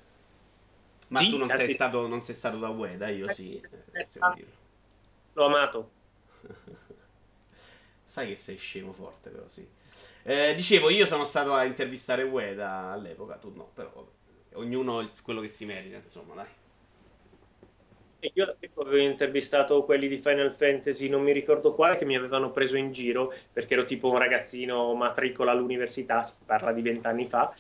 Ma 1.09 1.19
sì, 1.19 1.31
tu 1.31 1.39
non 1.39 1.49
sei, 1.49 1.73
stato, 1.73 2.07
non 2.07 2.21
sei, 2.21 2.35
stato, 2.35 2.59
da 2.59 2.69
Ueda, 2.69 3.09
io 3.09 3.33
sì, 3.33 3.61
eh, 3.93 4.07
L'ho 5.33 5.45
amato. 5.45 5.91
Sai 8.05 8.29
che 8.29 8.37
sei 8.37 8.57
scemo 8.57 8.93
forte, 8.93 9.31
però 9.31 9.49
sì. 9.49 9.67
Eh, 10.23 10.55
dicevo, 10.55 10.91
io 10.91 11.07
sono 11.07 11.25
stato 11.25 11.55
a 11.55 11.65
intervistare 11.65 12.23
Ueda 12.23 12.91
all'epoca, 12.91 13.37
tu 13.37 13.53
no, 13.55 13.71
però 13.73 14.07
ognuno 14.55 15.09
quello 15.23 15.41
che 15.41 15.49
si 15.49 15.65
merita, 15.65 15.97
insomma, 15.97 16.35
dai. 16.35 16.47
Io 18.21 18.57
avevo 18.75 18.97
intervistato 18.97 19.85
quelli 19.85 20.09
di 20.09 20.19
Final 20.19 20.53
Fantasy, 20.53 21.09
non 21.09 21.23
mi 21.23 21.33
ricordo 21.33 21.73
quale, 21.73 21.97
che 21.97 22.05
mi 22.05 22.17
avevano 22.17 22.51
preso 22.51 22.77
in 22.77 22.91
giro 22.91 23.33
perché 23.53 23.75
ero 23.75 23.85
tipo 23.85 24.11
un 24.11 24.19
ragazzino 24.19 24.93
matricola 24.95 25.53
all'università, 25.53 26.25
si 26.25 26.41
parla 26.45 26.73
di 26.73 26.83
vent'anni 26.83 27.27
fa, 27.27 27.55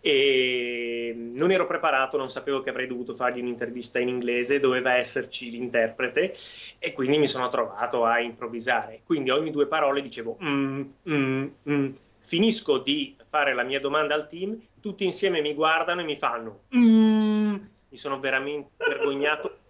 e 0.00 1.12
non 1.14 1.50
ero 1.50 1.66
preparato, 1.66 2.16
non 2.16 2.30
sapevo 2.30 2.62
che 2.62 2.70
avrei 2.70 2.86
dovuto 2.86 3.12
fargli 3.12 3.40
un'intervista 3.40 3.98
in 3.98 4.08
inglese, 4.08 4.60
doveva 4.60 4.94
esserci 4.94 5.50
l'interprete 5.50 6.32
e 6.78 6.92
quindi 6.94 7.18
mi 7.18 7.26
sono 7.26 7.48
trovato 7.48 8.06
a 8.06 8.18
improvvisare. 8.20 9.02
Quindi 9.04 9.28
ogni 9.28 9.50
due 9.50 9.66
parole 9.66 10.00
dicevo 10.00 10.38
mm, 10.42 10.82
mm, 11.10 11.46
mm. 11.70 11.88
finisco 12.20 12.78
di 12.78 13.14
fare 13.28 13.52
la 13.52 13.62
mia 13.62 13.78
domanda 13.78 14.14
al 14.14 14.26
team, 14.26 14.58
tutti 14.80 15.04
insieme 15.04 15.42
mi 15.42 15.52
guardano 15.52 16.00
e 16.00 16.04
mi 16.04 16.16
fanno 16.16 16.60
mm. 16.74 17.54
mi 17.90 17.96
sono 17.96 18.18
veramente 18.18 18.70
vergognato 18.88 19.66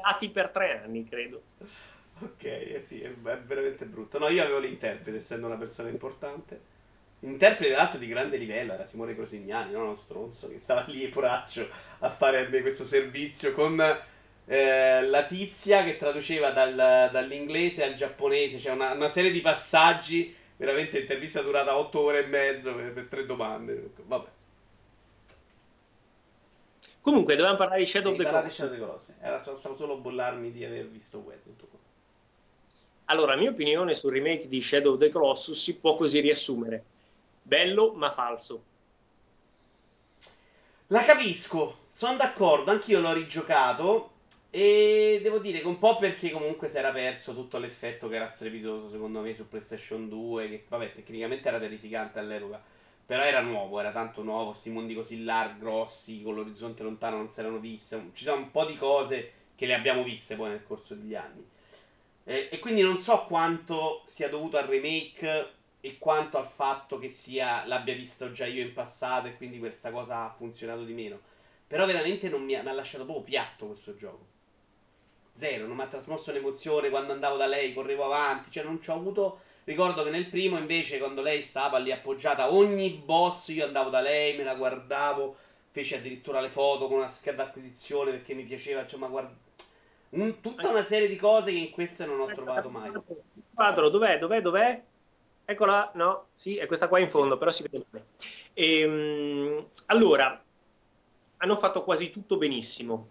dati 0.00 0.30
per 0.30 0.48
tre 0.50 0.80
anni, 0.82 1.04
credo. 1.08 1.42
Ok, 2.22 2.44
eh 2.44 2.82
sì, 2.84 3.00
è 3.00 3.10
veramente 3.10 3.86
brutto. 3.86 4.18
No, 4.18 4.28
io 4.28 4.42
avevo 4.42 4.58
l'interprete, 4.58 5.18
essendo 5.18 5.46
una 5.46 5.56
persona 5.56 5.88
importante. 5.88 6.78
Interprete, 7.20 7.74
tra 7.74 7.98
di 7.98 8.06
grande 8.06 8.36
livello, 8.36 8.72
era 8.72 8.84
Simone 8.84 9.14
Crosignani, 9.14 9.72
non 9.72 9.82
uno 9.82 9.94
stronzo, 9.94 10.48
che 10.48 10.58
stava 10.58 10.84
lì, 10.88 11.06
poraccio, 11.08 11.68
a 12.00 12.10
fare 12.10 12.44
a 12.44 12.48
me 12.48 12.60
questo 12.60 12.84
servizio 12.84 13.52
con 13.52 13.78
eh, 14.46 15.02
la 15.06 15.24
tizia 15.24 15.84
che 15.84 15.96
traduceva 15.96 16.50
dal, 16.50 16.74
dall'inglese 16.74 17.84
al 17.84 17.94
giapponese. 17.94 18.58
Cioè 18.58 18.72
una, 18.72 18.92
una, 18.92 19.08
serie 19.08 19.30
di 19.30 19.40
passaggi, 19.40 20.34
veramente 20.56 20.98
intervista 20.98 21.42
durata 21.42 21.76
otto 21.76 22.00
ore 22.00 22.24
e 22.24 22.26
mezzo 22.26 22.74
per, 22.74 22.92
per 22.92 23.04
tre 23.04 23.26
domande. 23.26 23.90
Vabbè. 24.04 24.28
Comunque, 27.00 27.34
dovevamo 27.34 27.58
parlare 27.58 27.80
di 27.80 27.86
Shadow 27.86 28.12
of 28.12 28.18
the 28.18 28.24
Colossus. 28.24 28.54
Shadow 28.54 28.72
of 28.72 28.78
the 28.78 28.84
Colossus. 28.84 29.14
Era, 29.20 29.40
stavo 29.40 29.74
solo 29.74 29.96
bollarmi 29.96 30.52
di 30.52 30.64
aver 30.64 30.86
visto 30.86 31.18
Web. 31.18 31.42
Tutto 31.42 31.66
qua. 31.66 31.78
Allora, 33.06 33.36
mia 33.36 33.50
opinione 33.50 33.94
sul 33.94 34.12
remake 34.12 34.48
di 34.48 34.60
Shadow 34.60 34.92
of 34.92 34.98
the 34.98 35.08
Colossus 35.08 35.60
si 35.60 35.78
può 35.78 35.96
così 35.96 36.20
riassumere. 36.20 36.84
Bello, 37.42 37.92
ma 37.94 38.10
falso. 38.10 38.68
La 40.88 41.02
capisco, 41.04 41.78
sono 41.86 42.16
d'accordo, 42.16 42.72
anch'io 42.72 43.00
l'ho 43.00 43.12
rigiocato 43.12 44.10
e 44.50 45.20
devo 45.22 45.38
dire 45.38 45.60
che 45.60 45.66
un 45.68 45.78
po' 45.78 45.96
perché 45.96 46.30
comunque 46.30 46.66
si 46.66 46.78
era 46.78 46.90
perso 46.90 47.32
tutto 47.32 47.58
l'effetto 47.58 48.08
che 48.08 48.16
era 48.16 48.26
strepitoso 48.26 48.88
secondo 48.88 49.20
me 49.20 49.32
su 49.32 49.48
PlayStation 49.48 50.08
2, 50.08 50.48
che 50.48 50.64
vabbè 50.66 50.92
tecnicamente 50.92 51.46
era 51.46 51.60
terrificante 51.60 52.18
all'epoca 52.18 52.60
però 53.10 53.24
era 53.24 53.40
nuovo, 53.40 53.80
era 53.80 53.90
tanto 53.90 54.22
nuovo, 54.22 54.50
questi 54.50 54.70
mondi 54.70 54.94
così 54.94 55.24
larghi, 55.24 55.58
grossi, 55.58 56.22
con 56.22 56.36
l'orizzonte 56.36 56.84
lontano 56.84 57.16
non 57.16 57.26
si 57.26 57.40
erano 57.40 57.58
viste. 57.58 58.10
Ci 58.12 58.22
sono 58.22 58.40
un 58.40 58.52
po' 58.52 58.64
di 58.64 58.76
cose 58.76 59.32
che 59.56 59.66
le 59.66 59.74
abbiamo 59.74 60.04
viste 60.04 60.36
poi 60.36 60.50
nel 60.50 60.62
corso 60.62 60.94
degli 60.94 61.16
anni. 61.16 61.44
Eh, 62.22 62.50
e 62.52 62.58
quindi 62.60 62.82
non 62.82 62.98
so 62.98 63.24
quanto 63.24 64.02
sia 64.04 64.28
dovuto 64.28 64.58
al 64.58 64.68
remake 64.68 65.54
e 65.80 65.98
quanto 65.98 66.38
al 66.38 66.46
fatto 66.46 67.00
che 67.00 67.08
sia, 67.08 67.66
l'abbia 67.66 67.94
visto 67.94 68.30
già 68.30 68.46
io 68.46 68.62
in 68.62 68.72
passato 68.72 69.26
e 69.26 69.36
quindi 69.36 69.58
questa 69.58 69.90
cosa 69.90 70.22
ha 70.22 70.32
funzionato 70.32 70.84
di 70.84 70.92
meno. 70.92 71.18
Però 71.66 71.84
veramente 71.86 72.28
non 72.28 72.44
mi 72.44 72.54
ha, 72.54 72.62
mi 72.62 72.68
ha 72.68 72.72
lasciato 72.72 73.02
proprio 73.02 73.24
piatto 73.24 73.66
questo 73.66 73.96
gioco. 73.96 74.24
Zero, 75.32 75.66
non 75.66 75.74
mi 75.74 75.82
ha 75.82 75.88
trasmosso 75.88 76.30
l'emozione 76.30 76.90
quando 76.90 77.12
andavo 77.12 77.36
da 77.36 77.46
lei, 77.46 77.74
correvo 77.74 78.04
avanti, 78.04 78.52
cioè 78.52 78.62
non 78.62 78.80
ci 78.80 78.90
ho 78.90 78.94
avuto 78.94 79.40
Ricordo 79.70 80.02
che 80.02 80.10
nel 80.10 80.26
primo 80.26 80.58
invece 80.58 80.98
quando 80.98 81.22
lei 81.22 81.42
stava 81.42 81.78
lì 81.78 81.92
appoggiata, 81.92 82.52
ogni 82.52 82.90
boss 82.90 83.50
io 83.50 83.64
andavo 83.64 83.88
da 83.88 84.00
lei, 84.00 84.36
me 84.36 84.42
la 84.42 84.56
guardavo, 84.56 85.36
feci 85.70 85.94
addirittura 85.94 86.40
le 86.40 86.48
foto 86.48 86.88
con 86.88 86.98
una 86.98 87.08
scheda 87.08 87.44
d'acquisizione 87.44 88.10
perché 88.10 88.34
mi 88.34 88.42
piaceva, 88.42 88.84
cioè, 88.84 88.98
ma 88.98 89.06
guarda... 89.06 89.32
Un, 90.08 90.40
tutta 90.40 90.70
una 90.70 90.82
serie 90.82 91.06
di 91.06 91.14
cose 91.14 91.52
che 91.52 91.58
in 91.58 91.70
queste 91.70 92.04
non 92.04 92.18
ho 92.18 92.26
trovato 92.26 92.68
mai. 92.68 92.90
Quadro, 93.54 93.88
dov'è? 93.90 94.18
Dov'è? 94.18 94.42
Dov'è? 94.42 94.82
Eccola, 95.44 95.92
no? 95.94 96.26
Sì, 96.34 96.56
è 96.56 96.66
questa 96.66 96.88
qua 96.88 96.98
in 96.98 97.08
fondo, 97.08 97.34
sì. 97.34 97.38
però 97.38 97.50
si 97.52 97.62
vede 97.62 97.86
bene. 97.88 98.06
Ehm, 98.54 99.68
allora, 99.86 100.42
hanno 101.36 101.54
fatto 101.54 101.84
quasi 101.84 102.10
tutto 102.10 102.38
benissimo, 102.38 103.06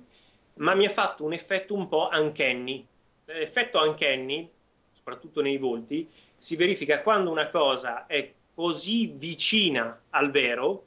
ma 0.55 0.75
mi 0.75 0.85
ha 0.85 0.89
fatto 0.89 1.23
un 1.23 1.31
effetto 1.31 1.73
un 1.73 1.87
po' 1.87 2.09
uncanny. 2.11 2.85
L'effetto 3.23 3.81
uncanny, 3.81 4.49
soprattutto 4.91 5.41
nei 5.41 5.57
volti, 5.57 6.27
si 6.39 6.55
verifica 6.55 7.01
quando 7.01 7.29
una 7.29 7.49
cosa 7.49 8.07
è 8.07 8.33
così 8.55 9.13
vicina 9.15 10.01
al 10.09 10.31
vero 10.31 10.85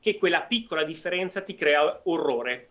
che 0.00 0.16
quella 0.16 0.42
piccola 0.42 0.84
differenza 0.84 1.42
ti 1.42 1.54
crea 1.54 2.00
orrore. 2.04 2.68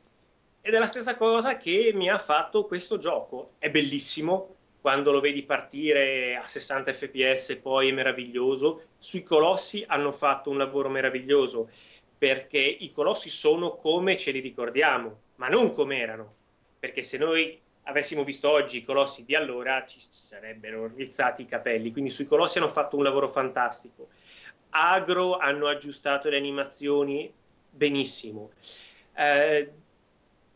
Ed 0.62 0.74
è 0.74 0.80
la 0.80 0.88
stessa 0.88 1.16
cosa 1.16 1.58
che 1.58 1.92
mi 1.94 2.10
ha 2.10 2.18
fatto 2.18 2.66
questo 2.66 2.98
gioco. 2.98 3.52
È 3.58 3.70
bellissimo 3.70 4.56
quando 4.82 5.12
lo 5.12 5.20
vedi 5.20 5.44
partire 5.44 6.36
a 6.36 6.48
60 6.48 6.92
fps, 6.94 7.60
poi 7.62 7.90
è 7.90 7.92
meraviglioso. 7.92 8.84
Sui 8.98 9.24
colossi 9.24 9.84
hanno 9.88 10.12
fatto 10.12 10.50
un 10.50 10.58
lavoro 10.58 10.90
meraviglioso 10.90 11.70
perché 12.18 12.60
i 12.60 12.92
colossi 12.92 13.30
sono 13.30 13.76
come 13.76 14.18
ce 14.18 14.32
li 14.32 14.40
ricordiamo, 14.40 15.22
ma 15.36 15.48
non 15.48 15.74
come 15.74 16.00
erano. 16.00 16.34
Perché 16.78 17.04
se 17.04 17.18
noi 17.18 17.60
avessimo 17.84 18.24
visto 18.24 18.50
oggi 18.50 18.78
i 18.78 18.84
colossi 18.84 19.26
di 19.26 19.36
allora 19.36 19.86
ci 19.86 20.00
sarebbero 20.08 20.92
rizzati 20.96 21.44
i 21.44 21.46
capelli. 21.46 21.92
Quindi 21.92 22.10
sui 22.10 22.26
colossi 22.26 22.58
hanno 22.58 22.70
fatto 22.70 22.98
un 22.98 23.04
lavoro 23.04 23.28
fantastico. 23.28 24.10
Agro 24.70 25.38
hanno 25.38 25.68
aggiustato 25.68 26.30
le 26.30 26.38
animazioni 26.38 27.32
benissimo. 27.70 28.52
Eh, 29.16 29.72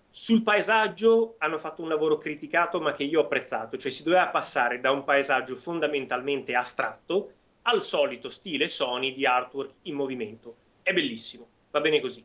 sul 0.09 0.43
paesaggio 0.43 1.36
hanno 1.39 1.57
fatto 1.57 1.82
un 1.82 1.89
lavoro 1.89 2.17
criticato 2.17 2.80
ma 2.80 2.93
che 2.93 3.03
io 3.03 3.19
ho 3.19 3.23
apprezzato, 3.23 3.76
cioè 3.76 3.91
si 3.91 4.03
doveva 4.03 4.28
passare 4.28 4.80
da 4.80 4.91
un 4.91 5.03
paesaggio 5.03 5.55
fondamentalmente 5.55 6.55
astratto 6.55 7.34
al 7.63 7.82
solito 7.82 8.30
stile 8.30 8.69
Sony 8.69 9.13
di 9.13 9.26
artwork 9.26 9.73
in 9.84 9.95
movimento. 9.95 10.55
È 10.82 10.93
bellissimo, 10.93 11.47
va 11.71 11.82
bene 11.82 11.99
così. 11.99 12.23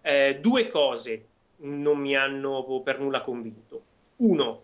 Eh, 0.00 0.38
due 0.40 0.68
cose 0.68 1.26
non 1.56 1.98
mi 1.98 2.14
hanno 2.14 2.80
per 2.82 3.00
nulla 3.00 3.22
convinto. 3.22 3.90
Uno, 4.22 4.62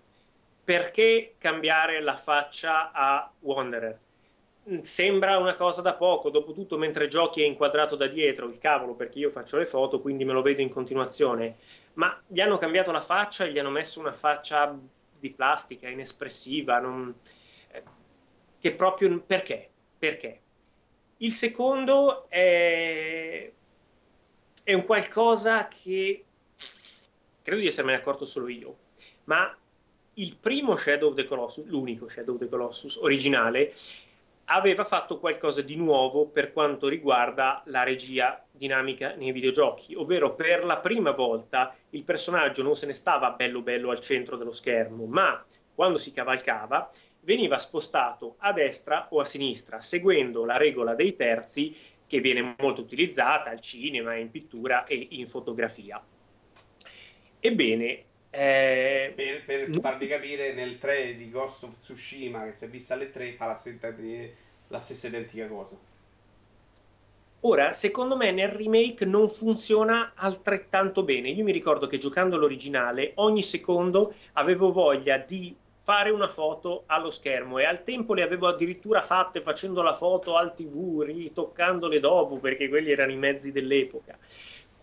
perché 0.63 1.35
cambiare 1.37 2.01
la 2.01 2.17
faccia 2.17 2.93
a 2.93 3.29
Wanderer? 3.41 3.99
Mm, 4.71 4.81
sembra 4.81 5.37
una 5.39 5.57
cosa 5.57 5.83
da 5.83 5.95
poco, 5.95 6.31
dopotutto 6.31 6.79
mentre 6.79 7.09
giochi 7.09 7.43
è 7.43 7.45
inquadrato 7.45 7.97
da 7.97 8.07
dietro, 8.07 8.47
il 8.47 8.59
cavolo 8.59 8.95
perché 8.95 9.19
io 9.19 9.31
faccio 9.31 9.59
le 9.59 9.67
foto, 9.67 10.01
quindi 10.01 10.25
me 10.25 10.33
lo 10.33 10.43
vedo 10.43 10.61
in 10.63 10.69
continuazione, 10.69 11.57
ma 11.95 12.23
gli 12.25 12.41
hanno 12.41 12.57
cambiato 12.57 12.93
la 12.93 13.01
faccia 13.01 13.47
e 13.47 13.51
gli 13.51 13.59
hanno 13.59 13.71
messo 13.71 13.99
una 13.99 14.13
faccia 14.13 14.79
di 15.19 15.33
plastica, 15.33 15.89
inespressiva, 15.89 16.79
non... 16.79 17.13
Eh, 17.73 17.83
che 18.61 18.75
proprio 18.77 19.19
perché? 19.21 19.69
Perché? 19.99 20.41
Il 21.17 21.33
secondo 21.33 22.29
è, 22.29 23.51
è 24.63 24.73
un 24.73 24.85
qualcosa 24.85 25.67
che 25.67 26.25
credo 27.43 27.61
di 27.61 27.67
essermene 27.67 27.99
accorto 27.99 28.25
solo 28.25 28.47
io, 28.47 28.77
ma 29.29 29.55
il 30.15 30.37
primo 30.37 30.75
Shadow 30.75 31.11
of 31.11 31.15
the 31.15 31.27
Colossus, 31.27 31.67
l'unico 31.67 32.09
Shadow 32.09 32.35
of 32.35 32.41
the 32.41 32.49
Colossus 32.49 32.97
originale, 32.97 33.73
aveva 34.51 34.83
fatto 34.85 35.19
qualcosa 35.19 35.61
di 35.61 35.77
nuovo 35.77 36.27
per 36.27 36.53
quanto 36.53 36.89
riguarda 36.89 37.63
la 37.67 37.83
regia 37.83 38.43
dinamica 38.51 39.15
nei 39.15 39.31
videogiochi, 39.31 39.95
ovvero 39.95 40.35
per 40.35 40.65
la 40.65 40.79
prima 40.79 41.11
volta 41.11 41.75
il 41.91 42.03
personaggio 42.03 42.63
non 42.63 42.75
se 42.75 42.87
ne 42.87 42.95
stava 42.95 43.31
bello 43.33 43.61
bello 43.61 43.91
al 43.91 44.01
centro 44.01 44.37
dello 44.37 44.53
schermo, 44.53 45.05
ma 45.05 45.45
quando 45.75 45.99
si 45.99 46.13
cavalcava 46.13 46.89
veniva 47.21 47.59
spostato 47.59 48.37
a 48.39 48.55
destra 48.55 49.09
o 49.11 49.21
a 49.21 49.25
sinistra, 49.25 49.83
seguendo 49.83 50.47
la 50.47 50.57
regola 50.57 50.95
dei 50.95 51.15
terzi 51.15 51.77
che 52.07 52.21
viene 52.21 52.57
molto 52.59 52.81
utilizzata 52.81 53.51
al 53.51 53.61
cinema, 53.61 54.15
in 54.15 54.31
pittura 54.31 54.85
e 54.85 55.09
in 55.11 55.29
fotografia. 55.29 56.03
Ebbene, 57.41 58.05
eh, 58.31 59.13
per, 59.15 59.45
per 59.45 59.71
farvi 59.81 60.07
capire, 60.07 60.53
nel 60.53 60.79
3 60.79 61.17
di 61.17 61.31
Ghost 61.31 61.65
of 61.65 61.75
Tsushima, 61.75 62.45
che 62.45 62.53
si 62.53 62.65
è 62.65 62.69
vista 62.69 62.95
alle 62.95 63.11
3, 63.11 63.33
fa 63.33 63.47
la, 63.47 63.61
la 64.69 64.81
stessa 64.81 65.07
identica 65.07 65.47
cosa. 65.47 65.79
Ora, 67.43 67.73
secondo 67.73 68.17
me 68.17 68.33
nel 68.33 68.49
remake 68.49 69.07
non 69.07 69.29
funziona 69.29 70.13
altrettanto 70.17 71.05
bene. 71.05 71.29
Io 71.29 71.45
mi 71.45 71.53
ricordo 71.53 71.87
che 71.87 71.99
giocando 71.99 72.37
l'originale, 72.37 73.13
ogni 73.17 73.43
secondo 73.43 74.13
avevo 74.33 74.73
voglia 74.73 75.19
di 75.19 75.55
fare 75.89 76.11
una 76.11 76.29
foto 76.29 76.83
allo 76.87 77.11
schermo 77.11 77.59
e 77.59 77.65
al 77.65 77.83
tempo 77.83 78.13
le 78.13 78.23
avevo 78.23 78.49
addirittura 78.49 79.01
fatte 79.01 79.41
facendo 79.41 79.81
la 79.81 79.95
foto 79.95 80.37
al 80.37 80.53
tv, 80.53 81.01
ritoccandole 81.01 81.99
dopo 82.01 82.37
perché 82.37 82.69
quelli 82.69 82.91
erano 82.91 83.13
i 83.13 83.17
mezzi 83.17 83.53
dell'epoca. 83.53 84.19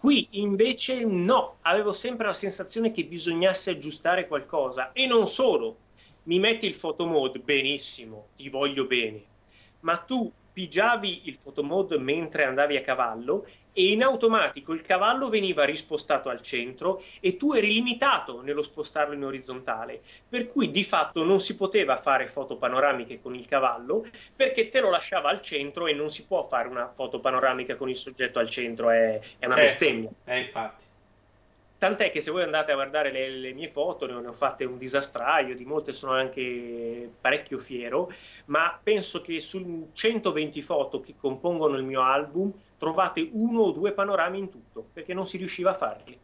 Qui 0.06 0.28
invece 0.34 1.04
no, 1.04 1.58
avevo 1.62 1.92
sempre 1.92 2.28
la 2.28 2.34
sensazione 2.34 2.92
che 2.92 3.08
bisognasse 3.08 3.72
aggiustare 3.72 4.28
qualcosa 4.28 4.92
e 4.92 5.08
non 5.08 5.26
solo. 5.26 5.78
Mi 6.26 6.38
metti 6.38 6.68
il 6.68 6.76
photo 6.76 7.08
mode, 7.08 7.40
benissimo, 7.40 8.28
ti 8.36 8.50
voglio 8.50 8.86
bene, 8.86 9.24
ma 9.80 9.98
tu 9.98 10.32
pigiavi 10.54 11.22
il 11.28 11.40
photomode 11.44 11.98
mentre 11.98 12.44
andavi 12.44 12.78
a 12.78 12.84
cavallo 12.84 13.48
e 13.78 13.92
in 13.92 14.04
automatico 14.04 14.72
il 14.72 14.82
cavallo 14.82 15.28
veniva 15.28 15.66
rispostato 15.66 16.30
al 16.30 16.42
centro 16.42 17.02
e 17.20 17.36
tu 17.36 17.52
eri 17.52 17.74
limitato 17.74 18.42
nello 18.42 18.64
spostarlo 18.64 19.14
in 19.14 19.26
orizzontale, 19.26 20.00
per 20.30 20.48
cui 20.48 20.72
di 20.72 20.86
fatto 20.86 21.26
non 21.26 21.42
si 21.42 21.58
poteva 21.58 21.98
fare 21.98 22.28
foto 22.28 22.56
panoramiche 22.56 23.20
con 23.20 23.36
il 23.36 23.46
cavallo 23.46 24.06
perché 24.34 24.70
te 24.70 24.80
lo 24.80 24.90
lasciava 24.90 25.30
al 25.30 25.42
centro 25.42 25.88
e 25.88 25.94
non 25.94 26.10
si 26.10 26.26
può 26.26 26.44
fare 26.44 26.70
una 26.70 26.90
foto 26.96 27.20
panoramica 27.20 27.76
con 27.76 27.90
il 27.90 27.98
soggetto 27.98 28.40
al 28.40 28.50
centro, 28.50 28.90
è, 28.90 29.20
è 29.40 29.46
una 29.46 29.56
certo. 29.56 29.62
bestemmia. 29.62 30.10
Eh, 30.24 30.40
infatti. 30.40 30.84
Tant'è 31.78 32.10
che 32.10 32.22
se 32.22 32.32
voi 32.32 32.44
andate 32.44 32.72
a 32.72 32.76
guardare 32.76 33.12
le, 33.12 33.30
le, 33.30 33.54
mie 33.54 33.68
foto, 33.68 34.06
ne 34.06 34.28
ho 34.28 34.32
fatte 34.32 34.64
un 34.64 34.78
disastraio, 34.78 35.56
di 35.56 35.66
molte 35.66 35.92
sono 35.92 36.14
anche 36.14 37.10
parecchio 37.20 37.60
fiero, 37.60 38.10
ma 38.46 38.80
penso 38.82 39.20
che 39.20 39.42
su 39.42 39.90
120 39.92 40.62
foto 40.62 41.02
che 41.02 41.16
compongono 41.18 41.76
il 41.76 41.84
mio 41.84 42.02
album 42.02 42.54
trovate 42.78 43.30
uno 43.34 43.62
o 43.62 43.72
due 43.72 43.92
panorami 43.92 44.40
in 44.40 44.50
tutto, 44.50 44.88
perché 44.94 45.14
non 45.14 45.26
si 45.26 45.36
riusciva 45.38 45.72
a 45.72 45.74
farli. 45.74 46.18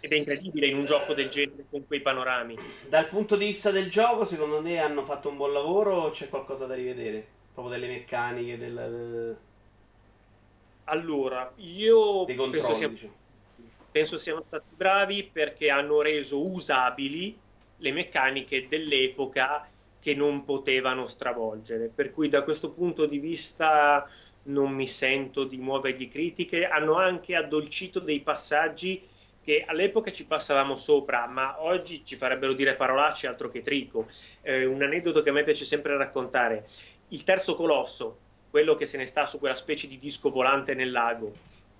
Ed 0.00 0.12
è 0.12 0.16
incredibile 0.16 0.66
in 0.66 0.76
un 0.76 0.84
gioco 0.84 1.14
del 1.14 1.30
genere 1.30 1.64
con 1.70 1.86
quei 1.86 2.02
panorami. 2.02 2.56
Dal 2.86 3.08
punto 3.08 3.34
di 3.34 3.46
vista 3.46 3.70
del 3.70 3.88
gioco, 3.88 4.26
secondo 4.26 4.60
te 4.60 4.78
hanno 4.78 5.02
fatto 5.04 5.30
un 5.30 5.38
buon 5.38 5.54
lavoro 5.54 6.02
o 6.02 6.10
c'è 6.10 6.28
qualcosa 6.28 6.66
da 6.66 6.74
rivedere? 6.74 7.26
Proprio 7.54 7.74
delle 7.74 7.90
meccaniche, 7.90 8.58
del... 8.58 9.36
Allora, 10.84 11.50
io... 11.56 12.24
Dei 12.24 12.34
controlli, 12.34 12.62
penso 12.62 12.74
sia... 12.74 12.88
diciamo 12.88 13.22
penso 13.94 14.18
siano 14.18 14.42
stati 14.44 14.74
bravi 14.74 15.30
perché 15.32 15.70
hanno 15.70 16.00
reso 16.00 16.44
usabili 16.44 17.38
le 17.76 17.92
meccaniche 17.92 18.66
dell'epoca 18.66 19.68
che 20.00 20.16
non 20.16 20.44
potevano 20.44 21.06
stravolgere. 21.06 21.92
Per 21.94 22.10
cui 22.10 22.28
da 22.28 22.42
questo 22.42 22.72
punto 22.72 23.06
di 23.06 23.20
vista 23.20 24.04
non 24.44 24.72
mi 24.72 24.88
sento 24.88 25.44
di 25.44 25.58
muovergli 25.58 26.08
critiche. 26.08 26.66
Hanno 26.66 26.96
anche 26.96 27.36
addolcito 27.36 28.00
dei 28.00 28.18
passaggi 28.18 29.00
che 29.40 29.64
all'epoca 29.64 30.10
ci 30.10 30.26
passavamo 30.26 30.74
sopra, 30.74 31.28
ma 31.28 31.62
oggi 31.62 32.04
ci 32.04 32.16
farebbero 32.16 32.52
dire 32.52 32.74
parolacce 32.74 33.28
altro 33.28 33.48
che 33.48 33.60
trico. 33.60 34.08
Eh, 34.42 34.64
un 34.64 34.82
aneddoto 34.82 35.22
che 35.22 35.28
a 35.28 35.32
me 35.32 35.44
piace 35.44 35.66
sempre 35.66 35.96
raccontare. 35.96 36.64
Il 37.10 37.22
terzo 37.22 37.54
colosso, 37.54 38.18
quello 38.50 38.74
che 38.74 38.86
se 38.86 38.96
ne 38.98 39.06
sta 39.06 39.24
su 39.24 39.38
quella 39.38 39.56
specie 39.56 39.86
di 39.86 40.00
disco 40.00 40.30
volante 40.30 40.74
nel 40.74 40.90
lago, 40.90 41.32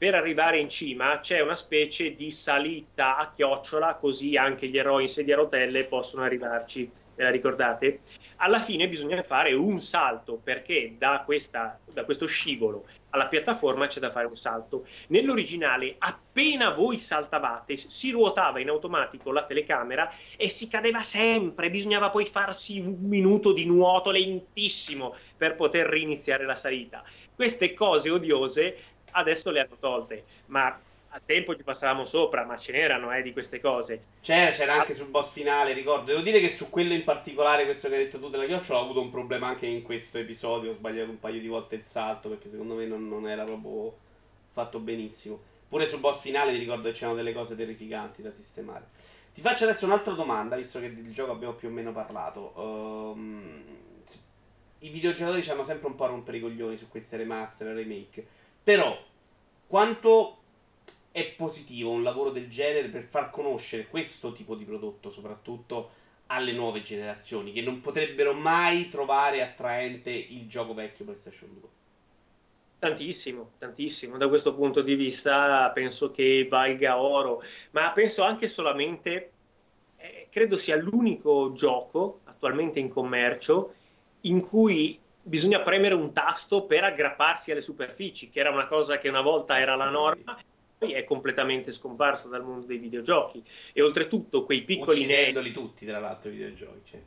per 0.05 0.15
arrivare 0.15 0.59
in 0.59 0.69
cima 0.69 1.21
c'è 1.21 1.41
una 1.41 1.55
specie 1.55 2.15
di 2.15 2.31
salita 2.31 3.17
a 3.17 3.33
chiocciola, 3.33 3.95
così 3.95 4.37
anche 4.37 4.67
gli 4.67 4.77
eroi 4.77 5.05
in 5.05 5.09
sedia 5.09 5.33
a 5.33 5.39
rotelle 5.39 5.87
possono 5.87 6.25
arrivarci. 6.25 6.91
Ve 7.15 7.23
la 7.23 7.31
ricordate? 7.31 8.01
Alla 8.37 8.61
fine 8.61 8.87
bisogna 8.87 9.23
fare 9.23 9.55
un 9.55 9.79
salto 9.79 10.39
perché 10.45 10.97
da, 10.99 11.23
questa, 11.25 11.79
da 11.91 12.05
questo 12.05 12.27
scivolo 12.27 12.85
alla 13.15 13.29
piattaforma 13.29 13.87
c'è 13.87 14.01
da 14.01 14.11
fare 14.11 14.27
un 14.27 14.37
salto. 14.37 14.85
Nell'originale, 15.09 15.95
appena 15.99 16.71
voi 16.71 16.99
saltavate, 16.99 17.77
si 17.77 18.11
ruotava 18.11 18.59
in 18.59 18.69
automatico 18.69 19.31
la 19.31 19.45
telecamera 19.45 20.13
e 20.37 20.49
si 20.49 20.69
cadeva 20.69 21.01
sempre. 21.01 21.71
Bisognava 21.71 22.11
poi 22.11 22.27
farsi 22.27 22.81
un 22.81 22.97
minuto 23.03 23.53
di 23.53 23.65
nuoto 23.67 24.11
lentissimo 24.11 25.15
per 25.37 25.55
poter 25.55 25.87
riniziare 25.87 26.45
la 26.45 26.59
salita. 26.61 27.05
Queste 27.35 27.73
cose 27.73 28.11
odiose 28.11 28.77
adesso 29.15 29.51
le 29.51 29.61
hanno 29.61 29.77
tolte, 29.79 30.25
ma 30.47 30.79
a 31.17 31.21
tempo 31.25 31.55
ci 31.55 31.63
passavamo 31.63 32.05
sopra, 32.05 32.45
ma 32.45 32.57
ce 32.57 32.73
n'erano 32.73 33.13
eh, 33.13 33.23
di 33.23 33.33
queste 33.33 33.61
cose. 33.61 34.03
C'era, 34.21 34.51
c'era 34.51 34.75
anche 34.75 34.95
sul 34.95 35.07
boss 35.07 35.31
finale, 35.31 35.73
ricordo. 35.73 36.07
Devo 36.07 36.23
dire 36.23 36.41
che 36.41 36.51
su 36.51 36.71
quello 36.71 36.93
in 36.93 37.05
particolare, 37.05 37.65
questo 37.65 37.89
che 37.89 37.95
hai 37.95 38.05
detto 38.05 38.19
tu 38.19 38.29
della 38.29 38.47
chiocciola, 38.47 38.81
ho 38.81 38.83
avuto 38.83 39.01
un 39.01 39.11
problema 39.11 39.47
anche 39.47 39.67
in 39.67 39.83
questo 39.83 40.19
episodio. 40.19 40.71
Ho 40.71 40.75
sbagliato 40.75 41.11
un 41.11 41.21
paio 41.21 41.41
di 41.41 41.47
volte 41.47 41.77
il 41.77 41.85
salto 41.85 42.29
perché 42.29 42.49
secondo 42.49 42.75
me 42.75 42.87
non, 42.87 43.07
non 43.07 43.29
era 43.29 43.45
proprio 43.45 43.97
fatto 44.51 44.81
benissimo. 44.81 45.41
Pure 45.69 45.87
sul 45.87 46.01
boss 46.01 46.21
finale 46.21 46.51
mi 46.51 46.59
ricordo 46.59 46.89
che 46.89 46.95
c'erano 46.95 47.17
delle 47.17 47.33
cose 47.33 47.55
terrificanti 47.55 48.21
da 48.21 48.33
sistemare. 48.33 48.89
Ti 49.33 49.41
faccio 49.41 49.65
adesso 49.65 49.85
un'altra 49.85 50.15
domanda, 50.15 50.57
visto 50.57 50.81
che 50.81 50.93
del 50.93 51.13
gioco 51.13 51.31
abbiamo 51.31 51.55
più 51.55 51.69
o 51.69 51.71
meno 51.71 51.93
parlato. 51.93 52.53
Um, 52.57 53.63
I 54.81 54.89
videogiocatori 54.89 55.49
hanno 55.49 55.63
sempre 55.63 55.87
un 55.87 55.95
po' 55.95 56.05
a 56.05 56.09
rompere 56.09 56.39
i 56.39 56.41
coglioni 56.41 56.77
su 56.77 56.89
queste 56.89 57.17
remaster 57.17 57.73
remake. 57.73 58.27
Però, 58.65 58.99
quanto 59.67 60.39
è 61.13 61.25
positivo 61.27 61.91
un 61.91 62.03
lavoro 62.03 62.31
del 62.31 62.49
genere 62.49 62.89
per 62.89 63.03
far 63.03 63.31
conoscere 63.31 63.87
questo 63.87 64.33
tipo 64.33 64.57
di 64.57 64.65
prodotto, 64.65 65.11
soprattutto 65.11 65.91
alle 66.27 66.53
nuove 66.53 66.81
generazioni, 66.81 67.53
che 67.53 67.61
non 67.61 67.81
potrebbero 67.81 68.33
mai 68.33 68.89
trovare 68.89 69.43
attraente 69.43 70.11
il 70.11 70.49
gioco 70.49 70.73
vecchio 70.73 71.05
PlayStation 71.05 71.51
2? 71.53 71.69
Tantissimo, 72.79 73.51
tantissimo. 73.59 74.17
Da 74.17 74.29
questo 74.29 74.55
punto 74.55 74.81
di 74.81 74.95
vista 74.95 75.71
penso 75.71 76.11
che 76.11 76.47
valga 76.49 76.99
oro, 76.99 77.43
ma 77.73 77.93
penso 77.93 78.25
anche 78.25 78.49
solamente, 78.49 79.31
eh, 79.97 80.27
credo 80.31 80.57
sia 80.57 80.77
l'unico 80.77 81.53
gioco 81.53 82.21
attualmente 82.25 82.81
in 82.81 82.89
commercio 82.89 83.75
in 84.23 84.41
cui 84.41 84.99
bisogna 85.25 85.61
premere 85.61 85.95
un 85.95 86.13
tasto 86.13 86.67
per 86.67 86.85
aggrapparsi 86.85 87.51
alle 87.51 87.63
superfici, 87.63 88.29
che 88.29 88.41
era 88.41 88.51
una 88.51 88.67
cosa 88.67 88.99
che 88.99 89.09
una 89.09 89.23
volta 89.23 89.59
era 89.59 89.75
la 89.75 89.89
norma, 89.89 90.39
poi 90.79 90.93
è 90.93 91.05
completamente 91.05 91.73
scomparsa 91.73 92.29
dal 92.29 92.45
mondo 92.45 92.67
dei 92.67 92.79
videogiochi. 92.79 93.43
E 93.73 93.83
oltretutto 93.83 94.45
quei 94.45 94.63
piccoli 94.63 94.99
Uccidendoli 94.99 95.53
tutti, 95.53 95.87
tra 95.87 95.99
l'altro, 95.99 96.31
i 96.31 96.35
videogiochi. 96.35 96.81
Cioè. 96.85 97.01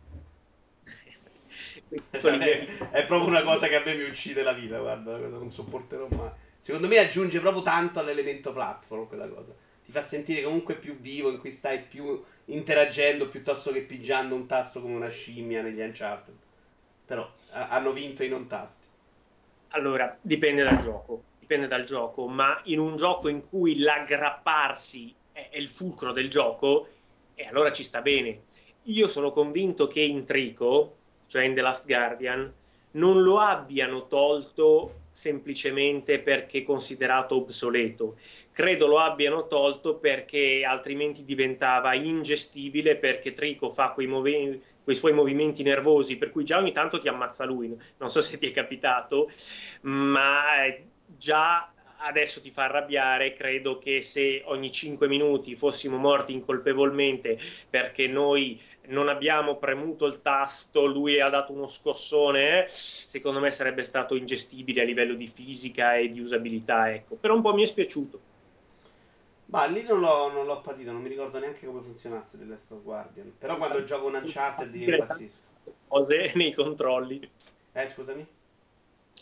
è, 2.09 2.65
è 2.91 3.05
proprio 3.05 3.29
una 3.29 3.43
cosa 3.43 3.67
che 3.67 3.75
a 3.75 3.83
me 3.85 3.95
mi 3.95 4.03
uccide 4.03 4.41
la 4.41 4.53
vita, 4.53 4.79
guarda, 4.79 5.17
non 5.17 5.49
sopporterò 5.49 6.07
mai. 6.09 6.31
Secondo 6.59 6.87
me 6.87 6.97
aggiunge 6.97 7.39
proprio 7.39 7.61
tanto 7.61 7.99
all'elemento 7.99 8.51
platform 8.51 9.07
quella 9.07 9.27
cosa. 9.27 9.53
Ti 9.85 9.91
fa 9.91 10.01
sentire 10.01 10.41
comunque 10.41 10.75
più 10.75 10.97
vivo, 10.97 11.29
in 11.29 11.37
cui 11.37 11.51
stai 11.51 11.81
più 11.81 12.21
interagendo 12.45 13.29
piuttosto 13.29 13.71
che 13.71 13.83
pigiando 13.83 14.35
un 14.35 14.47
tasto 14.47 14.81
come 14.81 14.95
una 14.95 15.07
scimmia 15.07 15.61
negli 15.61 15.79
Uncharted. 15.79 16.35
Però 17.07 17.31
a- 17.51 17.69
hanno 17.69 17.91
vinto 17.91 18.23
i 18.23 18.27
non 18.29 18.47
tasti. 18.47 18.87
Allora, 19.71 20.17
dipende 20.21 20.63
dal 20.63 20.79
gioco, 20.79 21.27
dipende 21.37 21.67
dal 21.67 21.83
gioco, 21.83 22.27
ma 22.27 22.61
in 22.65 22.79
un 22.79 22.95
gioco 22.95 23.27
in 23.29 23.45
cui 23.45 23.79
l'aggrapparsi 23.79 25.17
è, 25.31 25.49
è 25.51 25.57
il 25.57 25.67
fulcro 25.69 26.11
del 26.13 26.29
gioco, 26.29 26.87
e 27.33 27.43
eh, 27.43 27.45
allora 27.47 27.71
ci 27.71 27.83
sta 27.83 28.01
bene. 28.01 28.45
Io 28.83 29.07
sono 29.07 29.31
convinto 29.31 29.87
che 29.87 30.01
in 30.01 30.25
Trico, 30.25 31.01
cioè 31.25 31.43
in 31.43 31.53
The 31.55 31.61
Last 31.61 31.85
Guardian, 31.87 32.53
non 32.91 33.21
lo 33.21 33.39
abbiano 33.39 34.07
tolto 34.07 35.03
semplicemente 35.11 36.21
perché 36.21 36.63
considerato 36.63 37.35
obsoleto. 37.35 38.17
Credo 38.51 38.87
lo 38.87 38.99
abbiano 38.99 39.47
tolto 39.47 39.99
perché 39.99 40.63
altrimenti 40.65 41.23
diventava 41.23 41.93
ingestibile 41.93 42.97
perché 42.97 43.33
Trico 43.33 43.69
fa 43.69 43.91
quei, 43.91 44.07
movi- 44.07 44.61
quei 44.87 44.95
suoi 44.95 45.11
movimenti 45.11 45.63
nervosi 45.63 46.17
per 46.17 46.31
cui 46.31 46.45
già 46.45 46.59
ogni 46.59 46.71
tanto 46.71 46.97
ti 46.97 47.09
ammazza 47.09 47.43
lui. 47.43 47.77
Non 47.97 48.09
so 48.09 48.21
se 48.21 48.37
ti 48.37 48.47
è 48.47 48.53
capitato, 48.53 49.29
ma 49.81 50.63
già 51.05 51.69
adesso 51.97 52.39
ti 52.39 52.49
fa 52.51 52.63
arrabbiare, 52.63 53.33
credo 53.33 53.79
che 53.79 54.01
se 54.01 54.43
ogni 54.45 54.71
5 54.71 55.09
minuti 55.09 55.57
fossimo 55.57 55.97
morti 55.97 56.31
incolpevolmente 56.31 57.37
perché 57.69 58.07
noi 58.07 58.57
non 58.85 59.09
abbiamo 59.09 59.57
premuto 59.57 60.05
il 60.05 60.21
tasto, 60.21 60.85
lui 60.85 61.19
ha 61.19 61.27
dato 61.27 61.51
uno 61.51 61.67
scossone, 61.67 62.63
eh, 62.63 62.67
secondo 62.69 63.41
me 63.41 63.51
sarebbe 63.51 63.83
stato 63.83 64.15
ingestibile 64.15 64.83
a 64.83 64.85
livello 64.85 65.15
di 65.15 65.27
fisica 65.27 65.97
e 65.97 66.07
di 66.07 66.21
usabilità, 66.21 66.93
ecco. 66.93 67.15
Però 67.15 67.35
un 67.35 67.41
po' 67.41 67.53
mi 67.53 67.63
è 67.63 67.65
spiaciuto. 67.65 68.21
Ma 69.47 69.65
lì 69.65 69.83
non 69.83 69.99
l'ho, 69.99 70.31
non 70.31 70.45
l'ho 70.45 70.61
patito, 70.61 70.91
non 70.91 71.01
mi 71.01 71.09
ricordo 71.09 71.39
neanche 71.39 71.65
come 71.65 71.81
funzionasse 71.81 72.37
The 72.37 72.45
Last 72.45 72.71
of 72.71 72.81
Guardian. 72.81 73.33
Però 73.37 73.57
quando 73.57 73.83
gioco 73.83 74.07
un 74.07 74.15
Uncharted 74.15 74.75
io 74.75 74.95
impazzisco. 74.95 75.41
Cose 75.87 76.31
nei 76.35 76.53
controlli. 76.53 77.29
Eh, 77.73 77.87
scusami? 77.87 78.27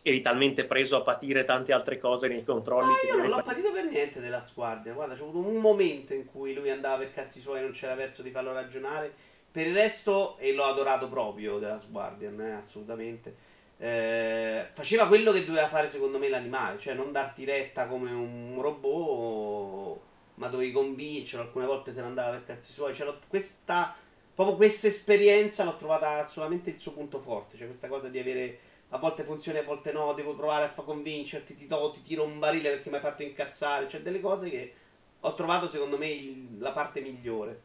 eri 0.08 0.22
talmente 0.22 0.66
preso 0.66 0.98
a 0.98 1.02
patire 1.02 1.44
tante 1.46 1.74
altre 1.74 1.98
cose 1.98 2.28
nei 2.28 2.44
controlli. 2.44 2.92
Ma 2.92 2.98
io 3.08 3.18
non 3.18 3.30
l'ho 3.30 3.44
patito 3.44 3.72
per 3.72 3.86
niente 3.86 4.20
della 4.20 4.44
squadra. 4.44 4.94
Guarda, 4.94 5.16
c'è 5.16 5.22
avuto 5.22 5.40
un 5.40 5.56
momento 5.56 6.14
in 6.14 6.26
cui 6.26 6.54
lui 6.54 6.70
andava 6.70 6.98
per 6.98 7.12
cazzi 7.12 7.40
suoi 7.40 7.60
e 7.60 7.62
non 7.62 7.72
c'era 7.72 7.96
verso 7.96 8.22
di 8.22 8.30
farlo 8.30 8.54
ragionare. 8.54 9.12
Per 9.52 9.66
il 9.66 9.74
resto, 9.74 10.38
e 10.38 10.54
l'ho 10.54 10.66
adorato 10.66 11.08
proprio 11.08 11.58
della 11.58 11.82
Guardian, 11.90 12.40
eh, 12.40 12.52
assolutamente. 12.52 13.36
Eh, 13.78 14.68
faceva 14.74 15.08
quello 15.08 15.32
che 15.32 15.44
doveva 15.44 15.68
fare 15.68 15.88
secondo 15.88 16.20
me 16.20 16.30
l'animale, 16.30 16.78
cioè 16.78 16.94
non 16.94 17.12
darti 17.12 17.44
retta 17.44 17.88
come 17.88 18.12
un 18.12 18.58
robot, 18.62 20.00
ma 20.36 20.48
dovevi 20.48 20.72
convincerlo. 20.72 21.46
Alcune 21.46 21.66
volte 21.66 21.94
se 21.94 22.02
ne 22.02 22.08
andava 22.08 22.32
per 22.32 22.46
cazzi 22.46 22.72
suoi. 22.72 22.94
C'era 22.94 23.18
questa, 23.28 23.96
proprio 24.34 24.56
questa 24.56 24.88
esperienza 24.88 25.64
l'ho 25.64 25.78
trovata 25.78 26.24
solamente 26.26 26.70
il 26.70 26.78
suo 26.78 26.94
punto 26.94 27.20
forte, 27.20 27.58
cioè 27.58 27.68
questa 27.68 27.88
cosa 27.88 28.08
di 28.08 28.20
avere 28.20 28.60
a 28.90 28.98
volte 28.98 29.24
funziona, 29.24 29.60
a 29.60 29.64
volte 29.64 29.92
no, 29.92 30.14
devo 30.14 30.36
provare 30.36 30.66
a 30.66 30.70
far 30.70 30.86
convincerti, 30.86 31.56
ti, 31.56 31.68
to, 31.68 31.92
ti 31.92 32.02
tiro 32.02 32.24
un 32.24 32.40
barile 32.40 32.70
perché 32.70 32.90
mi 32.90 32.96
hai 32.96 33.02
fatto 33.02 33.24
incazzare, 33.24 33.90
cioè 33.90 34.02
delle 34.02 34.22
cose 34.22 34.50
che 34.50 34.74
ho 35.20 35.34
trovato 35.34 35.68
secondo 35.68 35.98
me 35.98 36.08
il, 36.08 36.60
la 36.60 36.72
parte 36.72 37.02
migliore. 37.02 37.62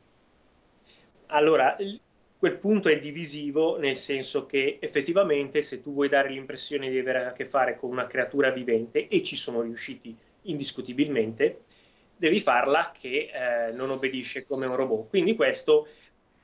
Allora, 1.26 1.76
quel 2.38 2.56
punto 2.56 2.88
è 2.88 2.98
divisivo 2.98 3.78
nel 3.78 3.96
senso 3.96 4.46
che 4.46 4.78
effettivamente 4.80 5.60
se 5.62 5.82
tu 5.82 5.92
vuoi 5.92 6.08
dare 6.08 6.30
l'impressione 6.30 6.88
di 6.88 6.98
avere 6.98 7.26
a 7.26 7.32
che 7.32 7.44
fare 7.44 7.76
con 7.76 7.90
una 7.90 8.06
creatura 8.06 8.50
vivente, 8.50 9.06
e 9.06 9.22
ci 9.22 9.36
sono 9.36 9.60
riusciti 9.60 10.16
indiscutibilmente, 10.44 11.64
devi 12.20 12.38
farla 12.38 12.92
che 12.92 13.30
eh, 13.32 13.72
non 13.72 13.88
obbedisce 13.88 14.44
come 14.46 14.66
un 14.66 14.76
robot. 14.76 15.08
Quindi 15.08 15.34
questo 15.34 15.88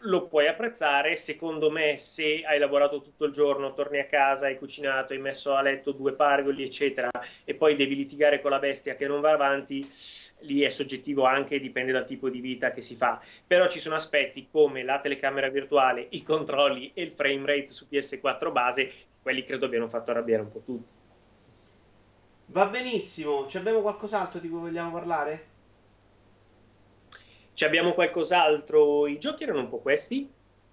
lo 0.01 0.27
puoi 0.27 0.49
apprezzare. 0.49 1.17
Secondo 1.17 1.71
me, 1.71 1.99
se 1.99 2.43
hai 2.47 2.59
lavorato 2.59 3.03
tutto 3.03 3.27
il 3.27 3.33
giorno, 3.33 3.75
torni 3.75 3.99
a 3.99 4.07
casa, 4.07 4.47
hai 4.47 4.57
cucinato, 4.57 5.13
hai 5.13 5.19
messo 5.19 5.55
a 5.55 5.61
letto 5.61 5.93
due 5.93 6.15
pargoli, 6.15 6.63
eccetera, 6.63 7.11
e 7.45 7.55
poi 7.55 7.77
devi 7.77 7.95
litigare 7.95 8.41
con 8.41 8.51
la 8.53 8.59
bestia 8.59 8.95
che 8.95 9.07
non 9.07 9.21
va 9.21 9.33
avanti, 9.33 9.87
lì 10.41 10.63
è 10.63 10.71
soggettivo 10.71 11.25
anche, 11.25 11.61
dipende 11.61 11.93
dal 11.93 12.07
tipo 12.07 12.31
di 12.31 12.41
vita 12.41 12.71
che 12.71 12.81
si 12.81 12.95
fa. 12.95 13.21
Però 13.47 13.69
ci 13.69 13.79
sono 13.79 13.97
aspetti 13.97 14.49
come 14.51 14.83
la 14.83 14.99
telecamera 14.99 15.51
virtuale, 15.51 16.07
i 16.11 16.23
controlli 16.23 16.93
e 16.95 17.03
il 17.03 17.11
frame 17.11 17.45
rate 17.45 17.67
su 17.67 17.87
PS4 17.91 18.51
base, 18.51 18.91
quelli 19.21 19.45
credo 19.45 19.67
abbiano 19.67 19.91
fatto 19.91 20.11
arrabbiare 20.11 20.43
un 20.43 20.51
po' 20.51 20.63
tutti. 20.65 20.95
Va 22.47 22.65
benissimo, 22.67 23.47
ci 23.47 23.59
abbiamo 23.59 23.83
qualcos'altro 23.83 24.41
di 24.41 24.49
cui 24.49 24.61
vogliamo 24.61 24.93
parlare? 24.93 25.55
Ci 27.57 27.65
abbiamo 27.65 27.95
qualcos'altro? 27.95 29.07
I 29.07 29.19
giochi 29.19 29.45
erano 29.45 29.61
un 29.61 29.71
po' 29.71 29.79
questi. 29.79 30.17
I 30.17 30.29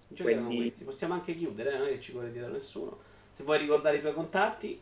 giochi 0.08 0.22
quelli... 0.22 0.38
erano 0.38 0.54
questi. 0.54 0.84
Possiamo 0.84 1.14
anche 1.14 1.34
chiudere, 1.34 1.72
eh? 1.72 1.78
non 1.78 1.86
è 1.86 1.90
che 1.92 2.00
ci 2.00 2.12
vuole 2.12 2.30
dire 2.30 2.46
nessuno. 2.48 2.98
Se 3.30 3.42
vuoi 3.42 3.56
ricordare 3.56 3.96
i 3.96 4.00
tuoi 4.00 4.12
contatti. 4.12 4.78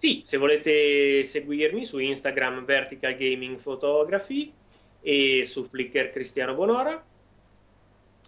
Sì, 0.00 0.24
se 0.26 0.36
volete 0.36 1.22
seguirmi 1.22 1.84
su 1.84 2.00
Instagram 2.00 2.64
Vertical 2.64 3.14
Gaming 3.14 3.62
Photography 3.62 4.52
e 5.00 5.44
su 5.44 5.62
Flickr 5.62 6.10
Cristiano 6.10 6.54
Bonora. 6.54 7.00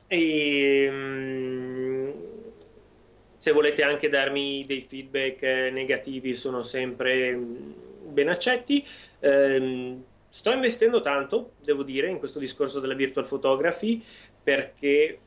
E 0.06 0.88
um, 0.88 2.12
se 3.38 3.50
volete 3.50 3.82
anche 3.82 4.08
darmi 4.08 4.64
dei 4.66 4.82
feedback 4.82 5.42
negativi 5.72 6.36
sono 6.36 6.62
sempre 6.62 7.34
mm, 7.34 7.72
ben 8.12 8.28
accetti. 8.28 8.86
Um, 9.18 10.04
Sto 10.32 10.50
investendo 10.50 11.02
tanto, 11.02 11.52
devo 11.60 11.82
dire, 11.82 12.08
in 12.08 12.18
questo 12.18 12.38
discorso 12.38 12.80
della 12.80 12.94
virtual 12.94 13.28
photography 13.28 14.02
perché 14.42 15.18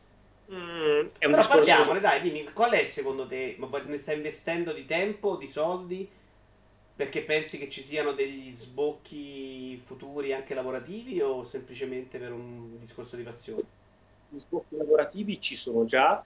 mm, 0.52 0.56
è 0.56 0.58
un 0.58 1.10
Però 1.20 1.36
discorso... 1.36 1.58
parliamone, 1.58 2.00
dai, 2.00 2.22
dimmi, 2.22 2.52
qual 2.52 2.72
è 2.72 2.88
secondo 2.88 3.28
te? 3.28 3.56
Ma 3.60 3.70
ne 3.86 4.00
stai 4.00 4.16
investendo 4.16 4.74
di 4.74 4.84
tempo, 4.84 5.36
di 5.36 5.46
soldi? 5.46 6.10
Perché 6.96 7.22
pensi 7.22 7.60
che 7.60 7.70
ci 7.70 7.84
siano 7.84 8.14
degli 8.14 8.50
sbocchi 8.50 9.78
futuri 9.78 10.34
anche 10.34 10.56
lavorativi 10.56 11.22
o 11.22 11.44
semplicemente 11.44 12.18
per 12.18 12.32
un 12.32 12.80
discorso 12.80 13.16
di 13.16 13.22
passione? 13.22 13.62
Gli 14.30 14.40
sbocchi 14.40 14.76
lavorativi 14.76 15.40
ci 15.40 15.56
sono 15.56 15.86
già. 15.86 16.24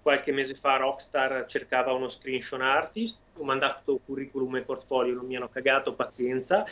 Qualche 0.00 0.32
mese 0.32 0.54
fa 0.54 0.78
Rockstar 0.78 1.44
cercava 1.46 1.92
uno 1.92 2.08
screenshot 2.08 2.62
artist, 2.62 3.18
ho 3.36 3.44
mandato 3.44 4.00
curriculum 4.06 4.56
e 4.56 4.62
portfolio, 4.62 5.12
non 5.12 5.26
mi 5.26 5.36
hanno 5.36 5.50
cagato, 5.50 5.92
pazienza 5.92 6.64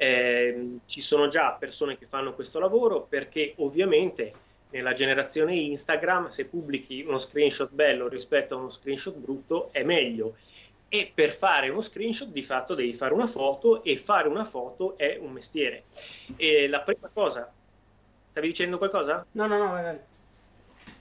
eh, 0.00 0.78
ci 0.86 1.00
sono 1.00 1.26
già 1.26 1.56
persone 1.58 1.98
che 1.98 2.06
fanno 2.06 2.32
questo 2.32 2.60
lavoro 2.60 3.02
perché 3.02 3.54
ovviamente 3.56 4.32
nella 4.70 4.94
generazione 4.94 5.56
Instagram 5.56 6.28
se 6.28 6.44
pubblichi 6.44 7.02
uno 7.02 7.18
screenshot 7.18 7.70
bello 7.72 8.06
rispetto 8.06 8.54
a 8.54 8.58
uno 8.58 8.68
screenshot 8.68 9.16
brutto 9.16 9.70
è 9.72 9.82
meglio. 9.82 10.36
E 10.88 11.10
per 11.12 11.30
fare 11.30 11.68
uno 11.68 11.80
screenshot 11.80 12.28
di 12.28 12.42
fatto 12.42 12.74
devi 12.74 12.94
fare 12.94 13.12
una 13.12 13.26
foto 13.26 13.82
e 13.82 13.96
fare 13.96 14.28
una 14.28 14.44
foto 14.44 14.96
è 14.96 15.18
un 15.20 15.32
mestiere. 15.32 15.84
E 16.36 16.68
la 16.68 16.80
prima 16.80 17.10
cosa 17.12 17.52
stavi 18.28 18.46
dicendo 18.46 18.78
qualcosa? 18.78 19.26
no 19.32 19.46
no 19.46 19.58
no 19.58 19.70
vai, 19.72 19.82
vai 19.82 19.98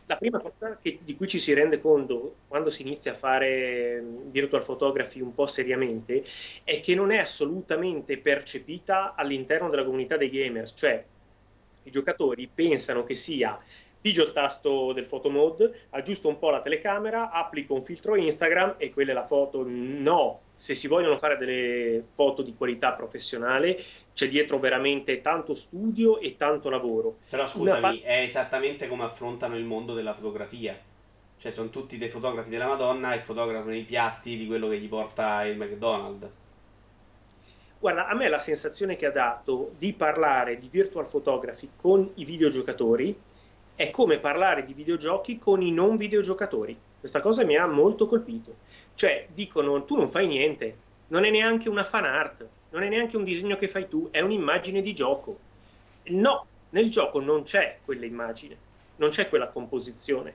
la 0.07 0.15
prima 0.15 0.39
cosa 0.39 0.77
che, 0.81 0.99
di 1.03 1.15
cui 1.15 1.27
ci 1.27 1.37
si 1.37 1.53
rende 1.53 1.79
conto 1.79 2.35
quando 2.47 2.69
si 2.69 2.81
inizia 2.81 3.11
a 3.11 3.15
fare 3.15 4.01
virtual 4.25 4.63
photography 4.63 5.21
un 5.21 5.33
po' 5.33 5.47
seriamente 5.47 6.23
è 6.63 6.79
che 6.79 6.95
non 6.95 7.11
è 7.11 7.17
assolutamente 7.17 8.17
percepita 8.17 9.15
all'interno 9.15 9.69
della 9.69 9.83
comunità 9.83 10.15
dei 10.15 10.29
gamers, 10.29 10.73
cioè 10.75 11.05
i 11.83 11.91
giocatori 11.91 12.49
pensano 12.53 13.03
che 13.03 13.15
sia 13.15 13.57
pigio 14.07 14.23
il 14.23 14.31
tasto 14.31 14.93
del 14.93 15.05
photo 15.05 15.29
mode, 15.29 15.87
aggiusto 15.89 16.29
un 16.29 16.39
po' 16.39 16.49
la 16.49 16.61
telecamera, 16.61 17.29
applico 17.29 17.73
un 17.73 17.83
filtro 17.83 18.15
Instagram 18.15 18.75
e 18.77 18.89
quella 18.89 19.11
è 19.11 19.13
la 19.13 19.25
foto. 19.25 19.65
No, 19.67 20.39
se 20.55 20.75
si 20.75 20.87
vogliono 20.87 21.17
fare 21.17 21.35
delle 21.35 22.05
foto 22.13 22.41
di 22.41 22.55
qualità 22.55 22.93
professionale 22.93 23.77
c'è 24.13 24.29
dietro 24.29 24.59
veramente 24.59 25.19
tanto 25.19 25.53
studio 25.53 26.19
e 26.19 26.37
tanto 26.37 26.69
lavoro. 26.69 27.17
Però 27.29 27.45
scusami, 27.45 27.99
pa- 27.99 28.07
è 28.07 28.21
esattamente 28.21 28.87
come 28.87 29.03
affrontano 29.03 29.57
il 29.57 29.65
mondo 29.65 29.93
della 29.93 30.13
fotografia. 30.13 30.79
Cioè 31.39 31.51
sono 31.51 31.69
tutti 31.69 31.97
dei 31.97 32.09
fotografi 32.09 32.49
della 32.49 32.67
Madonna 32.67 33.13
e 33.13 33.19
fotografano 33.19 33.75
i 33.75 33.83
piatti 33.83 34.37
di 34.37 34.47
quello 34.47 34.69
che 34.69 34.79
gli 34.79 34.87
porta 34.87 35.43
il 35.43 35.57
McDonald's. 35.57 36.29
Guarda, 37.79 38.07
a 38.07 38.15
me 38.15 38.29
la 38.29 38.39
sensazione 38.39 38.95
che 38.95 39.05
ha 39.05 39.11
dato 39.11 39.73
di 39.77 39.91
parlare 39.93 40.57
di 40.57 40.69
virtual 40.71 41.07
photography 41.07 41.71
con 41.75 42.09
i 42.15 42.25
videogiocatori 42.25 43.25
è 43.77 43.91
come 43.91 44.17
parlare 44.17 44.63
di 44.63 44.73
videogiochi 44.73 45.37
con 45.37 45.61
i 45.61 45.71
non 45.71 45.97
videogiocatori. 45.97 46.75
Questa 46.99 47.21
cosa 47.21 47.45
mi 47.45 47.55
ha 47.55 47.67
molto 47.67 48.07
colpito. 48.07 48.55
Cioè, 48.95 49.27
dicono, 49.31 49.85
tu 49.85 49.95
non 49.95 50.09
fai 50.09 50.25
niente, 50.25 50.75
non 51.09 51.25
è 51.25 51.29
neanche 51.29 51.69
una 51.69 51.83
fan 51.83 52.05
art, 52.05 52.47
non 52.71 52.81
è 52.81 52.89
neanche 52.89 53.17
un 53.17 53.23
disegno 53.23 53.55
che 53.55 53.67
fai 53.67 53.87
tu, 53.87 54.07
è 54.09 54.19
un'immagine 54.19 54.81
di 54.81 54.95
gioco. 54.95 55.37
No, 56.05 56.47
nel 56.71 56.89
gioco 56.89 57.21
non 57.21 57.43
c'è 57.43 57.77
quella 57.85 58.05
immagine, 58.05 58.57
non 58.95 59.11
c'è 59.11 59.29
quella 59.29 59.49
composizione. 59.49 60.33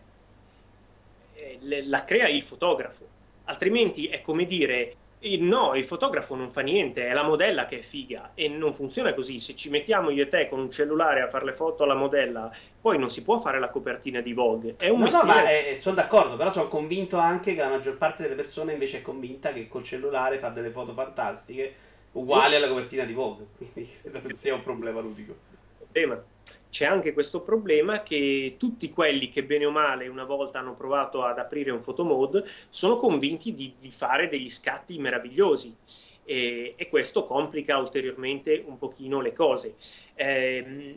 Eh, 1.34 1.58
la 1.86 2.04
crea 2.04 2.28
il 2.28 2.44
fotografo. 2.44 3.04
Altrimenti 3.46 4.06
è 4.06 4.22
come 4.22 4.44
dire 4.44 4.94
No, 5.38 5.74
il 5.76 5.84
fotografo 5.84 6.34
non 6.34 6.50
fa 6.50 6.62
niente, 6.62 7.06
è 7.06 7.12
la 7.12 7.22
modella 7.22 7.66
che 7.66 7.78
è 7.78 7.82
figa 7.82 8.32
e 8.34 8.48
non 8.48 8.74
funziona 8.74 9.14
così. 9.14 9.38
Se 9.38 9.54
ci 9.54 9.70
mettiamo 9.70 10.10
io 10.10 10.24
e 10.24 10.28
te 10.28 10.48
con 10.48 10.58
un 10.58 10.70
cellulare 10.70 11.22
a 11.22 11.28
fare 11.28 11.44
le 11.44 11.52
foto 11.52 11.84
alla 11.84 11.94
modella, 11.94 12.50
poi 12.80 12.98
non 12.98 13.08
si 13.08 13.22
può 13.22 13.38
fare 13.38 13.60
la 13.60 13.70
copertina 13.70 14.20
di 14.20 14.32
Vogue. 14.32 14.74
È 14.78 14.88
un 14.88 14.98
no, 14.98 15.04
mestiere... 15.04 15.26
no, 15.26 15.34
ma 15.34 15.50
eh, 15.50 15.76
sono 15.76 15.94
d'accordo, 15.94 16.36
però 16.36 16.50
sono 16.50 16.68
convinto 16.68 17.18
anche 17.18 17.54
che 17.54 17.60
la 17.60 17.68
maggior 17.68 17.96
parte 17.98 18.22
delle 18.24 18.34
persone 18.34 18.72
invece 18.72 18.98
è 18.98 19.02
convinta 19.02 19.52
che 19.52 19.68
col 19.68 19.84
cellulare 19.84 20.38
fa 20.38 20.48
delle 20.48 20.70
foto 20.70 20.92
fantastiche 20.92 21.74
uguali 22.12 22.56
alla 22.56 22.68
copertina 22.68 23.04
di 23.04 23.12
Vogue. 23.12 23.46
Quindi 23.56 23.88
credo 24.00 24.22
che 24.22 24.34
sia 24.34 24.54
un 24.54 24.62
problema 24.64 25.00
ludico. 25.00 25.36
Problema 25.78 26.20
c'è 26.68 26.86
anche 26.86 27.12
questo 27.12 27.42
problema 27.42 28.02
che 28.02 28.56
tutti 28.58 28.90
quelli 28.90 29.28
che 29.28 29.44
bene 29.44 29.66
o 29.66 29.70
male 29.70 30.08
una 30.08 30.24
volta 30.24 30.58
hanno 30.58 30.74
provato 30.74 31.22
ad 31.22 31.38
aprire 31.38 31.70
un 31.70 31.80
photomode 31.80 32.44
sono 32.68 32.96
convinti 32.98 33.52
di, 33.52 33.74
di 33.78 33.90
fare 33.90 34.28
degli 34.28 34.48
scatti 34.48 34.98
meravigliosi 34.98 35.76
e, 36.24 36.74
e, 36.76 36.88
questo 36.88 37.26
complica 37.26 37.76
ulteriormente 37.76 38.62
un 38.66 38.78
pochino 38.78 39.20
le 39.20 39.32
cose. 39.32 39.74
Eh, 40.14 40.96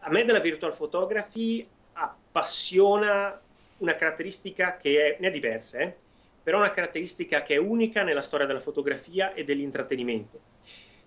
a 0.00 0.10
me 0.10 0.24
della 0.24 0.40
virtual 0.40 0.74
photography 0.76 1.66
appassiona 1.94 3.40
una 3.78 3.94
caratteristica 3.94 4.76
che 4.76 5.16
è, 5.16 5.20
ne 5.20 5.26
ha 5.26 5.30
diverse, 5.30 5.82
eh? 5.82 5.94
però 6.42 6.58
una 6.58 6.70
caratteristica 6.70 7.42
che 7.42 7.54
è 7.54 7.58
unica 7.58 8.02
nella 8.02 8.22
storia 8.22 8.46
della 8.46 8.60
fotografia 8.60 9.34
e 9.34 9.44
dell'intrattenimento. 9.44 10.40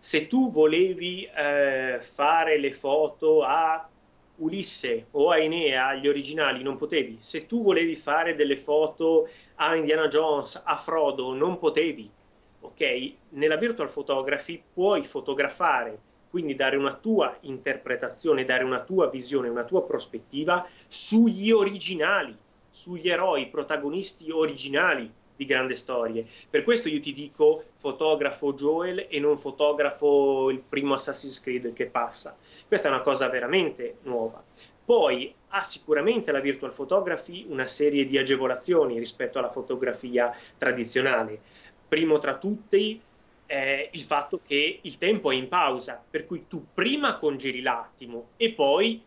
Se 0.03 0.27
tu 0.27 0.51
volevi 0.51 1.23
eh, 1.23 1.97
fare 2.01 2.59
le 2.59 2.73
foto 2.73 3.41
a 3.41 3.87
Ulisse 4.39 5.07
o 5.11 5.29
a 5.29 5.37
Enea, 5.37 5.87
agli 5.87 6.09
originali, 6.09 6.61
non 6.61 6.75
potevi. 6.75 7.19
Se 7.21 7.45
tu 7.45 7.63
volevi 7.63 7.95
fare 7.95 8.35
delle 8.35 8.57
foto 8.57 9.29
a 9.55 9.73
Indiana 9.77 10.09
Jones, 10.09 10.61
a 10.65 10.75
Frodo, 10.75 11.33
non 11.33 11.57
potevi. 11.57 12.11
Ok? 12.59 13.13
Nella 13.29 13.55
virtual 13.55 13.89
photography 13.89 14.61
puoi 14.73 15.05
fotografare, 15.05 15.97
quindi 16.29 16.53
dare 16.53 16.75
una 16.75 16.95
tua 16.95 17.37
interpretazione, 17.43 18.43
dare 18.43 18.65
una 18.65 18.81
tua 18.81 19.07
visione, 19.07 19.47
una 19.47 19.63
tua 19.63 19.83
prospettiva 19.83 20.67
sugli 20.85 21.49
originali, 21.49 22.37
sugli 22.67 23.07
eroi, 23.07 23.47
protagonisti 23.47 24.29
originali 24.31 25.09
di 25.35 25.45
grandi 25.45 25.75
storie. 25.75 26.25
Per 26.49 26.63
questo 26.63 26.89
io 26.89 26.99
ti 26.99 27.13
dico 27.13 27.63
fotografo 27.75 28.53
Joel 28.53 29.07
e 29.09 29.19
non 29.19 29.37
fotografo 29.37 30.49
il 30.49 30.59
primo 30.59 30.93
Assassin's 30.93 31.41
Creed 31.41 31.73
che 31.73 31.87
passa. 31.87 32.35
Questa 32.67 32.87
è 32.87 32.91
una 32.91 33.01
cosa 33.01 33.29
veramente 33.29 33.97
nuova. 34.03 34.43
Poi 34.85 35.33
ha 35.49 35.63
sicuramente 35.63 36.31
la 36.31 36.39
virtual 36.39 36.73
photography 36.73 37.45
una 37.47 37.65
serie 37.65 38.05
di 38.05 38.17
agevolazioni 38.17 38.97
rispetto 38.97 39.39
alla 39.39 39.49
fotografia 39.49 40.35
tradizionale. 40.57 41.39
Primo 41.87 42.19
tra 42.19 42.37
tutti 42.37 42.99
è 43.45 43.89
il 43.91 44.01
fatto 44.01 44.39
che 44.45 44.79
il 44.81 44.97
tempo 44.97 45.31
è 45.31 45.35
in 45.35 45.47
pausa, 45.47 46.03
per 46.09 46.25
cui 46.25 46.47
tu 46.47 46.65
prima 46.73 47.17
congeli 47.17 47.61
l'attimo 47.61 48.29
e 48.35 48.53
poi 48.53 49.01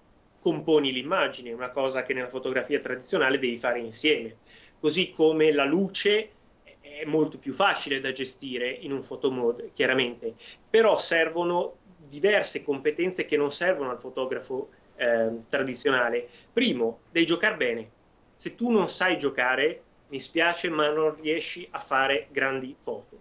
componi 0.47 0.92
l'immagine, 0.92 1.53
una 1.53 1.70
cosa 1.70 2.05
che 2.05 2.14
nella 2.14 2.28
fotografia 2.28 2.78
tradizionale 2.78 3.40
devi 3.40 3.59
fare 3.59 3.80
insieme 3.80 4.36
così 4.78 5.11
come 5.11 5.51
la 5.51 5.64
luce 5.64 6.30
è 6.80 7.05
molto 7.07 7.40
più 7.40 7.53
facile 7.53 7.99
da 7.99 8.12
gestire 8.12 8.70
in 8.70 8.92
un 8.92 9.05
photomode, 9.05 9.70
chiaramente, 9.72 10.34
però 10.70 10.97
servono 10.97 11.78
diverse 12.07 12.62
competenze 12.62 13.26
che 13.26 13.36
non 13.36 13.51
servono 13.51 13.90
al 13.90 13.99
fotografo 13.99 14.68
eh, 14.94 15.40
tradizionale. 15.49 16.28
Primo, 16.53 17.01
devi 17.11 17.26
giocare 17.26 17.57
bene. 17.57 17.90
Se 18.36 18.55
tu 18.55 18.70
non 18.70 18.86
sai 18.86 19.18
giocare, 19.18 19.82
mi 20.09 20.20
spiace, 20.20 20.70
ma 20.70 20.88
non 20.92 21.16
riesci 21.20 21.66
a 21.72 21.80
fare 21.80 22.28
grandi 22.30 22.76
foto. 22.78 23.20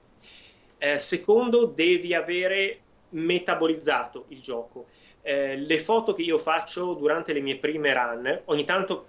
Eh, 0.78 1.00
secondo, 1.00 1.66
devi 1.66 2.14
avere 2.14 2.82
metabolizzato 3.10 4.26
il 4.28 4.40
gioco. 4.40 4.86
Eh, 5.28 5.56
le 5.56 5.80
foto 5.80 6.14
che 6.14 6.22
io 6.22 6.38
faccio 6.38 6.94
durante 6.94 7.34
le 7.34 7.42
mie 7.42 7.58
prime 7.58 7.92
run, 7.94 8.42
ogni 8.46 8.64
tanto 8.64 9.08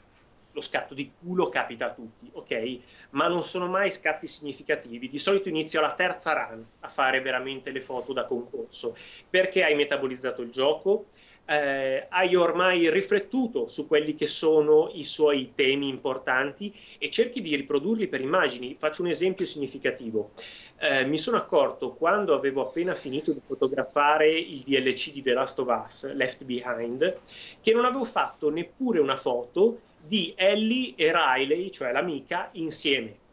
lo 0.51 0.63
scatto 0.63 0.95
di 0.95 1.13
culo 1.13 1.51
capita 1.51 1.89
a 1.89 1.93
tutti, 1.93 2.27
ok? 2.33 2.79
Ma 3.11 3.29
non 3.29 3.43
sono 3.43 3.67
mai 3.67 3.91
scatti 3.91 4.27
significativi. 4.27 5.11
Di 5.11 5.19
solito 5.19 5.51
inizio 5.51 5.79
alla 5.81 5.93
terza 5.93 6.33
run 6.33 6.65
a 6.81 6.89
fare 6.89 7.21
veramente 7.21 7.71
le 7.71 7.83
foto 7.83 8.15
da 8.15 8.25
concorso, 8.25 8.95
perché 9.29 9.63
hai 9.63 9.75
metabolizzato 9.75 10.41
il 10.41 10.49
gioco, 10.49 11.09
eh, 11.47 12.07
hai 12.09 12.35
ormai 12.35 12.91
riflettuto 12.91 13.67
su 13.67 13.87
quelli 13.87 14.15
che 14.15 14.27
sono 14.27 14.91
i 14.93 15.05
suoi 15.05 15.53
temi 15.55 15.89
importanti 15.89 16.73
e 16.99 17.09
cerchi 17.11 17.41
di 17.41 17.55
riprodurli 17.55 18.09
per 18.09 18.21
immagini. 18.21 18.75
Faccio 18.79 19.03
un 19.03 19.09
esempio 19.09 19.47
significativo. 19.47 20.33
Eh, 20.79 21.05
mi 21.05 21.19
sono 21.19 21.37
accorto 21.37 21.93
quando 21.93 22.35
avevo 22.35 22.63
appena 22.63 22.95
finito 22.95 23.33
di 23.33 23.41
fotografare 23.47 24.31
il 24.31 24.61
DLC 24.61 25.13
di 25.13 25.23
The 25.23 25.33
Last 25.33 25.59
of 25.61 25.85
Us, 25.85 26.13
Left 26.13 26.45
Behind, 26.45 27.19
che 27.61 27.73
non 27.73 27.85
avevo 27.85 28.05
fatto 28.05 28.51
neppure 28.51 28.99
una 28.99 29.17
foto 29.17 29.81
di 30.05 30.35
Ellie 30.37 30.95
e 30.97 31.13
Riley, 31.13 31.71
cioè 31.71 31.93
l'amica, 31.93 32.51
insieme. 32.53 33.25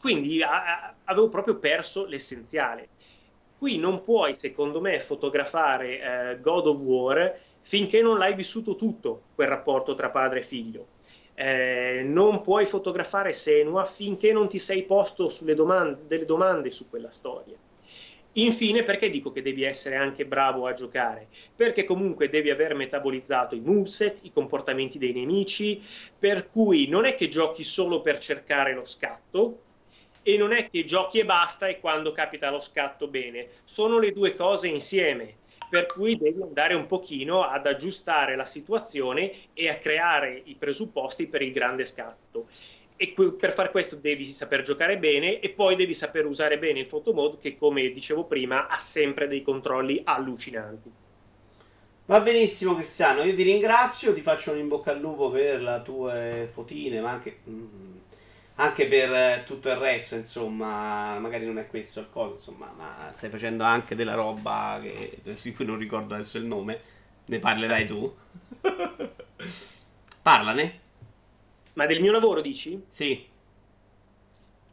Quindi 0.00 0.42
a, 0.42 0.94
avevo 1.04 1.28
proprio 1.28 1.56
perso 1.56 2.06
l'essenziale. 2.06 2.88
Qui 3.60 3.76
non 3.76 4.00
puoi, 4.00 4.38
secondo 4.40 4.80
me, 4.80 5.00
fotografare 5.00 6.00
eh, 6.00 6.40
God 6.40 6.66
of 6.66 6.80
War 6.80 7.38
finché 7.60 8.00
non 8.00 8.16
l'hai 8.16 8.34
vissuto 8.34 8.74
tutto, 8.74 9.24
quel 9.34 9.48
rapporto 9.48 9.94
tra 9.94 10.08
padre 10.08 10.38
e 10.38 10.44
figlio. 10.44 10.86
Eh, 11.34 12.00
non 12.02 12.40
puoi 12.40 12.64
fotografare 12.64 13.34
Senua 13.34 13.84
finché 13.84 14.32
non 14.32 14.48
ti 14.48 14.58
sei 14.58 14.84
posto 14.84 15.30
domande, 15.54 16.06
delle 16.06 16.24
domande 16.24 16.70
su 16.70 16.88
quella 16.88 17.10
storia. 17.10 17.54
Infine, 18.32 18.82
perché 18.82 19.10
dico 19.10 19.30
che 19.30 19.42
devi 19.42 19.64
essere 19.64 19.96
anche 19.96 20.24
bravo 20.24 20.66
a 20.66 20.72
giocare? 20.72 21.28
Perché 21.54 21.84
comunque 21.84 22.30
devi 22.30 22.48
aver 22.48 22.74
metabolizzato 22.74 23.54
i 23.54 23.60
moveset, 23.60 24.20
i 24.22 24.32
comportamenti 24.32 24.96
dei 24.96 25.12
nemici, 25.12 25.82
per 26.18 26.48
cui 26.48 26.88
non 26.88 27.04
è 27.04 27.14
che 27.14 27.28
giochi 27.28 27.62
solo 27.62 28.00
per 28.00 28.18
cercare 28.20 28.72
lo 28.72 28.86
scatto 28.86 29.68
e 30.34 30.36
non 30.36 30.52
è 30.52 30.68
che 30.70 30.84
giochi 30.84 31.18
e 31.18 31.24
basta 31.24 31.66
e 31.66 31.80
quando 31.80 32.12
capita 32.12 32.50
lo 32.50 32.60
scatto 32.60 33.08
bene, 33.08 33.48
sono 33.64 33.98
le 33.98 34.12
due 34.12 34.34
cose 34.34 34.68
insieme. 34.68 35.38
Per 35.68 35.86
cui 35.86 36.18
devi 36.18 36.42
andare 36.42 36.74
un 36.74 36.86
pochino 36.86 37.44
ad 37.44 37.66
aggiustare 37.66 38.34
la 38.34 38.44
situazione 38.44 39.30
e 39.54 39.68
a 39.68 39.76
creare 39.76 40.42
i 40.44 40.56
presupposti 40.56 41.28
per 41.28 41.42
il 41.42 41.52
grande 41.52 41.84
scatto 41.84 42.46
e 43.02 43.14
per 43.14 43.52
fare 43.52 43.70
questo 43.70 43.96
devi 43.96 44.26
saper 44.26 44.60
giocare 44.60 44.98
bene 44.98 45.38
e 45.38 45.54
poi 45.54 45.74
devi 45.74 45.94
saper 45.94 46.26
usare 46.26 46.58
bene 46.58 46.80
il 46.80 46.86
photo 46.86 47.14
mode 47.14 47.38
che 47.40 47.56
come 47.56 47.88
dicevo 47.92 48.24
prima 48.24 48.66
ha 48.66 48.78
sempre 48.78 49.26
dei 49.26 49.40
controlli 49.40 50.02
allucinanti. 50.04 50.92
Va 52.04 52.20
benissimo 52.20 52.74
Cristiano, 52.74 53.22
io 53.22 53.34
ti 53.34 53.42
ringrazio, 53.42 54.12
ti 54.12 54.20
faccio 54.20 54.50
un 54.50 54.58
in 54.58 54.68
bocca 54.68 54.90
al 54.90 55.00
lupo 55.00 55.30
per 55.30 55.62
le 55.62 55.80
tue 55.82 56.48
fotine, 56.52 57.00
ma 57.00 57.12
anche, 57.12 57.38
mm, 57.48 57.96
anche 58.60 58.86
per 58.86 59.12
eh, 59.12 59.42
tutto 59.46 59.70
il 59.70 59.76
resto, 59.76 60.14
insomma, 60.14 61.18
magari 61.18 61.46
non 61.46 61.58
è 61.58 61.66
questo 61.66 62.00
il 62.00 62.10
coso, 62.10 62.34
insomma, 62.34 62.72
ma 62.76 63.10
stai 63.14 63.30
facendo 63.30 63.64
anche 63.64 63.94
della 63.94 64.14
roba 64.14 64.78
che, 64.82 65.18
di 65.22 65.52
cui 65.54 65.64
non 65.64 65.78
ricordo 65.78 66.14
adesso 66.14 66.36
il 66.36 66.44
nome, 66.44 66.80
ne 67.24 67.38
parlerai 67.38 67.86
tu. 67.86 68.14
Parlane. 70.22 70.80
Ma 71.72 71.86
del 71.86 72.02
mio 72.02 72.12
lavoro 72.12 72.42
dici? 72.42 72.84
Sì. 72.88 73.26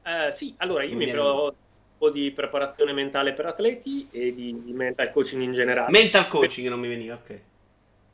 Uh, 0.03 0.31
sì, 0.31 0.53
allora 0.57 0.83
io 0.83 0.97
mi, 0.97 1.05
mi 1.05 1.11
provo 1.11 1.45
un 1.45 1.97
po' 1.97 2.09
di 2.09 2.31
preparazione 2.31 2.91
mentale 2.91 3.31
per 3.31 3.45
atleti 3.45 4.09
e 4.11 4.33
di, 4.33 4.63
di 4.63 4.73
mental 4.73 5.11
coaching 5.11 5.41
in 5.41 5.53
generale. 5.53 5.91
Mental 5.91 6.27
coaching 6.27 6.67
non 6.67 6.79
mi 6.79 6.89
veniva, 6.89 7.13
ok. 7.15 7.39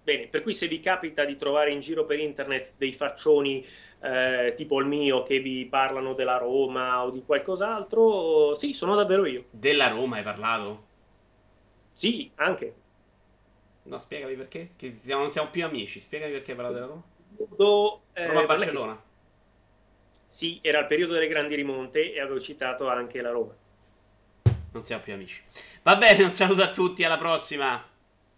Bene, 0.04 0.28
per 0.28 0.44
cui 0.44 0.54
se 0.54 0.68
vi 0.68 0.80
capita 0.80 1.24
di 1.24 1.38
trovare 1.38 1.72
in 1.72 1.80
giro 1.80 2.06
per 2.06 2.20
internet 2.20 2.74
dei 2.78 2.92
faccioni 2.92 3.66
eh, 4.02 4.54
tipo 4.56 4.80
il 4.80 4.86
mio 4.86 5.24
che 5.24 5.40
vi 5.40 5.66
parlano 5.66 6.14
della 6.14 6.38
Roma 6.38 7.04
o 7.04 7.10
di 7.10 7.24
qualcos'altro, 7.24 8.54
sì, 8.54 8.74
sono 8.74 8.96
davvero 8.96 9.26
io. 9.26 9.46
Della 9.50 9.88
Roma 9.88 10.18
hai 10.18 10.24
parlato? 10.24 10.86
Sì, 11.94 12.30
anche. 12.36 12.76
No, 13.84 13.98
spiegami 13.98 14.36
perché? 14.36 14.72
Che 14.76 14.92
siamo, 14.92 15.22
non 15.22 15.32
siamo 15.32 15.50
più 15.50 15.64
amici, 15.64 16.00
spiegami 16.00 16.34
perché 16.34 16.52
hai 16.52 16.58
parlato 16.58 16.76
della 16.76 16.88
Roma 16.88 17.12
periodo... 17.36 18.02
Eh, 18.14 18.28
Roma-Barcellona. 18.28 19.02
Sì, 20.26 20.60
era 20.62 20.80
il 20.80 20.88
periodo 20.88 21.14
delle 21.14 21.28
grandi 21.28 21.56
rimonte 21.56 22.14
e 22.14 22.20
avevo 22.20 22.40
citato 22.40 22.88
anche 22.90 23.22
la 23.22 23.32
Roma. 23.32 23.54
Non 24.72 24.84
siamo 24.84 25.04
più 25.04 25.14
amici. 25.14 25.42
Va 25.84 25.96
bene, 25.98 26.24
un 26.24 26.32
saluto 26.32 26.64
a 26.64 26.72
tutti, 26.72 27.04
alla 27.04 27.18
prossima. 27.18 27.92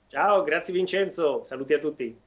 Ciao, 0.07 0.43
grazie 0.43 0.73
Vincenzo, 0.73 1.43
saluti 1.43 1.73
a 1.73 1.79
tutti. 1.79 2.24